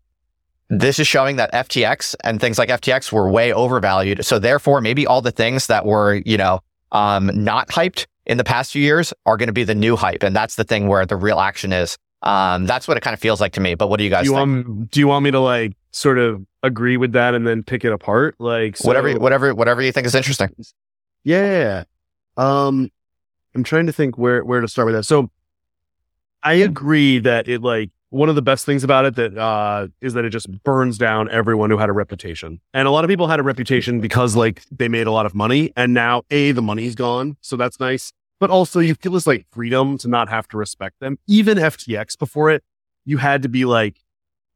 [0.68, 4.24] this is showing that FTX and things like FTX were way overvalued.
[4.24, 6.60] So therefore, maybe all the things that were, you know,
[6.92, 10.22] um, not hyped in the past few years are going to be the new hype.
[10.22, 11.98] And that's the thing where the real action is.
[12.22, 13.74] Um, that's what it kind of feels like to me.
[13.74, 14.66] But what do you guys do you think?
[14.68, 17.84] Want, do you want me to like sort of agree with that and then pick
[17.84, 18.36] it apart?
[18.38, 20.54] Like so, whatever, whatever, whatever you think is interesting.
[21.24, 21.84] Yeah.
[22.36, 22.90] Um,
[23.54, 25.04] I'm trying to think where where to start with that.
[25.04, 25.30] So
[26.42, 30.14] I agree that it like one of the best things about it that uh, is
[30.14, 32.60] that it just burns down everyone who had a reputation.
[32.74, 35.34] And a lot of people had a reputation because like they made a lot of
[35.34, 38.12] money and now a the money's gone, so that's nice.
[38.38, 41.18] But also you feel this like freedom to not have to respect them.
[41.26, 42.64] Even FTX before it,
[43.04, 44.00] you had to be like,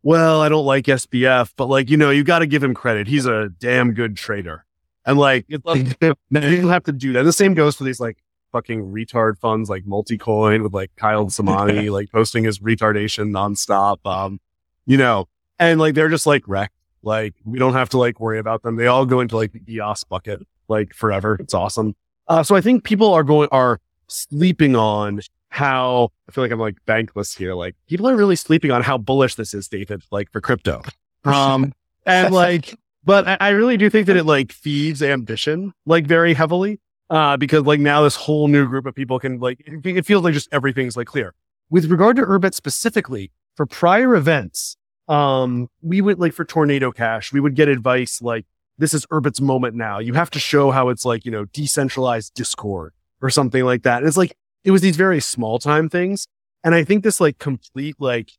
[0.03, 3.07] well, I don't like SBF, but like you know you got to give him credit.
[3.07, 4.65] He's a damn good trader.
[5.07, 5.87] And like, like
[6.31, 7.25] you have to do that.
[7.25, 8.24] The same goes for these like
[8.55, 13.99] fucking retard funds like Multicoin with like Kyle Samani like posting his retardation nonstop.
[14.11, 14.41] Um,
[14.87, 15.29] you know,
[15.59, 16.75] and like they're just like wrecked.
[17.03, 18.77] Like we don't have to like worry about them.
[18.77, 21.37] They all go into like the EOS bucket like forever.
[21.41, 21.97] It's awesome.
[22.29, 26.61] Uh, so I think people are going are sleeping on how I feel like I'm
[26.61, 27.55] like bankless here.
[27.55, 30.83] Like people are really sleeping on how bullish this is, David, like for crypto.
[31.25, 31.73] Um,
[32.07, 36.35] and like, but I, I really do think that it like feeds ambition like very
[36.35, 36.81] heavily
[37.11, 40.35] uh, because like now this whole new group of people can like, it, feels like
[40.35, 41.35] just everything's like clear.
[41.71, 44.77] With regard to Urbit specifically, for prior events,
[45.09, 48.47] um, we would like for Tornado Cash, we would get advice like,
[48.79, 49.99] this is Urbit's moment now.
[49.99, 52.93] You have to show how it's like, you know, decentralized Discord
[53.23, 53.99] or something like that.
[53.99, 56.27] And it's like, it was these very small time things.
[56.65, 58.33] And I think this like complete, like,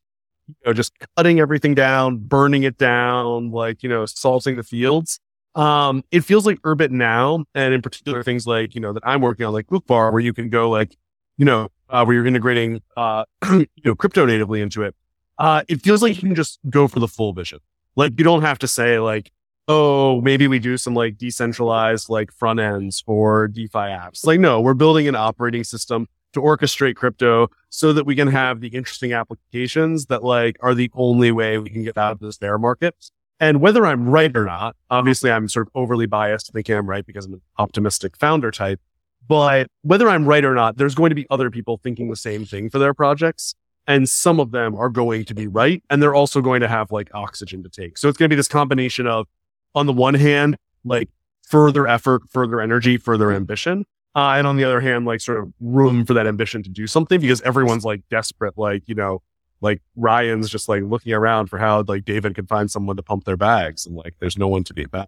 [0.47, 5.19] you know, just cutting everything down, burning it down, like, you know, salting the fields
[5.55, 9.21] um, it feels like Urbit now, and in particular things like, you know, that I'm
[9.21, 10.95] working on, like Uqbar, where you can go like,
[11.37, 14.95] you know, uh, where you're integrating, uh, you know, crypto natively into it.
[15.37, 17.59] Uh, it feels like you can just go for the full vision.
[17.95, 19.31] Like you don't have to say like,
[19.67, 24.25] oh, maybe we do some like decentralized like front ends for DeFi apps.
[24.25, 28.59] Like, no, we're building an operating system to orchestrate crypto so that we can have
[28.59, 32.37] the interesting applications that like are the only way we can get out of this
[32.37, 32.93] bear market.
[33.39, 37.05] And whether I'm right or not, obviously I'm sort of overly biased thinking I'm right
[37.05, 38.79] because I'm an optimistic founder type.
[39.27, 42.45] But whether I'm right or not, there's going to be other people thinking the same
[42.45, 43.55] thing for their projects.
[43.87, 45.83] And some of them are going to be right.
[45.89, 47.97] And they're also going to have like oxygen to take.
[47.97, 49.27] So it's going to be this combination of,
[49.73, 51.09] on the one hand, like
[51.43, 53.85] further effort, further energy, further ambition.
[54.15, 56.87] Uh, and on the other hand, like sort of room for that ambition to do
[56.87, 59.21] something because everyone's like desperate, like, you know,
[59.61, 63.23] like Ryan's just like looking around for how like David can find someone to pump
[63.23, 65.07] their bags and like there's no one to be found.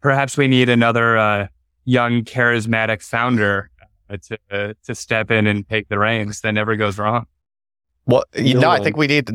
[0.00, 1.46] Perhaps we need another uh,
[1.84, 3.70] young charismatic founder
[4.10, 6.40] uh, to uh, to step in and take the reins.
[6.40, 7.26] That never goes wrong.
[8.06, 9.30] Well, you know, I think we need.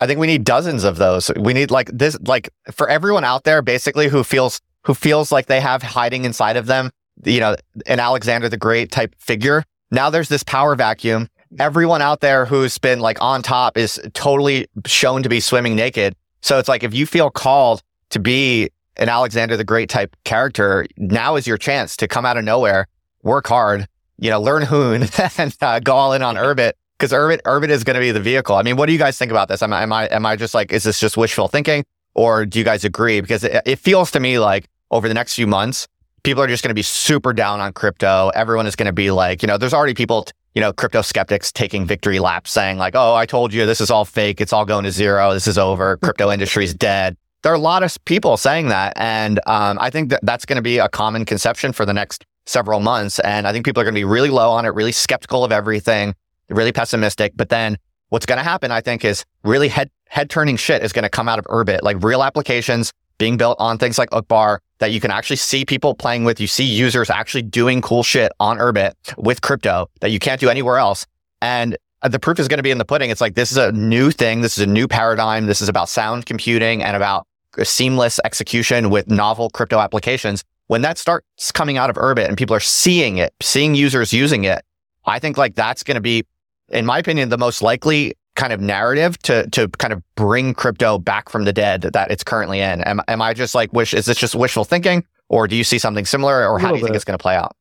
[0.00, 1.30] I think we need dozens of those.
[1.36, 5.46] We need like this, like for everyone out there, basically who feels who feels like
[5.46, 6.90] they have hiding inside of them,
[7.24, 9.64] you know, an Alexander the Great type figure.
[9.90, 11.28] Now there's this power vacuum
[11.58, 16.14] everyone out there who's been like on top is totally shown to be swimming naked.
[16.40, 20.86] So it's like if you feel called to be an Alexander the Great type character,
[20.96, 22.86] now is your chance to come out of nowhere,
[23.22, 23.86] work hard,
[24.18, 27.84] you know, learn Hoon and uh, go all in on Urbit because Urbit Urbit is
[27.84, 28.56] going to be the vehicle.
[28.56, 29.62] I mean, what do you guys think about this?
[29.62, 31.84] Am I am I am I just like is this just wishful thinking
[32.14, 33.20] or do you guys agree?
[33.20, 35.88] Because it, it feels to me like over the next few months,
[36.22, 38.30] people are just going to be super down on crypto.
[38.34, 40.26] Everyone is going to be like, you know, there's already people
[40.56, 43.90] you know, crypto skeptics taking victory laps saying like, oh, I told you this is
[43.90, 44.40] all fake.
[44.40, 45.34] It's all going to zero.
[45.34, 45.98] This is over.
[45.98, 47.14] Crypto industry's dead.
[47.42, 48.94] There are a lot of people saying that.
[48.96, 52.24] And um, I think that that's going to be a common conception for the next
[52.46, 53.18] several months.
[53.18, 55.52] And I think people are going to be really low on it, really skeptical of
[55.52, 56.14] everything,
[56.48, 57.34] really pessimistic.
[57.36, 57.76] But then
[58.08, 61.10] what's going to happen, I think, is really head head turning shit is going to
[61.10, 65.00] come out of Urbit, like real applications being built on things like Uqbar that you
[65.00, 66.40] can actually see people playing with.
[66.40, 70.48] You see users actually doing cool shit on Urbit with crypto that you can't do
[70.48, 71.06] anywhere else.
[71.40, 73.10] And uh, the proof is going to be in the pudding.
[73.10, 74.40] It's like this is a new thing.
[74.40, 75.46] This is a new paradigm.
[75.46, 77.26] This is about sound computing and about
[77.62, 80.44] seamless execution with novel crypto applications.
[80.68, 84.44] when that starts coming out of Urbit and people are seeing it, seeing users using
[84.44, 84.62] it,
[85.04, 86.24] I think like that's going to be,
[86.68, 90.98] in my opinion, the most likely kind of narrative to to kind of bring crypto
[90.98, 92.82] back from the dead that it's currently in.
[92.82, 93.92] Am, am I just like wish?
[93.92, 96.80] Is this just wishful thinking, or do you see something similar, or how do you
[96.80, 96.86] bit.
[96.86, 97.56] think it's going to play out?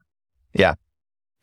[0.53, 0.75] Yeah,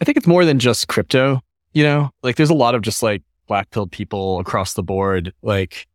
[0.00, 1.40] I think it's more than just crypto.
[1.72, 5.32] You know, like there's a lot of just like black pilled people across the board.
[5.42, 5.86] Like,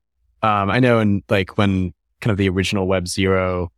[0.41, 3.71] um, I know, in like when kind of the original Web Zero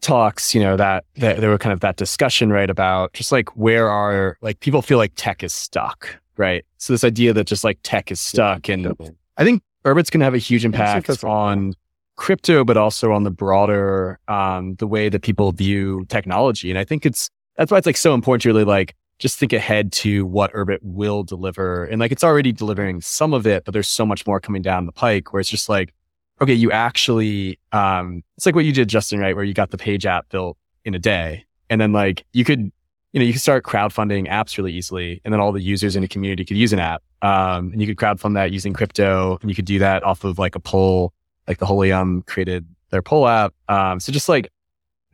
[0.00, 3.56] talks, you know, that, that there were kind of that discussion, right, about just like
[3.56, 6.64] where are like people feel like tech is stuck, right?
[6.78, 8.94] So this idea that just like tech is stuck, and
[9.36, 11.74] I think Urbit's going to have a huge impact on
[12.16, 16.70] crypto, but also on the broader um, the way that people view technology.
[16.70, 19.52] And I think it's that's why it's like so important to really like just think
[19.52, 21.84] ahead to what Urbit will deliver.
[21.84, 24.86] And like it's already delivering some of it, but there's so much more coming down
[24.86, 25.92] the pike where it's just like
[26.40, 29.34] okay, you actually, um, it's like what you did, Justin, right?
[29.34, 31.44] Where you got the page app built in a day.
[31.70, 32.70] And then like you could,
[33.12, 35.20] you know, you could start crowdfunding apps really easily.
[35.24, 37.02] And then all the users in a community could use an app.
[37.22, 39.38] Um, and you could crowdfund that using crypto.
[39.40, 41.12] And you could do that off of like a poll,
[41.46, 43.54] like the Holium created their poll app.
[43.68, 44.50] Um, so just like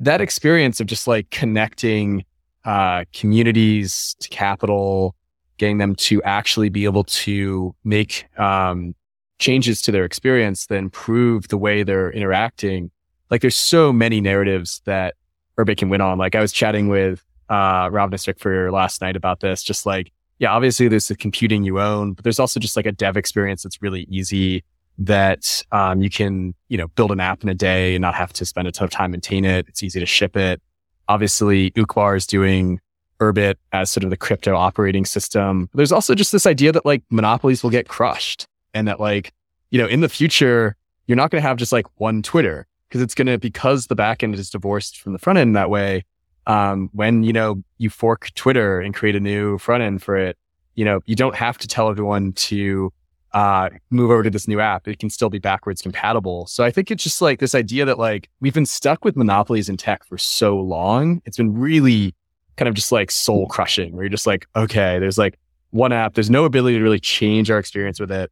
[0.00, 2.24] that experience of just like connecting,
[2.64, 5.14] uh, communities to capital,
[5.58, 8.94] getting them to actually be able to make, um,
[9.38, 12.90] changes to their experience that improve the way they're interacting.
[13.30, 15.14] Like there's so many narratives that
[15.58, 16.18] Urbit can win on.
[16.18, 20.50] Like I was chatting with uh Ravna for last night about this, just like, yeah,
[20.50, 23.80] obviously there's the computing you own, but there's also just like a dev experience that's
[23.82, 24.64] really easy
[24.98, 28.32] that um, you can, you know, build an app in a day and not have
[28.32, 29.66] to spend a ton of time maintain it.
[29.68, 30.62] It's easy to ship it.
[31.08, 32.80] Obviously, Uqbar is doing
[33.20, 35.68] Urbit as sort of the crypto operating system.
[35.74, 39.32] There's also just this idea that like monopolies will get crushed and that like,
[39.70, 40.76] you know, in the future,
[41.06, 43.96] you're not going to have just like one Twitter because it's going to, because the
[43.96, 46.04] backend is divorced from the front end that way.
[46.46, 50.36] Um, when, you know, you fork Twitter and create a new front end for it,
[50.74, 52.92] you know, you don't have to tell everyone to,
[53.32, 54.86] uh, move over to this new app.
[54.86, 56.46] It can still be backwards compatible.
[56.46, 59.68] So I think it's just like this idea that like we've been stuck with monopolies
[59.68, 61.20] in tech for so long.
[61.24, 62.14] It's been really
[62.56, 65.38] kind of just like soul crushing where you're just like, okay, there's like
[65.70, 66.14] one app.
[66.14, 68.30] There's no ability to really change our experience with it.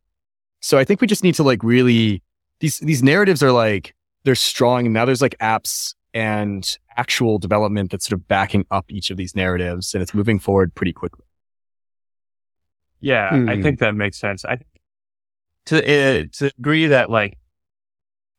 [0.60, 2.22] So I think we just need to like really
[2.60, 8.06] these these narratives are like they're strong now there's like apps and actual development that's
[8.06, 11.24] sort of backing up each of these narratives and it's moving forward pretty quickly.
[13.00, 13.50] Yeah, mm.
[13.50, 13.62] I hmm.
[13.62, 14.44] think that makes sense.
[14.44, 14.58] I
[15.66, 17.38] to uh, to agree that like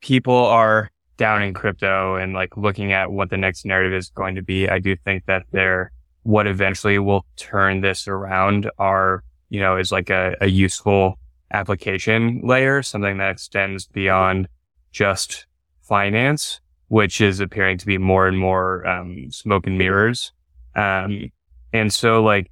[0.02, 4.36] people are down in crypto and like looking at what the next narrative is going
[4.36, 4.68] to be.
[4.68, 5.92] I do think that they're
[6.24, 11.20] what eventually will turn this around are, you know, is like a, a useful
[11.52, 14.48] application layer, something that extends beyond
[14.92, 15.46] just
[15.82, 20.32] finance, which is appearing to be more and more um, smoke and mirrors.
[20.76, 21.32] Um,
[21.72, 22.52] and so, like,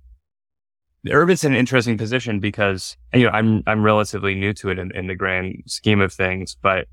[1.08, 4.96] Urbit's in an interesting position because you know I'm I'm relatively new to it in,
[4.96, 6.88] in the grand scheme of things, but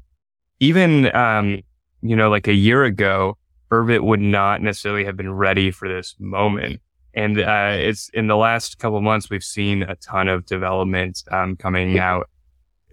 [0.60, 1.60] even um,
[2.00, 3.36] you know like a year ago,
[3.70, 6.80] Urbit would not necessarily have been ready for this moment.
[7.14, 11.56] And uh, it's in the last couple months, we've seen a ton of development um,
[11.56, 12.30] coming out,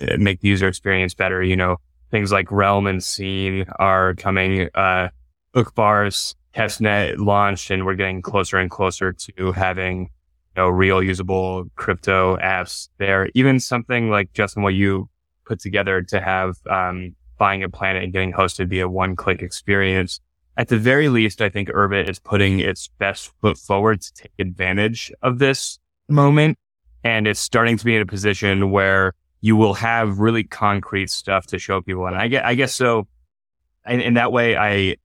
[0.01, 1.43] uh, make the user experience better.
[1.43, 1.77] You know,
[2.15, 4.69] things like Realm and Scene are coming.
[4.73, 5.09] Uh,
[5.53, 11.65] Uqbar's testnet launched, and we're getting closer and closer to having you know real usable
[11.75, 13.29] crypto apps there.
[13.33, 15.09] Even something like Justin, what you
[15.45, 20.21] put together to have um, buying a planet and getting hosted via one click experience
[20.57, 24.31] at the very least, I think Urbit is putting its best foot forward to take
[24.39, 26.57] advantage of this moment.
[27.03, 29.13] And it's starting to be in a position where
[29.45, 32.07] you will have really concrete stuff to show people.
[32.07, 33.07] And I get, I guess so.
[33.85, 34.95] In, in that way, I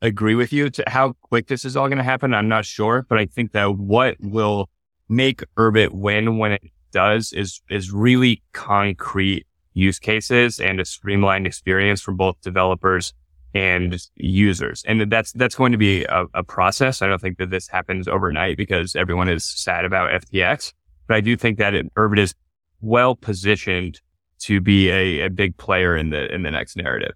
[0.00, 2.32] agree with you to how quick this is all going to happen.
[2.32, 4.70] I'm not sure, but I think that what will
[5.10, 11.46] make Urbit win when it does is, is really concrete use cases and a streamlined
[11.46, 13.12] experience for both developers
[13.52, 14.82] and users.
[14.86, 17.02] And that's, that's going to be a, a, process.
[17.02, 20.72] I don't think that this happens overnight because everyone is sad about FTX,
[21.06, 22.34] but I do think that it, Urbit is
[22.80, 24.00] well positioned
[24.40, 27.12] to be a, a big player in the, in the next narrative.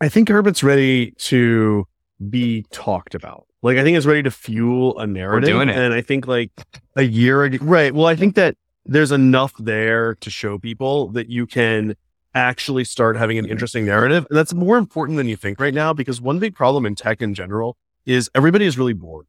[0.00, 1.86] I think Urbit's ready to
[2.28, 3.46] be talked about.
[3.62, 5.48] Like, I think it's ready to fuel a narrative.
[5.48, 5.76] We're doing it.
[5.76, 6.50] And I think like
[6.96, 7.94] a year ago, right.
[7.94, 8.56] Well, I think that
[8.86, 11.96] there's enough there to show people that you can
[12.34, 14.26] actually start having an interesting narrative.
[14.30, 17.20] And that's more important than you think right now, because one big problem in tech
[17.20, 19.26] in general is everybody is really bored.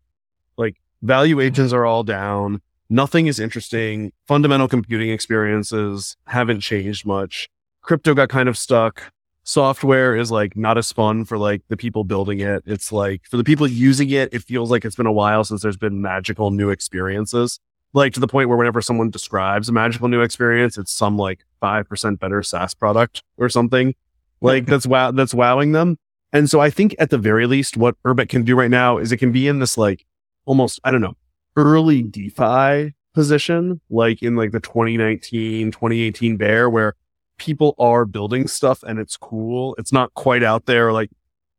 [0.56, 2.62] Like valuations are all down.
[2.92, 4.12] Nothing is interesting.
[4.28, 7.48] Fundamental computing experiences haven't changed much.
[7.82, 9.14] Crypto got kind of stuck.
[9.44, 12.64] software is like not as fun for like the people building it.
[12.66, 15.62] It's like for the people using it, it feels like it's been a while since
[15.62, 17.62] there's been magical new experiences.
[17.94, 21.46] Like to the point where whenever someone describes a magical new experience, it's some like
[21.64, 23.96] 5% better SaaS product or something
[24.42, 25.98] like that's wow, that's wowing them.
[26.34, 29.14] And so I think at the very least, what Urbit can do right now is
[29.14, 30.06] it can be in this like
[30.46, 31.16] almost, I don't know,
[31.56, 36.96] early DeFi position, like in like the 2019, 2018 bear where
[37.38, 39.76] people are building stuff and it's cool.
[39.78, 40.94] It's not quite out there.
[40.94, 41.10] Like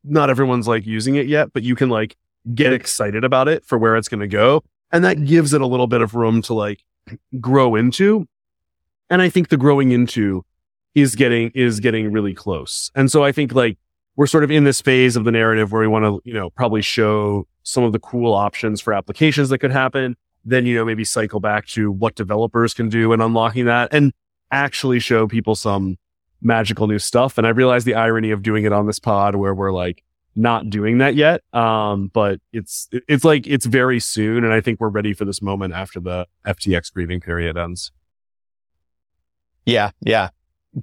[0.04, 2.16] not everyone's like using it yet, but you can like
[2.54, 4.62] get excited about it for where it's going to go.
[4.90, 6.84] And that gives it a little bit of room to like
[7.40, 8.26] grow into.
[9.10, 10.44] And I think the growing into
[10.94, 12.90] is getting, is getting really close.
[12.94, 13.78] And so I think like
[14.16, 16.50] we're sort of in this phase of the narrative where we want to, you know,
[16.50, 20.16] probably show some of the cool options for applications that could happen.
[20.44, 23.92] Then, you know, maybe cycle back to what developers can do and unlocking that.
[23.92, 24.12] And
[24.50, 25.96] actually show people some
[26.40, 27.38] magical new stuff.
[27.38, 30.02] And I realize the irony of doing it on this pod where we're like
[30.34, 31.42] not doing that yet.
[31.54, 34.44] Um, but it's, it's like, it's very soon.
[34.44, 37.92] And I think we're ready for this moment after the FTX grieving period ends.
[39.64, 39.90] Yeah.
[40.00, 40.30] Yeah.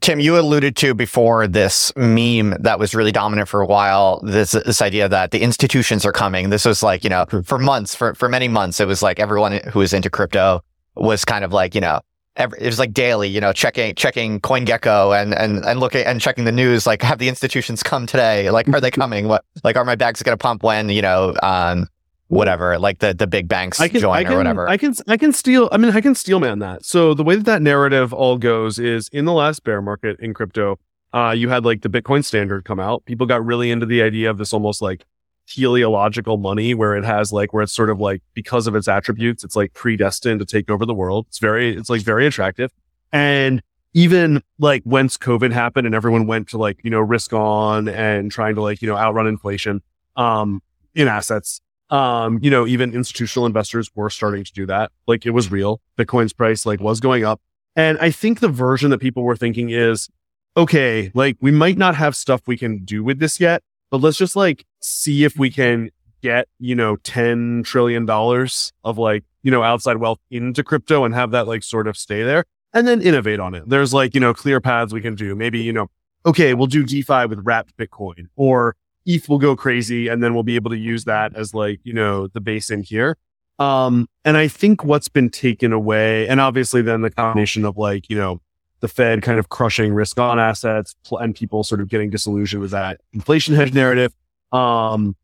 [0.01, 4.21] Tim, you alluded to before this meme that was really dominant for a while.
[4.21, 6.51] This this idea that the institutions are coming.
[6.51, 9.59] This was like you know for months, for for many months, it was like everyone
[9.71, 10.63] who was into crypto
[10.95, 12.01] was kind of like you know
[12.35, 16.21] every, it was like daily, you know, checking checking CoinGecko and and and looking and
[16.21, 16.85] checking the news.
[16.85, 18.51] Like, have the institutions come today?
[18.51, 19.27] Like, are they coming?
[19.27, 21.87] What like are my bags going to pump when you know um
[22.29, 24.69] whatever like the the big banks I can, join I can, or whatever?
[24.69, 25.67] I can I can steal.
[25.71, 26.85] I mean, I can steel man that.
[26.85, 30.33] So the way that that narrative all goes is in the last bear market in
[30.33, 30.79] crypto.
[31.11, 33.03] Uh, you had like the Bitcoin standard come out.
[33.05, 35.05] People got really into the idea of this almost like
[35.47, 39.43] teleological money where it has like where it's sort of like because of its attributes
[39.43, 42.71] it's like predestined to take over the world it's very it's like very attractive
[43.11, 43.63] and
[43.95, 48.31] even like once covid happened and everyone went to like you know risk on and
[48.31, 49.81] trying to like you know outrun inflation
[50.17, 50.61] um
[50.93, 55.31] in assets um you know even institutional investors were starting to do that like it
[55.31, 57.41] was real bitcoin's price like was going up
[57.75, 60.09] and i think the version that people were thinking is
[60.55, 64.17] okay like we might not have stuff we can do with this yet but let's
[64.17, 65.89] just like see if we can
[66.21, 71.13] get, you know, 10 trillion dollars of like, you know, outside wealth into crypto and
[71.13, 73.67] have that like sort of stay there and then innovate on it.
[73.67, 75.35] There's like, you know, clear paths we can do.
[75.35, 75.87] Maybe, you know,
[76.25, 78.75] okay, we'll do DeFi with wrapped Bitcoin or
[79.09, 81.93] ETH will go crazy and then we'll be able to use that as like, you
[81.93, 83.17] know, the base in here.
[83.57, 88.07] Um, and I think what's been taken away, and obviously then the combination of like,
[88.07, 88.39] you know,
[88.81, 92.71] the Fed kind of crushing risk on assets and people sort of getting disillusioned with
[92.71, 94.13] that inflation hedge narrative.
[94.51, 95.15] Um,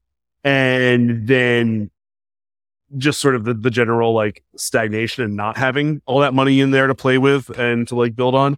[0.44, 1.92] and then
[2.98, 6.72] just sort of the, the general like stagnation and not having all that money in
[6.72, 8.58] there to play with and to like build on.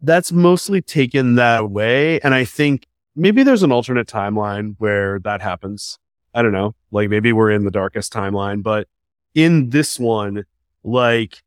[0.00, 2.20] That's mostly taken that away.
[2.20, 2.86] And I think
[3.20, 5.98] maybe there's an alternate timeline where that happens.
[6.32, 6.74] I don't know.
[6.90, 8.88] Like maybe we're in the darkest timeline, but
[9.34, 10.44] in this one,
[10.82, 11.42] like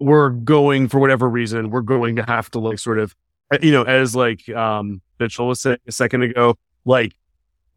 [0.00, 3.14] we're going for whatever reason, we're going to have to like sort of,
[3.60, 7.12] you know, as like, um, Mitchell was saying a second ago, like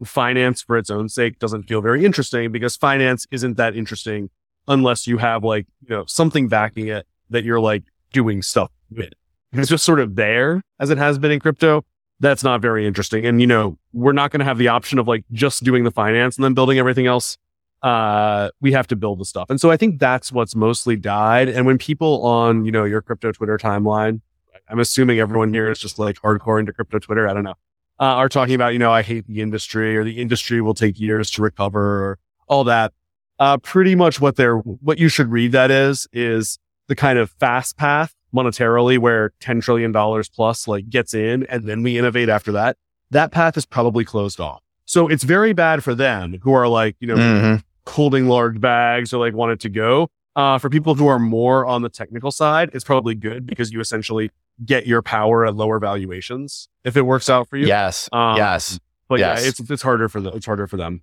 [0.03, 4.31] finance for its own sake doesn't feel very interesting because finance isn't that interesting
[4.67, 9.13] unless you have like, you know, something backing it that you're like doing stuff with.
[9.51, 11.85] It's just sort of there as it has been in crypto.
[12.19, 13.25] That's not very interesting.
[13.25, 15.91] And, you know, we're not going to have the option of like just doing the
[15.91, 17.37] finance and then building everything else.
[17.81, 19.49] Uh, we have to build the stuff.
[19.49, 21.49] And so I think that's what's mostly died.
[21.49, 24.21] And when people on, you know, your crypto Twitter timeline,
[24.69, 27.27] I'm assuming everyone here is just like hardcore into crypto Twitter.
[27.27, 27.55] I don't know
[27.99, 30.99] uh, are talking about, you know, I hate the industry or the industry will take
[30.99, 32.93] years to recover or all that.
[33.39, 37.31] Uh, pretty much what they're, what you should read that is, is the kind of
[37.31, 39.93] fast path monetarily where $10 trillion
[40.33, 42.77] plus like gets in and then we innovate after that.
[43.11, 44.61] That path is probably closed off.
[44.85, 47.89] So it's very bad for them who are like, you know, mm-hmm.
[47.91, 50.09] holding large bags or like wanted to go.
[50.35, 53.79] Uh, for people who are more on the technical side, it's probably good because you
[53.79, 54.29] essentially
[54.65, 57.67] get your power at lower valuations if it works out for you.
[57.67, 58.09] Yes.
[58.11, 58.79] Um, yes.
[59.07, 59.41] But yes.
[59.41, 61.01] yeah, it's it's harder for the it's harder for them.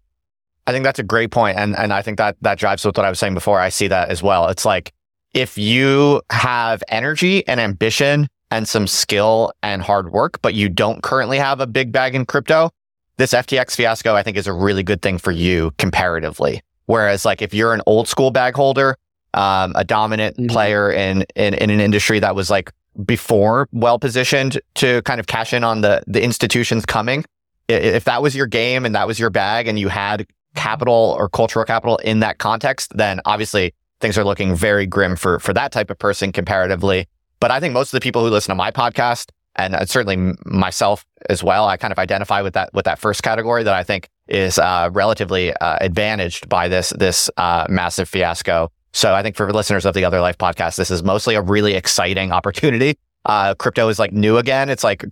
[0.67, 3.07] I think that's a great point, and and I think that that drives with what
[3.07, 3.59] I was saying before.
[3.59, 4.49] I see that as well.
[4.49, 4.93] It's like
[5.35, 11.03] if you have energy and ambition and some skill and hard work, but you don't
[11.03, 12.71] currently have a big bag in crypto,
[13.17, 16.63] this FTX fiasco I think is a really good thing for you comparatively.
[16.87, 18.97] Whereas like if you're an old school bag holder,
[19.35, 20.49] um, a dominant mm-hmm.
[20.49, 22.71] player in, in in an industry that was like
[23.07, 27.25] before well positioned to kind of cash in on the the institutions coming.
[27.69, 31.29] If that was your game and that was your bag and you had capital or
[31.29, 33.73] cultural capital in that context, then obviously
[34.03, 37.09] things are looking very grim for for that type of person comparatively.
[37.41, 40.35] But I think most of the people who listen to my podcast and uh, certainly
[40.45, 41.67] myself as well.
[41.67, 44.91] I kind of identify with that with that first category that I think is uh,
[44.93, 48.71] relatively uh, advantaged by this this uh, massive fiasco.
[48.93, 51.75] So I think for listeners of the Other Life podcast, this is mostly a really
[51.75, 52.99] exciting opportunity.
[53.25, 54.69] Uh, crypto is like new again.
[54.69, 55.05] It's like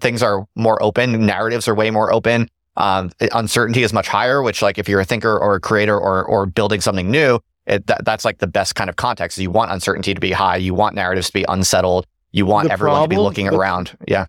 [0.00, 2.48] things are more open, narratives are way more open.
[2.76, 6.24] Um, uncertainty is much higher, which like if you're a thinker or a creator or
[6.24, 9.38] or building something new, it, that, that's like the best kind of context.
[9.38, 10.56] You want uncertainty to be high.
[10.56, 12.06] You want narratives to be unsettled.
[12.32, 13.96] You want The everyone to be looking the- around.
[14.06, 14.26] Yeah.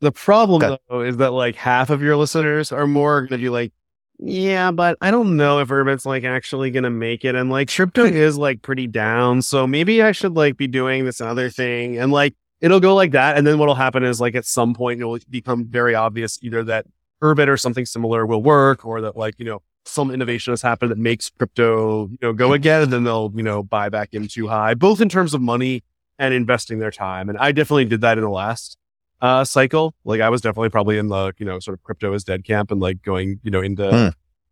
[0.00, 3.48] The problem though is that like half of your listeners are more going to be
[3.48, 3.72] like,
[4.18, 7.34] yeah, but I don't know if Urbit's like actually going to make it.
[7.34, 9.42] And like crypto is like pretty down.
[9.42, 11.98] So maybe I should like be doing this other thing.
[11.98, 13.36] And like it'll go like that.
[13.36, 16.86] And then what'll happen is like at some point it'll become very obvious either that
[17.22, 20.90] Urbit or something similar will work or that like, you know, some innovation has happened
[20.90, 22.82] that makes crypto, you know, go again.
[22.82, 25.82] And then they'll, you know, buy back in too high, both in terms of money
[26.18, 27.28] and investing their time.
[27.28, 28.76] And I definitely did that in the last
[29.20, 29.94] uh, cycle.
[30.04, 32.70] Like I was definitely probably in the, you know, sort of crypto is dead camp
[32.70, 34.08] and like going, you know, into Hmm.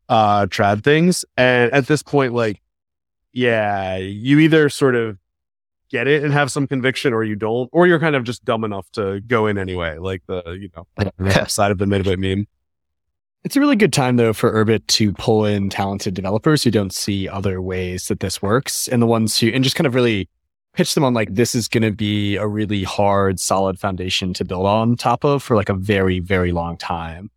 [0.08, 1.24] uh trad things.
[1.36, 2.60] And at this point, like,
[3.32, 5.16] yeah, you either sort of
[5.90, 8.64] get it and have some conviction or you don't, or you're kind of just dumb
[8.64, 9.98] enough to go in anyway.
[9.98, 12.46] Like the, you know, side of the midwit meme.
[13.42, 16.92] It's a really good time though for Urbit to pull in talented developers who don't
[16.92, 20.28] see other ways that this works and the ones who and just kind of really
[20.74, 24.44] pitch them on like this is going to be a really hard solid foundation to
[24.44, 27.30] build on top of for like a very very long time.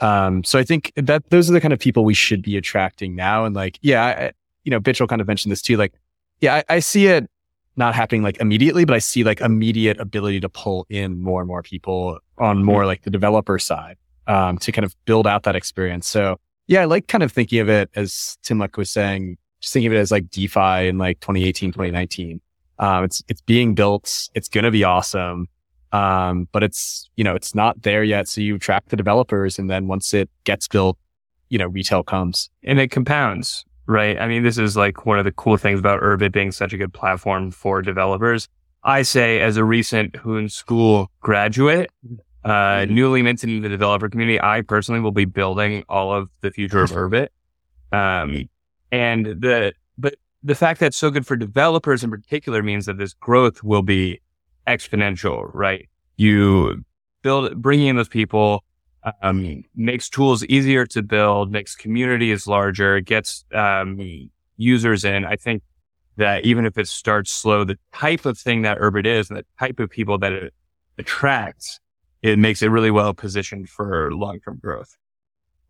[0.00, 3.14] Um so I think that those are the kind of people we should be attracting
[3.14, 4.32] now and like yeah, I,
[4.64, 5.94] you know Mitchell kind of mentioned this too like
[6.40, 7.30] yeah, I, I see it
[7.76, 11.46] not happening like immediately but I see like immediate ability to pull in more and
[11.46, 15.56] more people on more like the developer side um, to kind of build out that
[15.56, 16.06] experience.
[16.06, 19.88] So yeah, I like kind of thinking of it as Timluc was saying, just thinking
[19.88, 22.40] of it as like DeFi in like 2018, 2019.
[22.78, 24.28] Um, it's, it's being built.
[24.34, 25.48] It's going to be awesome.
[25.92, 28.26] Um, but it's, you know, it's not there yet.
[28.26, 30.98] So you track the developers and then once it gets built,
[31.50, 32.50] you know, retail comes.
[32.64, 34.18] and it compounds, right?
[34.18, 36.76] I mean, this is like one of the cool things about Urbit being such a
[36.76, 38.48] good platform for developers.
[38.82, 41.90] I say, as a recent Hoon School graduate,
[42.44, 46.50] uh, newly minted in the developer community, I personally will be building all of the
[46.50, 47.28] future of Urbit.
[47.92, 48.48] Um,
[48.92, 52.98] and the, but the fact that it's so good for developers in particular means that
[52.98, 54.20] this growth will be
[54.66, 55.88] exponential, right?
[56.16, 56.84] You
[57.22, 58.62] build, bringing in those people,
[59.22, 63.98] um, makes tools easier to build, makes communities larger, gets um,
[64.56, 65.24] users in.
[65.24, 65.62] I think
[66.16, 69.44] that even if it starts slow, the type of thing that Urbit is and the
[69.58, 70.54] type of people that it
[70.98, 71.80] attracts,
[72.24, 74.96] it makes it really well positioned for long term growth.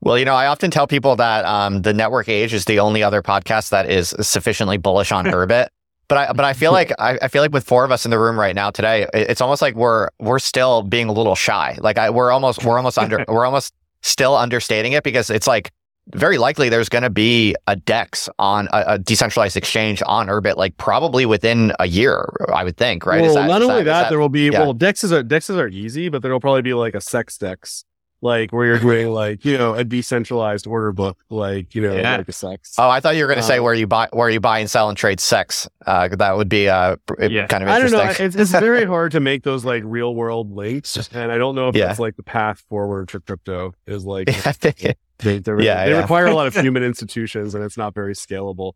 [0.01, 3.03] Well, you know, I often tell people that um, the Network Age is the only
[3.03, 5.67] other podcast that is sufficiently bullish on Urbit.
[6.07, 8.11] But I, but I feel like I, I feel like with four of us in
[8.11, 11.77] the room right now today, it's almost like we're we're still being a little shy.
[11.81, 15.73] Like I, we're almost we're almost under we're almost still understating it because it's like
[16.13, 20.57] very likely there's going to be a DEX on a, a decentralized exchange on Urbit,
[20.57, 23.23] like probably within a year, I would think, right?
[23.23, 24.61] Well, that- not only is that, there will be yeah.
[24.61, 27.85] well, dexes are dexes are easy, but there will probably be like a sex dex,
[28.25, 32.17] like where you're doing like you know a decentralized order book, like you know Yeah.
[32.17, 32.75] like a sex.
[32.79, 34.59] Oh, I thought you were going to say Uh, where you buy where you buy
[34.61, 35.69] and sell and trade sex.
[35.87, 37.47] Uh, that would be uh, Yeah.
[37.47, 38.01] kind of I don't know.
[38.19, 41.69] It's, it's very hard to make those like real world links, and I don't know
[41.69, 41.87] if Yeah.
[41.89, 43.75] that's like the path forward to crypto.
[43.87, 44.73] Is like I they
[45.19, 46.01] they, Yeah, they yeah.
[46.01, 48.73] require a lot of human institutions, and it's not very scalable.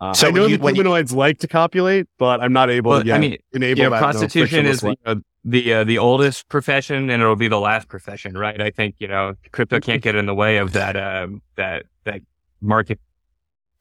[0.00, 2.52] Uh, So I know when you- the when you- humanoids like to copulate, but I'm
[2.52, 3.96] not able Well, to yet I mean, enable yeah, that.
[3.96, 4.96] in a prostitution is frictionless the way.
[5.06, 5.14] uh,
[5.44, 8.60] the uh, the oldest profession, and it'll be the last profession, right?
[8.60, 12.22] I think you know, crypto can't get in the way of that um, that that
[12.60, 13.00] market.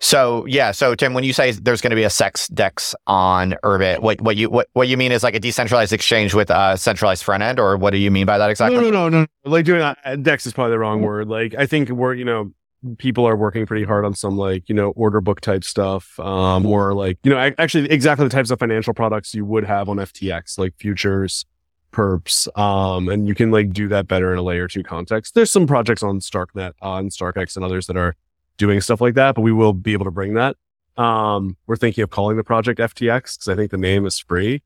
[0.01, 3.55] So yeah, so Tim, when you say there's going to be a sex dex on
[3.63, 6.77] Urbit, what what you what, what you mean is like a decentralized exchange with a
[6.77, 8.77] centralized front end, or what do you mean by that exactly?
[8.77, 9.27] No, no, no, no.
[9.43, 11.27] Like doing that, uh, Dex is probably the wrong word.
[11.27, 12.53] Like I think we're, you know,
[12.97, 16.65] people are working pretty hard on some like, you know, order book type stuff, um,
[16.65, 19.97] or like, you know, actually exactly the types of financial products you would have on
[19.97, 21.45] FTX, like futures,
[21.91, 25.33] perps, um, and you can like do that better in a layer two context.
[25.35, 28.15] There's some projects on Starknet, on StarkEx, and others that are
[28.57, 30.55] doing stuff like that, but we will be able to bring that.
[30.97, 34.61] Um, we're thinking of calling the project FTX because I think the name is free.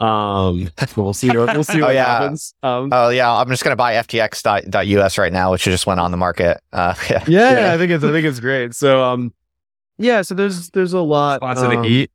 [0.00, 1.30] Um, we'll see.
[1.30, 2.04] We'll see Oh, what yeah.
[2.04, 2.54] happens.
[2.62, 6.10] Um, Oh yeah, I'm just going to buy FTX.us right now, which just went on
[6.10, 6.60] the market.
[6.72, 7.24] Uh, yeah.
[7.26, 7.74] yeah, Yeah.
[7.74, 8.74] I think it's I think it's great.
[8.74, 9.32] So um,
[9.98, 11.42] yeah, so there's there's a lot.
[11.42, 12.10] Lots of um, the heat.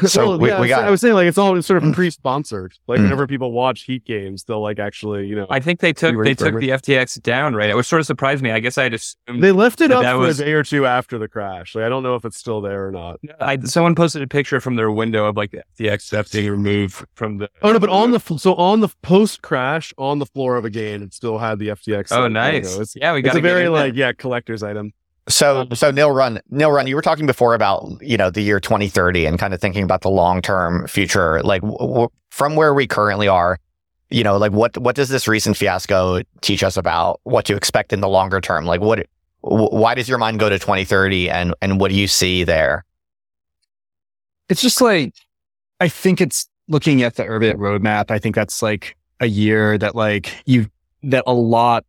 [0.06, 2.74] So Well, we, yeah, we got I was saying like it's all sort of pre-sponsored.
[2.86, 3.04] Like Mm.
[3.04, 6.34] whenever people watch Heat games, they'll like actually, you know, I think they took they
[6.34, 7.68] took the FTX down, right?
[7.70, 8.50] It was sort of surprised me.
[8.50, 10.86] I guess I just they left it up that for was- a day or two
[10.86, 11.74] after the crash.
[11.74, 13.20] Like I don't know if it's still there or not.
[13.40, 17.04] I, someone posted a picture from their window of like the FTX stuff being removed
[17.14, 17.48] from the.
[17.62, 20.70] Oh no, but on the so on the post crash on the floor of a
[20.70, 22.12] game, it still had the FTX.
[22.12, 22.76] Oh, nice.
[22.76, 24.92] It's, yeah, we it's got a very like yeah collector's item.
[25.34, 29.26] So, so Nilrun, Neil Run, you were talking before about, you know, the year 2030
[29.26, 31.42] and kind of thinking about the long-term future.
[31.42, 33.58] Like w- w- from where we currently are,
[34.10, 37.92] you know, like what, what does this recent fiasco teach us about what to expect
[37.92, 38.64] in the longer term?
[38.64, 39.06] Like what,
[39.42, 42.84] w- why does your mind go to 2030 and, and what do you see there?
[44.48, 45.14] it's just like
[45.80, 48.10] I think it's looking at the Urbit roadmap.
[48.10, 50.66] I think that's like a year that like you
[51.10, 51.84] that a lot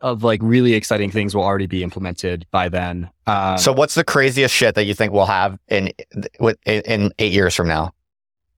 [0.00, 3.10] of like really exciting things will already be implemented by then.
[3.26, 5.92] Um, so what's the craziest shit that you think we'll have in,
[6.64, 7.92] in, eight years from now?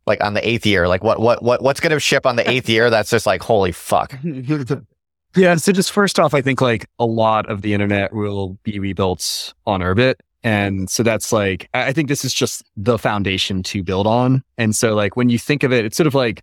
[0.07, 2.49] Like on the eighth year, like what, what, what, what's going to ship on the
[2.51, 2.91] eighth year?
[2.91, 4.19] That's just like, holy fuck.
[5.37, 5.57] Yeah.
[5.57, 9.53] So just first off, I think like a lot of the internet will be rebuilt
[9.67, 10.15] on Urbit.
[10.43, 14.43] And so that's like, I I think this is just the foundation to build on.
[14.57, 16.43] And so like when you think of it, it's sort of like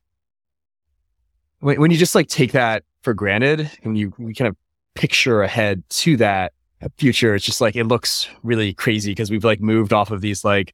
[1.59, 4.57] when, when you just like take that for granted and you, we kind of
[4.95, 6.51] picture ahead to that
[6.97, 10.43] future, it's just like, it looks really crazy because we've like moved off of these
[10.43, 10.73] like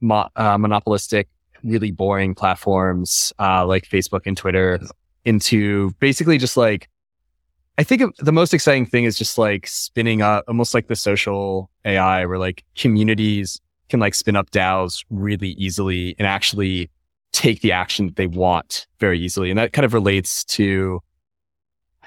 [0.00, 1.28] mo- uh, monopolistic,
[1.64, 4.78] really boring platforms, uh, like Facebook and Twitter
[5.24, 6.88] into basically just like,
[7.78, 11.70] I think the most exciting thing is just like spinning up almost like the social
[11.84, 16.90] AI where like communities can like spin up DAOs really easily and actually
[17.32, 19.50] take the action that they want very easily.
[19.50, 21.00] And that kind of relates to,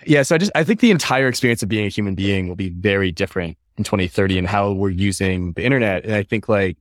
[0.06, 0.24] yeah.
[0.24, 2.70] So I just, I think the entire experience of being a human being will be
[2.70, 6.06] very different in 2030 and how we're using the internet.
[6.06, 6.78] And I think like,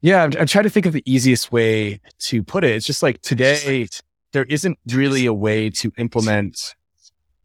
[0.00, 2.72] yeah, I'm, I'm trying to think of the easiest way to put it.
[2.72, 3.88] It's just like today,
[4.32, 6.74] there isn't really a way to implement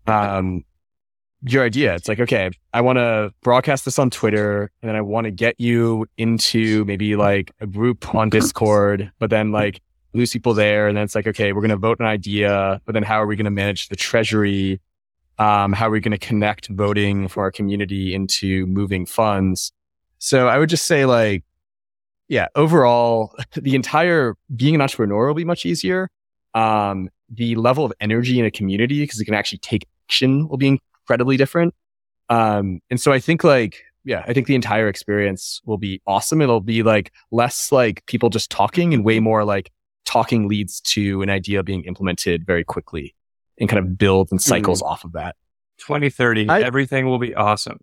[0.08, 0.66] um,
[1.42, 1.96] your idea.
[1.96, 5.32] It's like, okay, I want to broadcast this on Twitter and then I want to
[5.32, 9.82] get you into maybe like a group on Discord, but then like
[10.14, 10.88] lose people there.
[10.88, 13.28] And then it's like, okay, we're going to vote an idea, but then how are
[13.28, 14.82] we going to manage the treasury?
[15.38, 19.72] Um, how are we going to connect voting for our community into moving funds?
[20.18, 21.44] So I would just say like,
[22.28, 26.10] yeah, overall, the entire being an entrepreneur will be much easier.
[26.54, 30.58] Um, the level of energy in a community, because it can actually take action will
[30.58, 31.76] be incredibly different.
[32.30, 36.42] Um, and so I think like, yeah, I think the entire experience will be awesome.
[36.42, 39.72] It'll be like less like people just talking and way more like
[40.10, 43.14] talking leads to an idea being implemented very quickly
[43.60, 45.36] and kind of builds and cycles off of that.
[45.78, 47.80] 2030, I- everything will be awesome.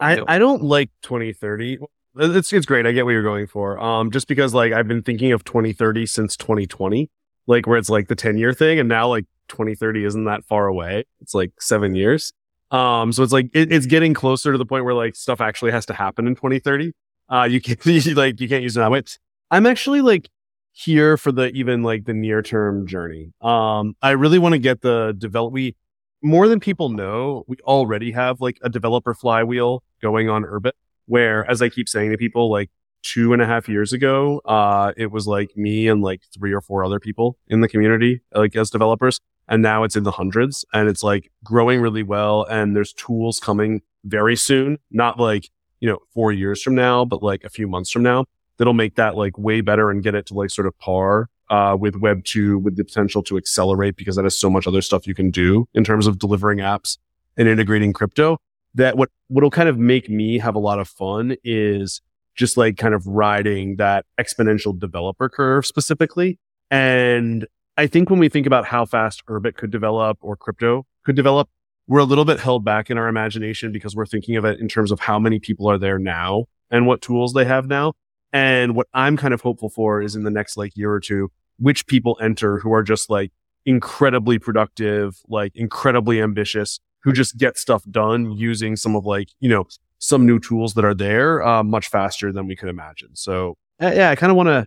[0.00, 0.24] I, Nope.
[0.28, 1.78] I don't like 2030.
[2.16, 2.86] It's it's great.
[2.86, 3.78] I get what you're going for.
[3.78, 7.10] Um, just because like I've been thinking of 2030 since 2020,
[7.46, 10.66] like where it's like the 10 year thing, and now like 2030 isn't that far
[10.66, 11.04] away.
[11.20, 12.32] It's like seven years.
[12.70, 15.72] Um, so it's like it, it's getting closer to the point where like stuff actually
[15.72, 16.92] has to happen in 2030.
[17.28, 19.02] Uh, you can't you, like you can't use it that way.
[19.50, 20.30] I'm actually like
[20.72, 23.32] here for the even like the near term journey.
[23.40, 25.52] Um, I really want to get the develop.
[25.52, 25.76] We
[26.22, 30.72] more than people know, we already have like a developer flywheel going on Urbit,
[31.06, 32.70] where as I keep saying to people, like
[33.02, 36.60] two and a half years ago, uh, it was like me and like three or
[36.60, 39.20] four other people in the community, like as developers.
[39.48, 42.44] And now it's in the hundreds and it's like growing really well.
[42.44, 47.22] And there's tools coming very soon, not like, you know, four years from now, but
[47.22, 48.26] like a few months from now
[48.60, 51.74] that'll make that like way better and get it to like sort of par uh,
[51.80, 55.06] with Web 2 with the potential to accelerate because that has so much other stuff
[55.06, 56.98] you can do in terms of delivering apps
[57.38, 58.36] and integrating crypto
[58.74, 62.02] that what, what'll kind of make me have a lot of fun is
[62.34, 66.38] just like kind of riding that exponential developer curve specifically.
[66.70, 67.46] And
[67.78, 71.48] I think when we think about how fast Urbit could develop or crypto could develop,
[71.88, 74.68] we're a little bit held back in our imagination because we're thinking of it in
[74.68, 77.94] terms of how many people are there now and what tools they have now.
[78.32, 81.30] And what I'm kind of hopeful for is in the next like year or two,
[81.58, 83.32] which people enter who are just like
[83.66, 89.48] incredibly productive, like incredibly ambitious, who just get stuff done using some of like, you
[89.48, 89.66] know,
[89.98, 93.14] some new tools that are there, uh, much faster than we could imagine.
[93.14, 94.66] So uh, yeah, I kind of want to,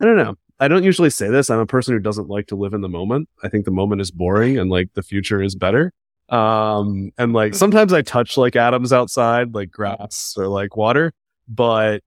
[0.00, 0.36] I don't know.
[0.60, 1.50] I don't usually say this.
[1.50, 3.28] I'm a person who doesn't like to live in the moment.
[3.42, 5.92] I think the moment is boring and like the future is better.
[6.28, 11.12] Um, and like sometimes I touch like atoms outside, like grass or like water,
[11.48, 12.02] but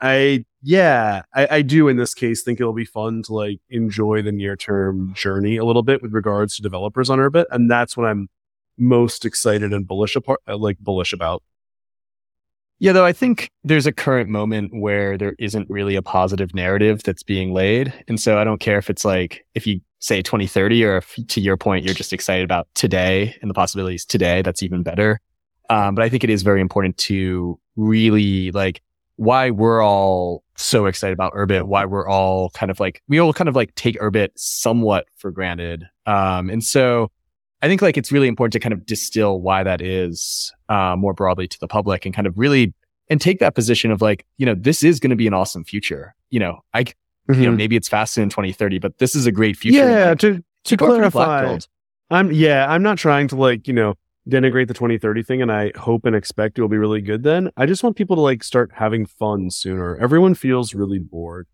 [0.00, 4.22] I, yeah, I, I do in this case think it'll be fun to like enjoy
[4.22, 7.46] the near term journey a little bit with regards to developers on Urbit.
[7.50, 8.28] And that's what I'm
[8.76, 11.42] most excited and bullish apart, uh, like bullish about.
[12.80, 17.02] Yeah, though I think there's a current moment where there isn't really a positive narrative
[17.02, 17.92] that's being laid.
[18.06, 21.40] And so I don't care if it's like, if you say 2030 or if to
[21.40, 25.20] your point, you're just excited about today and the possibilities today, that's even better.
[25.70, 28.80] Um, but I think it is very important to really like
[29.18, 33.32] why we're all so excited about Urbit, why we're all kind of like, we all
[33.32, 35.88] kind of like take Urbit somewhat for granted.
[36.06, 37.10] Um, and so
[37.60, 41.14] I think like it's really important to kind of distill why that is uh, more
[41.14, 42.72] broadly to the public and kind of really
[43.10, 45.64] and take that position of like, you know, this is going to be an awesome
[45.64, 46.14] future.
[46.30, 47.34] You know, I, mm-hmm.
[47.34, 49.78] you know, maybe it's faster in 2030, but this is a great future.
[49.78, 50.10] Yeah.
[50.10, 51.58] Like, to, to clarify,
[52.10, 53.94] I'm, yeah, I'm not trying to like, you know,
[54.28, 57.50] denigrate the 2030 thing and I hope and expect it will be really good then.
[57.56, 59.96] I just want people to like start having fun sooner.
[59.96, 61.46] Everyone feels really bored.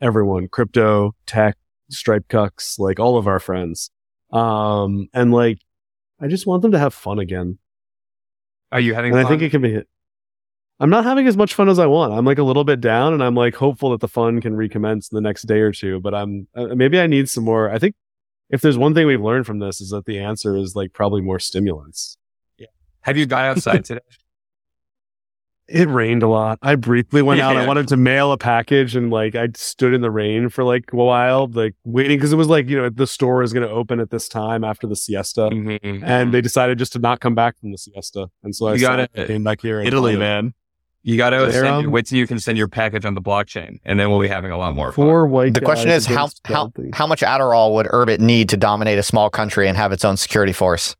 [0.00, 1.56] Everyone, crypto, tech,
[1.90, 3.90] stripe cucks, like all of our friends.
[4.32, 5.58] Um, and like,
[6.20, 7.58] I just want them to have fun again.
[8.72, 9.26] Are you having and fun?
[9.26, 9.88] I think it can be hit.
[10.80, 12.12] I'm not having as much fun as I want.
[12.12, 15.10] I'm like a little bit down and I'm like hopeful that the fun can recommence
[15.10, 17.70] in the next day or two, but I'm, uh, maybe I need some more.
[17.70, 17.94] I think
[18.54, 21.20] if there's one thing we've learned from this is that the answer is like probably
[21.20, 22.16] more stimulants.
[22.56, 22.68] Yeah.
[23.00, 24.00] Have you got outside today?
[25.66, 26.60] It rained a lot.
[26.62, 27.48] I briefly went yeah.
[27.48, 27.56] out.
[27.56, 30.92] I wanted to mail a package and like I stood in the rain for like
[30.92, 33.74] a while, like waiting because it was like, you know, the store is going to
[33.74, 35.48] open at this time after the siesta.
[35.50, 36.04] Mm-hmm.
[36.04, 38.28] And they decided just to not come back from the siesta.
[38.44, 39.26] And so I got it.
[39.26, 39.80] came back here.
[39.80, 40.54] Italy, man.
[41.06, 44.00] You got to send, wait till you can send your package on the blockchain, and
[44.00, 45.30] then we'll be having a lot more Four fun.
[45.30, 45.54] white.
[45.54, 49.28] The question is how how how much Adderall would Urbit need to dominate a small
[49.28, 50.96] country and have its own security force?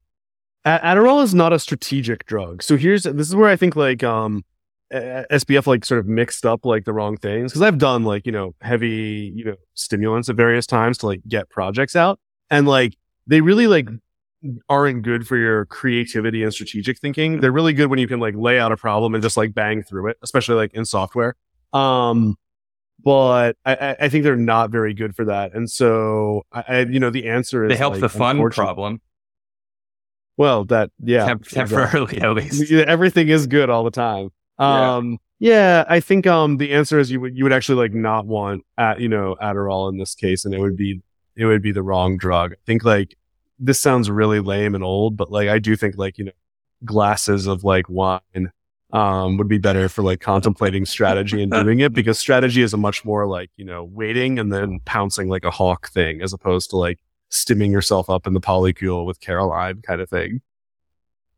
[0.66, 2.62] Adderall is not a strategic drug.
[2.62, 4.44] So here's this is where I think like um
[4.92, 8.32] SBF like sort of mixed up like the wrong things because I've done like you
[8.32, 12.20] know heavy you know stimulants at various times to like get projects out
[12.50, 13.88] and like they really like
[14.68, 17.40] aren't good for your creativity and strategic thinking.
[17.40, 19.82] They're really good when you can like lay out a problem and just like bang
[19.82, 21.36] through it, especially like in software.
[21.72, 22.36] Um,
[23.02, 25.54] but I, I think they're not very good for that.
[25.54, 29.00] And so I, I you know, the answer is they help like, the fun problem.
[30.36, 32.72] Well, that yeah, Temp- temporarily at least.
[32.72, 34.30] Everything is good all the time.
[34.58, 35.50] Um, yeah.
[35.50, 38.64] yeah, I think um the answer is you would you would actually like not want
[38.78, 41.02] at you know Adderall in this case, and it would be
[41.36, 42.52] it would be the wrong drug.
[42.52, 43.16] I think like
[43.58, 46.32] this sounds really lame and old, but like I do think like you know
[46.84, 48.52] glasses of like wine
[48.92, 52.76] um, would be better for like contemplating strategy and doing it because strategy is a
[52.76, 56.70] much more like you know waiting and then pouncing like a hawk thing as opposed
[56.70, 57.00] to like
[57.30, 60.40] stimming yourself up in the polycule with Caroline kind of thing.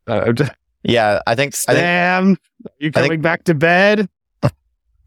[0.07, 0.33] Uh,
[0.83, 1.55] yeah, I think.
[1.55, 2.39] Sam, I think,
[2.79, 4.09] you coming think, back to bed?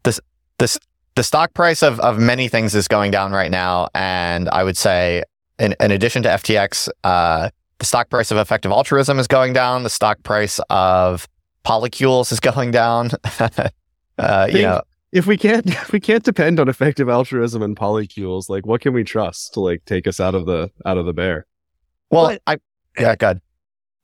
[0.02, 0.20] This
[0.58, 0.78] this
[1.14, 4.76] the stock price of of many things is going down right now, and I would
[4.76, 5.22] say,
[5.60, 9.82] in, in addition to FTX, uh, the stock price of effective altruism is going down.
[9.82, 11.28] The stock price of
[11.64, 13.10] polycules is going down.
[14.18, 14.82] uh, you know,
[15.12, 18.92] if we can't if we can't depend on effective altruism and polycules, like what can
[18.92, 21.46] we trust to like take us out of the out of the bear?
[22.10, 22.58] Well, but, I
[22.98, 23.40] yeah, God,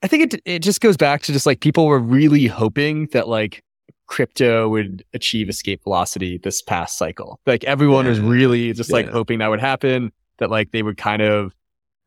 [0.03, 3.29] I think it it just goes back to just like people were really hoping that
[3.29, 3.63] like
[4.07, 7.41] crypto would achieve escape velocity this past cycle.
[7.47, 8.11] Like everyone yeah.
[8.11, 10.13] was really just like hoping that would happen.
[10.39, 11.55] That like they would kind of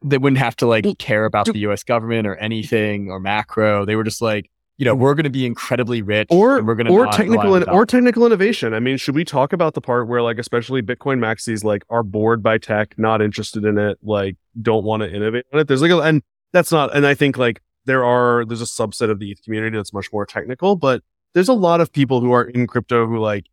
[0.04, 1.84] they wouldn't have to like care about the U.S.
[1.84, 3.86] government or anything or macro.
[3.86, 5.02] They were just like, you know, mm-hmm.
[5.02, 8.26] we're going to be incredibly rich, or we're going to or technical in, or technical
[8.26, 8.74] innovation.
[8.74, 12.04] I mean, should we talk about the part where like especially Bitcoin maxis like are
[12.04, 15.68] bored by tech, not interested in it, like don't want to innovate on it?
[15.68, 16.24] There's like, a, and
[16.54, 19.76] that's not, and I think like there are there's a subset of the ETH community
[19.76, 21.04] that's much more technical, but
[21.34, 23.48] there's a lot of people who are in crypto who like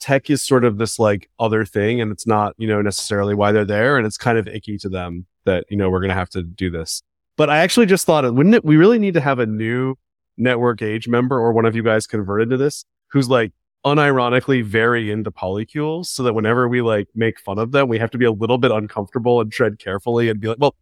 [0.00, 3.52] tech is sort of this like other thing and it's not, you know, necessarily why
[3.52, 3.96] they're there.
[3.96, 6.42] And it's kind of icky to them that, you know, we're going to have to
[6.42, 7.02] do this.
[7.36, 9.94] But I actually just thought, wouldn't it, we really need to have a new
[10.36, 13.52] network age member or one of you guys converted to this who's like
[13.84, 18.10] unironically very into polycules so that whenever we like make fun of them, we have
[18.10, 20.74] to be a little bit uncomfortable and tread carefully and be like, well,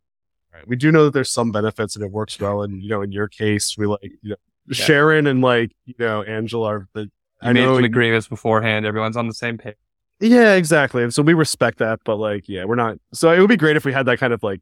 [0.66, 2.62] we do know that there's some benefits and it works well.
[2.62, 4.36] And, you know, in your case, we like, you know,
[4.66, 4.74] yeah.
[4.74, 7.10] Sharon and like, you know, Angela are the,
[7.42, 8.86] you I made know some agreements beforehand.
[8.86, 9.76] Everyone's on the same page.
[10.20, 11.08] Yeah, exactly.
[11.10, 12.98] So we respect that, but like, yeah, we're not.
[13.12, 14.60] So it would be great if we had that kind of like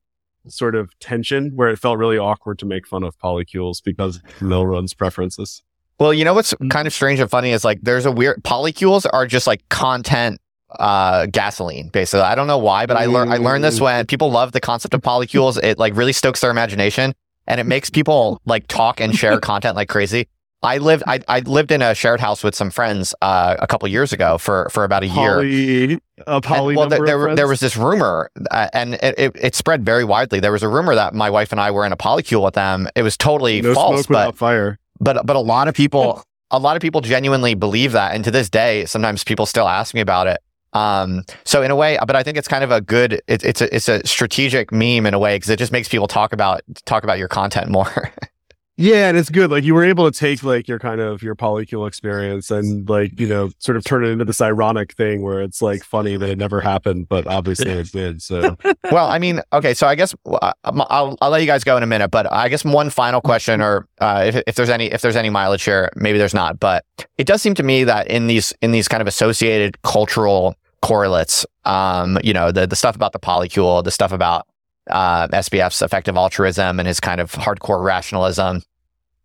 [0.49, 4.95] sort of tension where it felt really awkward to make fun of polycules because Nilrun's
[4.95, 5.63] preferences.
[5.99, 6.71] Well, you know what's mm.
[6.71, 10.41] kind of strange and funny is like there's a weird polycules are just like content
[10.79, 12.23] uh gasoline basically.
[12.23, 14.95] I don't know why, but I learned I learned this when people love the concept
[14.95, 15.63] of polycules.
[15.63, 17.15] It like really stokes their imagination
[17.47, 20.29] and it makes people like talk and share content like crazy.
[20.63, 23.89] I lived I, I lived in a shared house with some friends uh, a couple
[23.89, 26.01] years ago for for about a poly, year.
[26.27, 29.55] A poly and, well, there, there, there, was this rumor, uh, and it, it, it,
[29.55, 30.41] spread very widely.
[30.41, 32.89] There was a rumor that my wife and I were in a polycule with them.
[32.97, 34.79] It was totally no false, but fire.
[34.99, 38.15] But but a lot of people a lot of people genuinely believe that.
[38.15, 40.41] And to this day, sometimes people still ask me about it.
[40.73, 43.61] Um, so in a way, but I think it's kind of a good, it, it's
[43.61, 46.61] a, it's a strategic meme in a way because it just makes people talk about,
[46.85, 48.13] talk about your content more.
[48.79, 49.51] Yeah, and it's good.
[49.51, 53.19] Like you were able to take like your kind of your polycule experience and like
[53.19, 56.29] you know sort of turn it into this ironic thing where it's like funny that
[56.29, 58.21] it never happened, but obviously it did.
[58.21, 58.59] So
[58.93, 61.87] well, I mean, okay, so I guess I'll I'll let you guys go in a
[61.87, 65.17] minute, but I guess one final question, or uh, if if there's any if there's
[65.17, 66.85] any mileage here, maybe there's not, but
[67.17, 71.47] it does seem to me that in these in these kind of associated cultural correlates,
[71.65, 74.47] um, you know, the the stuff about the polycule, the stuff about
[74.91, 78.63] uh, SBF's effective altruism and his kind of hardcore rationalism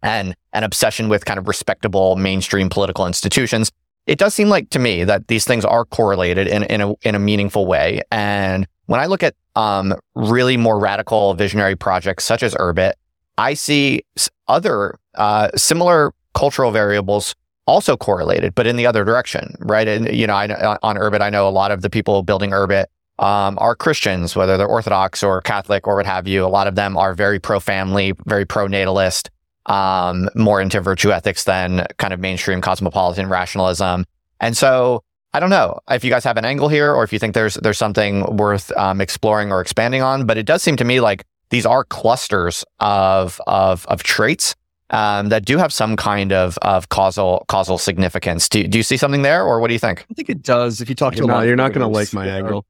[0.03, 3.71] and an obsession with kind of respectable mainstream political institutions.
[4.07, 7.15] It does seem like to me that these things are correlated in, in, a, in
[7.15, 8.01] a meaningful way.
[8.11, 12.93] And when I look at um, really more radical visionary projects such as Urbit,
[13.37, 14.03] I see
[14.47, 17.35] other uh, similar cultural variables
[17.67, 19.87] also correlated, but in the other direction, right?
[19.87, 22.85] And, you know, I, on Urbit, I know a lot of the people building Urbit
[23.21, 26.43] um, are Christians, whether they're Orthodox or Catholic or what have you.
[26.43, 29.29] A lot of them are very pro family, very pro natalist,
[29.67, 34.05] um, more into virtue ethics than kind of mainstream cosmopolitan rationalism.
[34.39, 35.03] And so
[35.33, 37.53] I don't know if you guys have an angle here or if you think there's
[37.55, 40.25] there's something worth um, exploring or expanding on.
[40.25, 44.55] But it does seem to me like these are clusters of of, of traits
[44.89, 48.49] um, that do have some kind of of causal causal significance.
[48.49, 50.05] Do, do you see something there, or what do you think?
[50.09, 50.81] I think it does.
[50.81, 52.65] If you talk to you're a not, lot, you're not going to like my angle.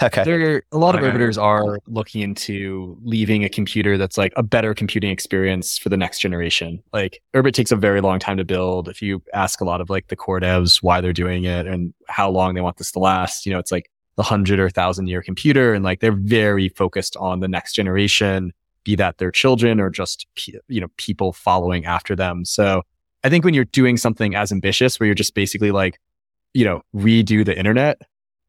[0.00, 0.24] Okay.
[0.24, 1.16] There, a lot of Okay.
[1.16, 5.96] Urbiters are looking into leaving a computer that's like a better computing experience for the
[5.96, 6.82] next generation.
[6.92, 8.88] Like Urbit takes a very long time to build.
[8.88, 11.92] If you ask a lot of like the core devs why they're doing it and
[12.08, 15.06] how long they want this to last, you know, it's like the hundred or thousand
[15.06, 18.52] year computer, and like they're very focused on the next generation,
[18.84, 20.26] be that their children or just
[20.68, 22.44] you know people following after them.
[22.44, 22.82] So
[23.24, 25.98] I think when you're doing something as ambitious, where you're just basically like,
[26.54, 28.02] you know, redo the internet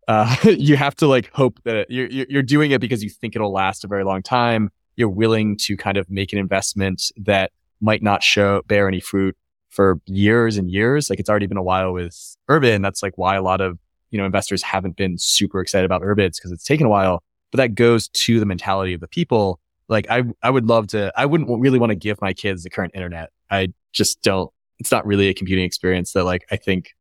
[0.07, 3.53] uh, you have to like hope that you're, you're doing it because you think it'll
[3.53, 4.69] last a very long time.
[4.95, 7.51] You're willing to kind of make an investment that
[7.81, 9.35] might not show bear any fruit
[9.69, 11.09] for years and years.
[11.09, 12.81] Like it's already been a while with Urbit.
[12.81, 13.79] That's like why a lot of
[14.11, 17.23] you know investors haven't been super excited about Urbits because it's taken a while.
[17.51, 19.59] But that goes to the mentality of the people.
[19.89, 21.11] Like I I would love to.
[21.17, 23.31] I wouldn't really want to give my kids the current internet.
[23.49, 24.51] I just don't.
[24.79, 26.91] It's not really a computing experience that like I think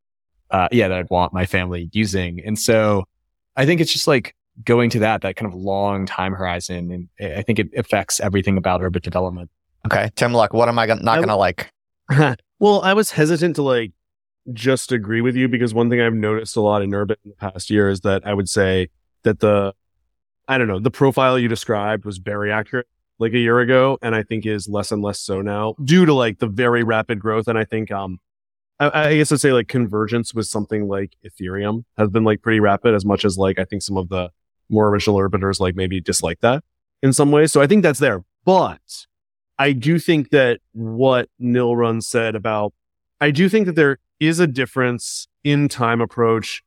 [0.53, 2.41] uh, yeah, that I'd want my family using.
[2.45, 3.05] And so
[3.57, 7.09] I think it's just like going to that, that kind of long time horizon.
[7.19, 9.51] And I think it affects everything about Urbit development.
[9.87, 10.11] Okay.
[10.15, 11.73] Timluc, what am I not going to like?
[12.59, 13.93] well, I was hesitant to like
[14.53, 17.37] just agree with you because one thing I've noticed a lot in Urbit in the
[17.37, 18.91] past year is that I would say
[19.23, 19.75] that the,
[20.49, 22.87] I don't know, the profile you described was very accurate
[23.19, 23.99] like a year ago.
[24.03, 27.21] And I think is less and less so now due to like the very rapid
[27.21, 27.49] growth.
[27.49, 28.19] And I think, um,
[28.83, 32.61] I, I guess I'd say like convergence with something like Ethereum has been like pretty
[32.61, 34.31] rapid as much as like I think some of the
[34.69, 36.65] more original Urbiters like maybe dislike that
[37.03, 37.53] in some ways.
[37.53, 38.25] So I think that's there.
[38.45, 38.81] But
[39.59, 42.73] I do think that what Nilrun said about,
[43.21, 46.63] I do think that there is a difference in time approach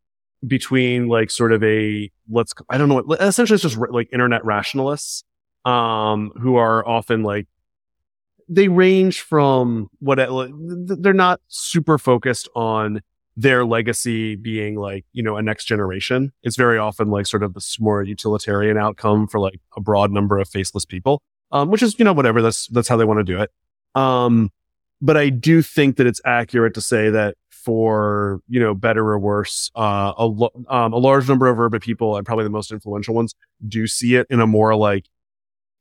[0.45, 5.23] between like sort of a, let's, I don't know essentially it's just like internet rationalists,
[5.65, 7.47] um, who are often like,
[8.47, 13.01] they range from what, they're not super focused on
[13.37, 16.31] their legacy being like, you know, a next generation.
[16.43, 20.37] It's very often like sort of this more utilitarian outcome for like a broad number
[20.37, 21.21] of faceless people.
[21.51, 22.41] Um, which is, you know, whatever.
[22.41, 23.51] That's, that's how they want to do it.
[23.93, 24.49] Um,
[24.99, 29.19] but I do think that it's accurate to say that for, you know, better or
[29.19, 33.13] worse, uh, a, um, a large number of Urbit people and probably the most influential
[33.13, 33.35] ones
[33.67, 35.05] do see it in a more like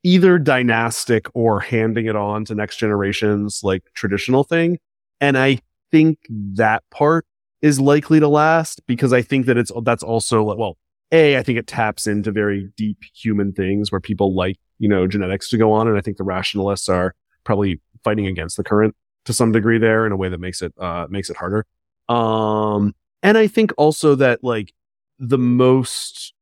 [0.05, 4.79] either dynastic or handing it on to next generations, like traditional thing.
[5.21, 5.59] And I
[5.91, 7.27] think that part
[7.63, 10.77] is likely to last because I think that it's, that's also, like well,
[11.11, 15.07] A, I think it taps into very deep human things where people like, you know,
[15.07, 15.89] genetics to go on.
[15.89, 17.15] And I think the rationalists are
[17.45, 18.95] probably fighting against the current
[19.25, 21.65] to some degree there in a way that makes it, uh, makes it harder.
[22.11, 24.75] Um, and I think also that like
[25.19, 26.35] the most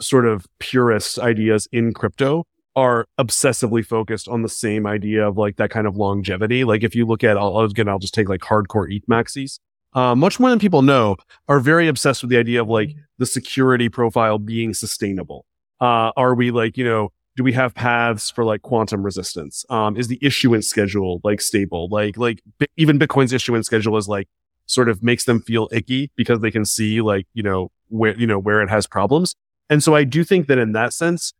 [0.00, 2.44] sort of purist ideas in crypto
[2.76, 6.64] are obsessively focused on the same idea of like that kind of longevity.
[6.64, 9.58] Like if you look at, I'll, again, I'll just take like hardcore ETH maxis.
[9.92, 11.16] Uh, much more than people know
[11.48, 15.46] are very obsessed with the idea of like the security profile being sustainable.
[15.80, 19.64] Uh, are we like, you know, do we have paths for like quantum resistance?
[19.70, 21.88] Um, is the issuance schedule like stable?
[21.90, 24.28] Like, like bi- even Bitcoin's issuance schedule is like
[24.66, 28.26] sort of makes them feel icky because they can see like, you know, where, you
[28.26, 29.34] know, where it has problems.
[29.70, 31.32] And so I do think that in that sense,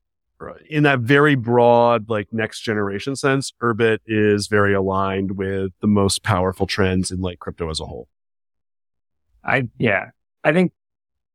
[0.69, 6.23] in that very broad, like next generation sense, Urbit is very aligned with the most
[6.23, 8.09] powerful trends in like crypto as a whole.
[9.45, 10.11] I, yeah,
[10.43, 10.73] I think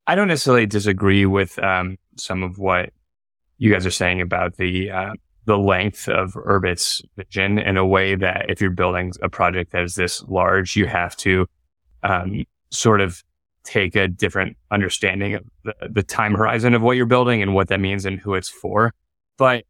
[0.07, 2.91] I don't necessarily disagree with, um, some of what
[3.57, 5.14] you guys are saying about the, uh,
[5.45, 9.84] the length of Urbit's vision in a way that if you're building a project that
[9.84, 11.48] is this large, you have to,
[12.03, 13.23] um, sort of
[13.69, 17.67] take a different understanding of the, the, time horizon of what you're building and what
[17.67, 18.93] that means and who it's for.
[19.37, 19.65] But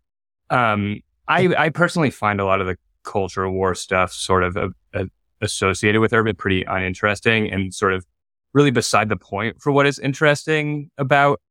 [0.49, 4.69] um, I, I personally find a lot of the culture war stuff sort of a,
[4.93, 5.05] a,
[5.41, 8.05] associated with Urbit pretty uninteresting and sort of
[8.53, 11.41] really beside the point for what is interesting about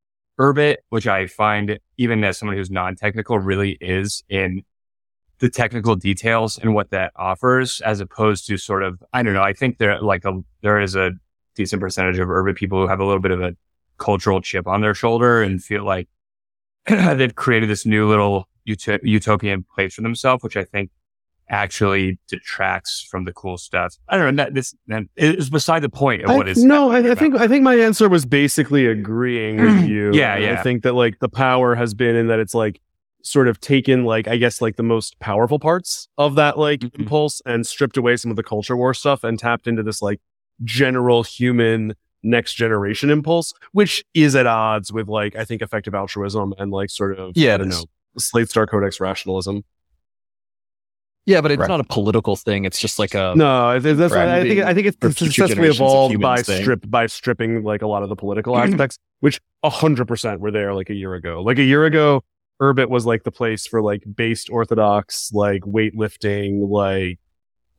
[0.40, 4.62] Urbit, which I find even as someone who's non-technical really is in
[5.38, 9.42] the technical details and what that offers as opposed to sort of, I don't know,
[9.42, 11.12] I think there like a, there is a
[11.59, 13.55] decent percentage of Urbit people who have a little bit of a
[13.98, 16.09] cultural chip on their shoulder and feel like
[16.86, 20.90] they've created this new little ut- utopian place for themselves, which I think
[21.51, 23.97] actually detracts from the cool stuff.
[24.09, 24.44] I don't know.
[24.44, 24.74] That, this
[25.16, 26.62] is beside the point of I, what is.
[26.62, 30.12] No, I, I, think I think my answer was basically agreeing with you.
[30.12, 30.59] yeah, yeah.
[30.59, 32.80] I think that like the power has been in that it's like
[33.22, 37.02] sort of taken like I guess like the most powerful parts of that like mm-hmm.
[37.02, 40.20] impulse and stripped away some of the culture war stuff and tapped into this like
[40.64, 46.55] general human next generation impulse, which is at odds with like, I think effective altruism
[46.59, 47.85] and like sort of, yeah, I don't know,
[48.18, 49.64] Slate Star Codex rationalism.
[51.28, 51.68] Yeah, but it's right.
[51.68, 52.64] not a political thing.
[52.64, 53.78] It's just like a no.
[53.78, 54.28] That's right.
[54.28, 56.62] I think I think it's successfully evolved by thing.
[56.62, 60.72] strip by stripping like a lot of the political aspects, which hundred percent were there
[60.72, 61.43] like a year ago.
[61.43, 62.24] Like a year ago,
[62.62, 67.18] Urbit was like the place for like based orthodox like weightlifting, like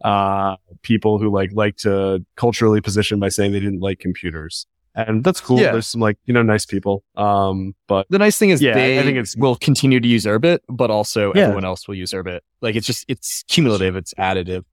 [0.04, 4.66] uh, people who like like to culturally position by saying they didn't like computers.
[4.96, 5.60] And that's cool.
[5.60, 5.72] Yeah.
[5.72, 7.04] There's some like, you know, nice people.
[7.16, 10.26] Um, but the nice thing is yeah, they I think it's, will continue to use
[10.26, 11.44] Urbit, but also yeah.
[11.44, 12.40] everyone else will use Urbit.
[12.62, 13.96] Like it's just, it's cumulative.
[13.96, 14.66] It's additive.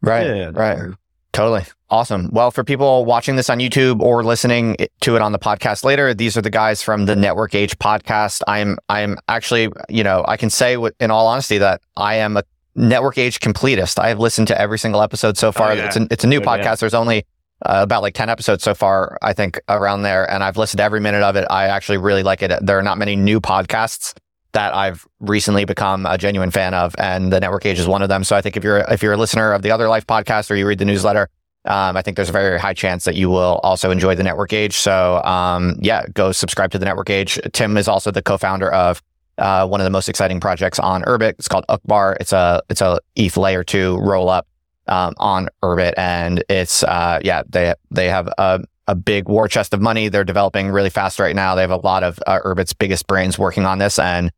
[0.00, 0.26] Right.
[0.26, 0.94] Yeah, right.
[1.32, 1.62] Totally.
[1.90, 2.30] Awesome.
[2.32, 6.14] Well, for people watching this on YouTube or listening to it on the podcast later,
[6.14, 8.42] these are the guys from the Network Age podcast.
[8.48, 12.42] I'm, I'm actually, you know, I can say in all honesty that I am a
[12.74, 13.98] network age completist.
[13.98, 15.70] I have listened to every single episode so far.
[15.70, 15.86] Oh, yeah.
[15.86, 16.64] It's a, it's a new podcast.
[16.64, 16.74] Yeah.
[16.76, 17.26] There's only
[17.66, 20.30] uh, about like 10 episodes so far, I think around there.
[20.30, 21.46] And I've listened to every minute of it.
[21.50, 22.52] I actually really like it.
[22.62, 24.14] There are not many new podcasts
[24.52, 26.94] that I've recently become a genuine fan of.
[26.98, 28.24] And the network age is one of them.
[28.24, 30.56] So I think if you're, if you're a listener of the other life podcast or
[30.56, 31.28] you read the newsletter,
[31.66, 34.52] um, I think there's a very high chance that you will also enjoy the network
[34.52, 34.74] age.
[34.74, 37.38] So, um, yeah, go subscribe to the network age.
[37.52, 39.02] Tim is also the co-founder of
[39.40, 41.30] uh, one of the most exciting projects on Urbit.
[41.30, 42.16] It's called Uqbar.
[42.20, 44.46] It's a it's a ETH layer two roll up
[44.86, 49.74] um, on Urbit, and it's uh, yeah they they have a a big war chest
[49.74, 50.08] of money.
[50.08, 51.54] They're developing really fast right now.
[51.54, 54.30] They have a lot of uh, Urbit's biggest brains working on this, and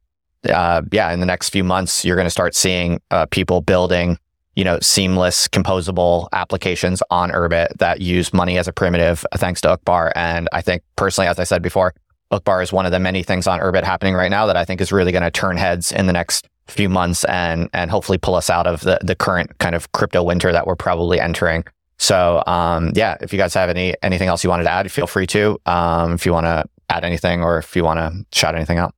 [0.48, 4.18] uh, yeah, in the next few months, you're going to start seeing uh, people building
[4.54, 9.68] you know, seamless composable applications on Urbit that use money as a primitive, thanks to
[9.68, 10.12] Uqbar.
[10.14, 11.94] And I think personally, as I said before,
[12.32, 14.80] Uqbar is one of the many things on Urbit happening right now that I think
[14.80, 18.34] is really going to turn heads in the next few months and and hopefully pull
[18.34, 21.64] us out of the the current kind of crypto winter that we're probably entering.
[21.98, 25.06] So um, yeah, if you guys have any anything else you wanted to add, feel
[25.06, 25.60] free to.
[25.66, 28.94] Um, if you want to add anything or if you want to shout anything out.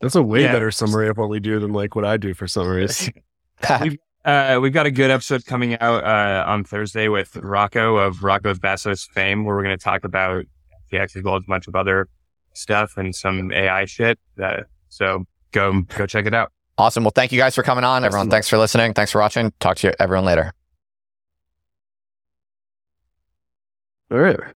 [0.00, 0.52] That's a way yeah.
[0.52, 3.10] better summary of what we do than like what I do for summaries.
[3.82, 8.18] we've, uh, we've got a good episode coming out uh, on Thursday with Roko of
[8.22, 10.44] Roko's Basilisk fame, where we're going to talk about
[10.90, 12.08] the as well as a bunch of other
[12.54, 14.18] stuff and some AI shit.
[14.36, 16.52] That, so go go check it out.
[16.78, 17.04] Awesome.
[17.04, 18.04] Well, thank you guys for coming on.
[18.04, 18.94] Everyone, thanks for listening.
[18.94, 19.52] Thanks for watching.
[19.60, 20.52] Talk to you everyone later.
[24.10, 24.40] All right.